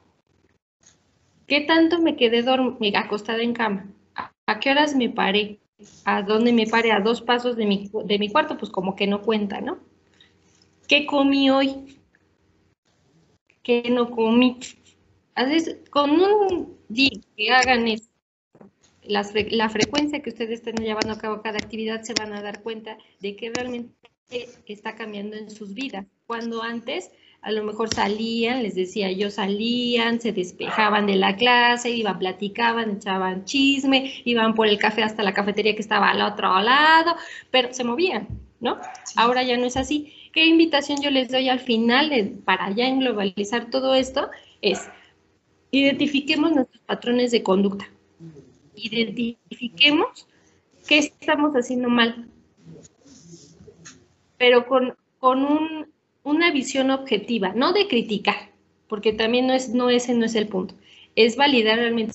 ¿Qué 1.46 1.62
tanto 1.62 2.00
me 2.00 2.16
quedé 2.16 2.42
dormida, 2.42 3.00
acostada 3.00 3.42
en 3.42 3.54
cama? 3.54 3.86
¿A 4.46 4.60
qué 4.60 4.70
horas 4.70 4.94
me 4.94 5.08
paré? 5.08 5.58
¿A 6.04 6.20
dónde 6.20 6.52
me 6.52 6.66
paré? 6.66 6.92
¿A 6.92 7.00
dos 7.00 7.22
pasos 7.22 7.56
de 7.56 7.64
mi, 7.64 7.90
de 8.04 8.18
mi 8.18 8.28
cuarto? 8.30 8.58
Pues 8.58 8.70
como 8.70 8.96
que 8.96 9.06
no 9.06 9.22
cuenta, 9.22 9.62
¿no? 9.62 9.78
¿Qué 10.88 11.06
comí 11.06 11.48
hoy? 11.48 11.98
¿Qué 13.66 13.90
no 13.90 14.12
comí? 14.12 14.60
Con 15.90 16.10
un 16.20 16.78
día 16.88 17.10
que 17.36 17.50
hagan 17.50 17.88
eso, 17.88 18.08
la 19.02 19.68
frecuencia 19.68 20.22
que 20.22 20.30
ustedes 20.30 20.60
estén 20.60 20.76
llevando 20.76 21.12
a 21.12 21.18
cabo 21.18 21.42
cada 21.42 21.58
actividad, 21.58 22.02
se 22.02 22.14
van 22.14 22.32
a 22.32 22.42
dar 22.42 22.62
cuenta 22.62 22.96
de 23.18 23.34
que 23.34 23.50
realmente 23.50 23.92
está 24.68 24.94
cambiando 24.94 25.34
en 25.36 25.50
sus 25.50 25.74
vidas. 25.74 26.06
Cuando 26.28 26.62
antes 26.62 27.10
a 27.42 27.50
lo 27.50 27.64
mejor 27.64 27.92
salían, 27.92 28.62
les 28.62 28.76
decía 28.76 29.10
yo, 29.10 29.32
salían, 29.32 30.20
se 30.20 30.30
despejaban 30.30 31.08
de 31.08 31.16
la 31.16 31.34
clase, 31.34 31.90
iban, 31.90 32.20
platicaban, 32.20 32.98
echaban 32.98 33.46
chisme, 33.46 34.12
iban 34.24 34.54
por 34.54 34.68
el 34.68 34.78
café 34.78 35.02
hasta 35.02 35.24
la 35.24 35.34
cafetería 35.34 35.74
que 35.74 35.82
estaba 35.82 36.10
al 36.10 36.22
otro 36.22 36.60
lado, 36.60 37.16
pero 37.50 37.74
se 37.74 37.82
movían, 37.82 38.28
¿no? 38.60 38.78
Ahora 39.16 39.42
ya 39.42 39.56
no 39.56 39.66
es 39.66 39.76
así. 39.76 40.12
¿Qué 40.36 40.44
invitación 40.44 41.00
yo 41.00 41.10
les 41.10 41.30
doy 41.30 41.48
al 41.48 41.60
final 41.60 42.10
para 42.44 42.70
ya 42.70 42.86
englobalizar 42.86 43.70
todo 43.70 43.94
esto? 43.94 44.28
Es, 44.60 44.86
identifiquemos 45.70 46.52
nuestros 46.52 46.82
patrones 46.82 47.30
de 47.30 47.42
conducta. 47.42 47.88
Identifiquemos 48.74 50.28
qué 50.86 50.98
estamos 50.98 51.54
haciendo 51.54 51.88
mal. 51.88 52.28
Pero 54.36 54.66
con, 54.66 54.94
con 55.20 55.42
un 55.42 55.86
una 56.22 56.50
visión 56.50 56.90
objetiva, 56.90 57.54
no 57.54 57.72
de 57.72 57.88
criticar, 57.88 58.50
porque 58.88 59.14
también 59.14 59.46
no 59.46 59.54
es, 59.54 59.70
no 59.70 59.88
ese 59.88 60.12
no 60.12 60.26
es 60.26 60.34
el 60.34 60.48
punto. 60.48 60.74
Es 61.14 61.36
validar 61.36 61.78
realmente, 61.78 62.12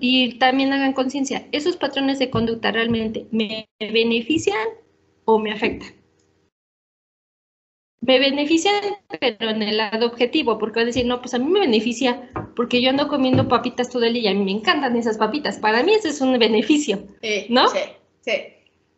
y 0.00 0.38
también 0.38 0.72
hagan 0.72 0.94
conciencia, 0.94 1.46
esos 1.52 1.76
patrones 1.76 2.18
de 2.18 2.30
conducta 2.30 2.72
realmente 2.72 3.26
me 3.30 3.68
benefician 3.78 4.68
o 5.26 5.38
me 5.38 5.52
afectan. 5.52 6.01
Me 8.04 8.18
benefician, 8.18 8.74
pero 9.20 9.50
en 9.50 9.62
el 9.62 9.76
lado 9.76 10.06
objetivo, 10.06 10.58
porque 10.58 10.80
va 10.80 10.82
a 10.82 10.86
decir, 10.86 11.06
no, 11.06 11.20
pues 11.20 11.34
a 11.34 11.38
mí 11.38 11.46
me 11.46 11.60
beneficia, 11.60 12.30
porque 12.56 12.82
yo 12.82 12.90
ando 12.90 13.06
comiendo 13.06 13.46
papitas 13.46 13.88
todo 13.88 14.02
el 14.02 14.14
día 14.14 14.22
y 14.24 14.34
a 14.34 14.38
mí 14.38 14.44
me 14.44 14.50
encantan 14.50 14.96
esas 14.96 15.18
papitas. 15.18 15.58
Para 15.58 15.84
mí 15.84 15.94
ese 15.94 16.08
es 16.08 16.20
un 16.20 16.36
beneficio, 16.36 17.06
¿no? 17.48 17.68
Sí, 17.68 17.78
sí. 18.22 18.32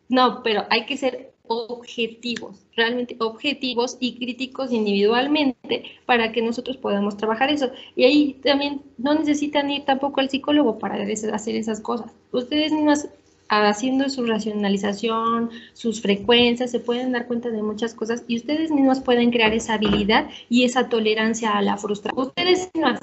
No, 0.09 0.41
pero 0.43 0.65
hay 0.71 0.85
que 0.85 0.97
ser 0.97 1.35
objetivos, 1.47 2.65
realmente 2.75 3.15
objetivos 3.19 3.97
y 3.99 4.17
críticos 4.17 4.71
individualmente 4.71 5.83
para 6.07 6.31
que 6.31 6.41
nosotros 6.41 6.77
podamos 6.77 7.15
trabajar 7.17 7.51
eso. 7.51 7.69
Y 7.95 8.05
ahí 8.05 8.33
también 8.43 8.81
no 8.97 9.13
necesitan 9.13 9.69
ir 9.69 9.85
tampoco 9.85 10.19
al 10.19 10.31
psicólogo 10.31 10.79
para 10.79 10.95
hacer 10.95 11.55
esas 11.55 11.79
cosas. 11.81 12.11
Ustedes 12.31 12.71
mismas 12.71 13.07
haciendo 13.47 14.09
su 14.09 14.25
racionalización, 14.25 15.51
sus 15.73 16.01
frecuencias, 16.01 16.71
se 16.71 16.79
pueden 16.79 17.11
dar 17.11 17.27
cuenta 17.27 17.49
de 17.49 17.61
muchas 17.61 17.93
cosas 17.93 18.23
y 18.27 18.37
ustedes 18.37 18.71
mismos 18.71 18.99
pueden 18.99 19.31
crear 19.31 19.53
esa 19.53 19.75
habilidad 19.75 20.27
y 20.49 20.63
esa 20.63 20.89
tolerancia 20.89 21.51
a 21.51 21.61
la 21.61 21.77
frustración. 21.77 22.27
Ustedes 22.27 22.69
mismas, 22.73 22.99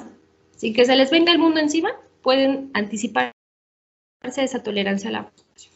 sin 0.55 0.73
que 0.73 0.85
se 0.85 0.95
les 0.95 1.09
venga 1.11 1.31
el 1.31 1.39
mundo 1.39 1.59
encima, 1.59 1.91
pueden 2.21 2.71
anticiparse 2.73 3.33
a 4.21 4.43
esa 4.43 4.63
tolerancia 4.63 5.09
a 5.09 5.13
la 5.13 5.23
frustración. 5.23 5.73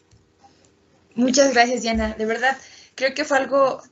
Muchas 1.14 1.52
gracias, 1.52 1.82
Diana. 1.82 2.14
De 2.16 2.26
verdad, 2.26 2.56
creo 2.94 3.14
que 3.14 3.24
fue 3.24 3.38
algo, 3.38 3.82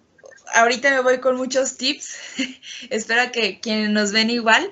ahorita 0.54 0.90
me 0.90 1.00
voy 1.00 1.18
con 1.18 1.36
muchos 1.36 1.76
tips. 1.76 2.16
Espero 2.90 3.32
que 3.32 3.60
quienes 3.60 3.90
nos 3.90 4.12
ven 4.12 4.30
igual. 4.30 4.70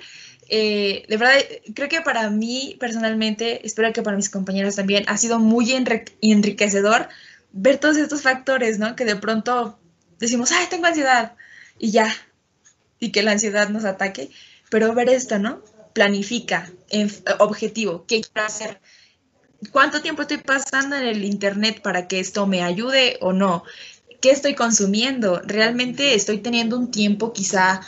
Eh, 0.49 1.05
de 1.09 1.17
verdad, 1.17 1.35
creo 1.75 1.89
que 1.89 2.01
para 2.01 2.31
mí 2.31 2.77
personalmente, 2.79 3.67
espero 3.67 3.93
que 3.93 4.03
para 4.03 4.17
mis 4.17 4.31
compañeros 4.31 4.77
también, 4.77 5.05
ha 5.07 5.17
sido 5.17 5.39
muy 5.39 5.73
enriquecedor 5.73 7.09
ver 7.53 7.79
todos 7.79 7.97
estos 7.97 8.23
factores, 8.23 8.79
¿no? 8.79 8.97
Que 8.97 9.05
de 9.05 9.17
pronto 9.17 9.79
decimos, 10.19 10.53
ay, 10.53 10.67
tengo 10.71 10.87
ansiedad, 10.87 11.37
y 11.79 11.91
ya, 11.91 12.15
y 12.99 13.13
que 13.13 13.23
la 13.23 13.33
ansiedad 13.33 13.69
nos 13.69 13.85
ataque, 13.85 14.31
pero 14.71 14.95
ver 14.95 15.09
esto, 15.09 15.39
¿no? 15.39 15.63
Planifica, 15.93 16.71
objetivo, 17.39 18.05
¿qué 18.07 18.21
quiero 18.21 18.47
hacer? 18.47 18.81
cuánto 19.71 20.03
tiempo 20.03 20.23
estoy 20.23 20.39
pasando 20.39 20.97
en 20.97 21.07
el 21.07 21.25
Internet 21.25 21.83
para 21.83 22.09
que 22.09 22.21
esto 22.21 22.47
me 22.47 22.63
ayude 22.63 23.19
o 23.21 23.33
no. 23.33 23.65
¿Qué 24.21 24.31
estoy 24.31 24.55
consumiendo? 24.55 25.41
¿Realmente 25.45 26.15
estoy 26.15 26.39
teniendo 26.39 26.79
un 26.79 26.91
tiempo 26.91 27.33
quizá, 27.33 27.81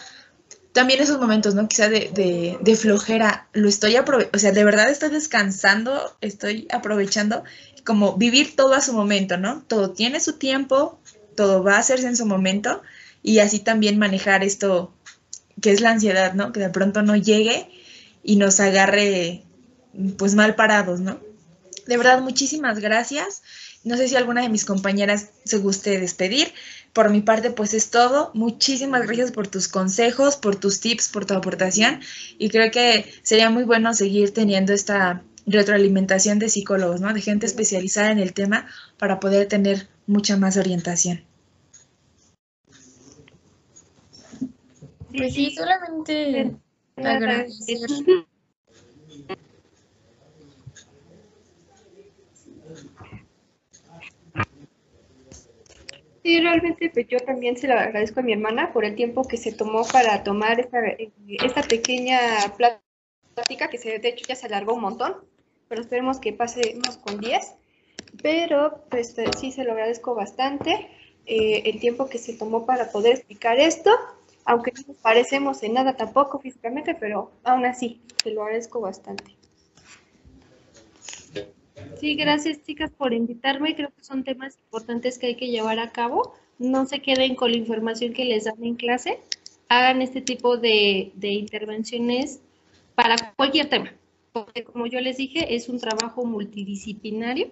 también 0.77 1.01
esos 1.01 1.19
momentos, 1.19 1.55
¿no? 1.55 1.69
Quizá 1.69 1.89
de, 1.89 2.59
de, 2.61 2.77
flojera, 2.77 3.49
lo 3.55 3.67
estoy 3.67 3.97
aprovechando, 3.97 4.37
o 4.37 4.39
sea, 4.39 4.53
de 4.53 4.63
verdad 4.63 4.91
estoy 4.91 5.09
descansando, 5.09 6.15
estoy 6.21 6.69
aprovechando 6.71 7.45
como 7.83 8.19
vivir 8.19 8.55
todo 8.57 8.75
a 8.75 8.83
su 8.83 8.93
momento, 8.93 9.39
¿no? 9.39 9.63
Todo 9.69 9.93
tiene 9.93 10.21
su 10.21 10.35
tiempo, 10.35 11.01
todo 11.35 11.65
va 11.65 11.77
a 11.77 11.79
hacerse 11.79 12.07
en 12.09 12.15
su 12.15 12.27
momento 12.27 12.83
y 13.23 13.39
así 13.39 13.59
también 13.59 13.99
manejar 13.99 14.45
esto 14.45 14.93
que 15.63 15.71
es 15.71 15.81
la 15.81 15.93
ansiedad, 15.93 16.35
¿no? 16.35 16.53
Que 16.53 16.61
de 16.61 16.69
pronto 16.69 17.01
no 17.01 17.17
llegue 17.17 17.71
y 18.23 18.37
nos 18.37 18.61
agarre 18.61 19.45
pues 20.19 20.35
mal 20.35 20.57
parados, 20.57 21.01
¿no? 21.01 21.19
De 21.87 21.97
verdad, 21.97 22.21
muchísimas 22.21 22.81
gracias. 22.81 23.43
No 23.87 23.97
sé 23.97 24.09
si 24.09 24.17
alguna 24.17 24.43
de 24.43 24.49
mis 24.49 24.65
compañeras 24.65 25.31
se 25.45 25.59
guste 25.59 26.01
despedir. 26.01 26.53
Por 26.93 27.09
mi 27.09 27.21
parte, 27.21 27.53
pues 27.53 27.73
es 27.73 27.91
todo. 27.91 28.33
Muchísimas 28.35 29.07
gracias 29.07 29.31
por 29.31 29.47
tus 29.47 29.69
consejos, 29.69 30.35
por 30.35 30.57
tus 30.57 30.81
tips, 30.81 31.09
por 31.09 31.25
tu 31.25 31.35
aportación. 31.35 32.01
Y 32.37 32.49
creo 32.49 32.73
que 32.73 33.07
sería 33.23 33.49
muy 33.49 33.63
bueno 33.63 33.95
seguir 33.95 34.35
teniendo 34.35 34.73
esta 34.73 35.23
retroalimentación 35.47 36.41
de 36.41 36.49
psicólogos, 36.49 37.01
¿no? 37.01 37.15
De 37.15 37.21
gente 37.21 37.47
especializada 37.47 38.11
en 38.11 38.19
el 38.19 38.33
tema 38.33 38.67
para 38.99 39.21
poder 39.21 39.47
tener 39.47 39.87
mucha 40.09 40.37
más 40.37 40.57
orientación. 40.57 41.23
Pues 45.17 45.33
sí, 45.33 45.55
solamente 45.55 46.57
agradecer. 46.97 47.79
Sí, 56.27 56.41
realmente 56.41 56.91
pues 56.91 57.07
yo 57.07 57.21
también 57.21 57.57
se 57.57 57.69
lo 57.69 57.75
agradezco 57.75 58.19
a 58.19 58.23
mi 58.25 58.33
hermana 58.33 58.73
por 58.73 58.85
el 58.85 58.97
tiempo 58.97 59.23
que 59.23 59.37
se 59.37 59.53
tomó 59.53 59.85
para 59.85 60.25
tomar 60.25 60.59
esta, 60.59 60.85
eh, 60.85 61.13
esta 61.29 61.63
pequeña 61.63 62.19
plática, 62.57 63.69
que 63.69 63.79
se, 63.79 64.01
de 64.01 64.09
hecho 64.09 64.25
ya 64.29 64.35
se 64.35 64.47
alargó 64.47 64.75
un 64.75 64.81
montón, 64.81 65.15
pero 65.69 65.83
esperemos 65.83 66.19
que 66.19 66.33
pasemos 66.33 66.97
con 66.97 67.21
10. 67.21 67.55
Pero 68.25 68.83
pues 68.91 69.17
eh, 69.19 69.31
sí 69.39 69.53
se 69.53 69.63
lo 69.63 69.71
agradezco 69.71 70.17
bastante 70.17 70.89
eh, 71.27 71.63
el 71.65 71.79
tiempo 71.79 72.09
que 72.09 72.19
se 72.19 72.33
tomó 72.33 72.67
para 72.67 72.91
poder 72.91 73.13
explicar 73.13 73.61
esto, 73.61 73.93
aunque 74.45 74.73
no 74.73 74.83
nos 74.89 74.97
parecemos 74.97 75.63
en 75.63 75.75
nada 75.75 75.97
tampoco 75.97 76.41
físicamente, 76.41 76.97
pero 76.97 77.31
aún 77.45 77.67
así 77.67 78.01
se 78.21 78.33
lo 78.33 78.43
agradezco 78.43 78.81
bastante. 78.81 79.37
Sí, 82.01 82.15
gracias 82.15 82.63
chicas 82.63 82.91
por 82.91 83.13
invitarme. 83.15 83.75
Creo 83.75 83.91
que 83.91 84.05
son 84.05 84.23
temas 84.23 84.59
importantes 84.65 85.19
que 85.19 85.29
hay 85.29 85.35
que 85.37 85.49
llevar 85.49 85.79
a 85.79 85.93
cabo. 85.93 86.35
No 86.59 86.87
se 86.87 87.01
queden 87.01 87.35
con 87.35 87.51
la 87.51 87.57
información 87.57 88.13
que 88.13 88.25
les 88.25 88.45
dan 88.45 88.63
en 88.63 88.75
clase. 88.75 89.21
Hagan 89.69 90.03
este 90.03 90.21
tipo 90.21 90.57
de, 90.57 91.13
de 91.15 91.29
intervenciones 91.29 92.41
para 92.95 93.35
cualquier 93.35 93.69
tema. 93.69 93.93
Porque 94.33 94.65
como 94.65 94.87
yo 94.87 95.01
les 95.01 95.17
dije, 95.17 95.55
es 95.55 95.69
un 95.69 95.81
trabajo 95.81 96.25
multidisciplinario 96.25 97.51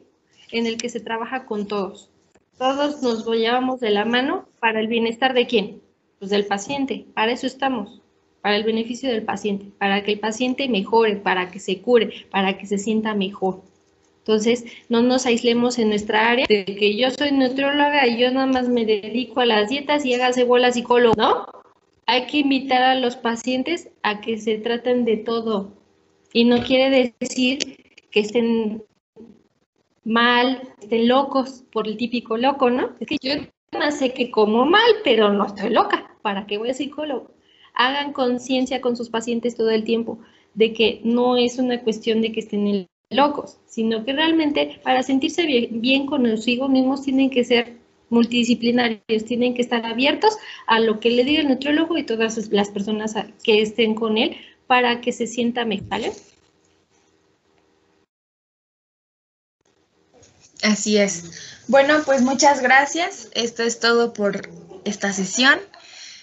en 0.52 0.66
el 0.66 0.76
que 0.76 0.90
se 0.90 1.00
trabaja 1.00 1.46
con 1.46 1.66
todos. 1.66 2.10
Todos 2.58 3.02
nos 3.02 3.26
llevamos 3.26 3.80
de 3.80 3.90
la 3.90 4.04
mano 4.04 4.46
para 4.60 4.80
el 4.80 4.88
bienestar 4.88 5.34
de 5.34 5.46
quién? 5.46 5.82
Pues 6.18 6.30
del 6.30 6.46
paciente. 6.46 7.06
Para 7.14 7.32
eso 7.32 7.46
estamos 7.46 8.02
para 8.44 8.58
el 8.58 8.64
beneficio 8.64 9.10
del 9.10 9.22
paciente, 9.22 9.70
para 9.78 10.04
que 10.04 10.12
el 10.12 10.20
paciente 10.20 10.68
mejore, 10.68 11.16
para 11.16 11.50
que 11.50 11.58
se 11.58 11.80
cure, 11.80 12.26
para 12.30 12.58
que 12.58 12.66
se 12.66 12.76
sienta 12.76 13.14
mejor. 13.14 13.62
Entonces, 14.26 14.64
no 14.88 15.02
nos 15.02 15.26
aislemos 15.26 15.78
en 15.78 15.90
nuestra 15.90 16.30
área 16.30 16.46
de 16.48 16.64
que 16.64 16.96
yo 16.96 17.10
soy 17.10 17.30
nutrióloga 17.30 18.06
y 18.06 18.18
yo 18.18 18.30
nada 18.30 18.46
más 18.46 18.70
me 18.70 18.86
dedico 18.86 19.40
a 19.40 19.46
las 19.46 19.68
dietas 19.68 20.06
y 20.06 20.14
hágase 20.14 20.44
bola 20.44 20.72
psicólogo, 20.72 21.14
¿no? 21.18 21.46
Hay 22.06 22.24
que 22.26 22.38
invitar 22.38 22.82
a 22.82 22.94
los 22.94 23.16
pacientes 23.16 23.90
a 24.02 24.22
que 24.22 24.38
se 24.38 24.56
traten 24.56 25.04
de 25.04 25.18
todo. 25.18 25.74
Y 26.32 26.44
no 26.44 26.62
quiere 26.62 27.14
decir 27.20 27.58
que 28.10 28.20
estén 28.20 28.82
mal, 30.04 30.72
estén 30.80 31.06
locos 31.06 31.62
por 31.70 31.86
el 31.86 31.98
típico 31.98 32.38
loco, 32.38 32.70
¿no? 32.70 32.92
Es 33.00 33.08
que 33.08 33.18
yo 33.20 33.34
no 33.78 33.90
sé 33.92 34.14
que 34.14 34.30
como 34.30 34.64
mal, 34.64 34.90
pero 35.04 35.34
no 35.34 35.44
estoy 35.44 35.68
loca. 35.68 36.16
¿Para 36.22 36.46
qué 36.46 36.56
voy 36.56 36.70
a 36.70 36.74
psicólogo? 36.74 37.30
Hagan 37.74 38.14
conciencia 38.14 38.80
con 38.80 38.96
sus 38.96 39.10
pacientes 39.10 39.54
todo 39.54 39.68
el 39.68 39.84
tiempo 39.84 40.18
de 40.54 40.72
que 40.72 41.02
no 41.04 41.36
es 41.36 41.58
una 41.58 41.82
cuestión 41.82 42.22
de 42.22 42.32
que 42.32 42.40
estén 42.40 42.66
en 42.66 42.86
locos, 43.10 43.58
sino 43.66 44.04
que 44.04 44.12
realmente 44.12 44.80
para 44.82 45.02
sentirse 45.02 45.46
bien, 45.46 45.80
bien 45.80 46.06
consigo 46.06 46.68
mismos 46.68 47.02
tienen 47.02 47.30
que 47.30 47.44
ser 47.44 47.76
multidisciplinarios, 48.10 49.24
tienen 49.26 49.54
que 49.54 49.62
estar 49.62 49.84
abiertos 49.84 50.36
a 50.66 50.80
lo 50.80 51.00
que 51.00 51.10
le 51.10 51.24
diga 51.24 51.42
el 51.42 51.48
nutriólogo 51.48 51.98
y 51.98 52.04
todas 52.04 52.50
las 52.50 52.70
personas 52.70 53.14
que 53.42 53.62
estén 53.62 53.94
con 53.94 54.18
él 54.18 54.36
para 54.66 55.00
que 55.00 55.12
se 55.12 55.26
sienta 55.26 55.64
mejor, 55.64 56.00
Así 60.62 60.96
es. 60.96 61.60
Bueno, 61.68 62.02
pues 62.06 62.22
muchas 62.22 62.62
gracias. 62.62 63.28
Esto 63.34 63.62
es 63.62 63.80
todo 63.80 64.14
por 64.14 64.48
esta 64.86 65.12
sesión. 65.12 65.58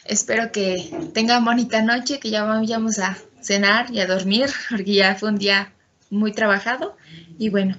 Espero 0.04 0.52
que 0.52 0.92
tengan 1.14 1.46
bonita 1.46 1.84
noche, 1.84 2.20
que 2.20 2.32
ya 2.32 2.44
vayamos 2.44 2.98
a 2.98 3.20
cenar 3.40 3.94
y 3.94 4.00
a 4.00 4.08
dormir, 4.08 4.50
porque 4.70 4.96
ya 4.96 5.14
fue 5.14 5.30
un 5.30 5.38
día 5.38 5.74
muy 6.12 6.32
trabajado. 6.34 6.96
Y 7.40 7.50
bueno, 7.50 7.78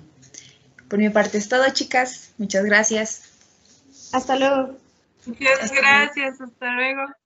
por 0.88 0.98
mi 0.98 1.10
parte 1.10 1.38
es 1.38 1.48
todo, 1.48 1.64
chicas. 1.72 2.32
Muchas 2.38 2.64
gracias. 2.64 3.30
Hasta 4.12 4.36
luego. 4.36 4.76
Muchas 5.26 5.70
gracias. 5.70 6.40
Hasta 6.40 6.74
luego. 6.74 7.21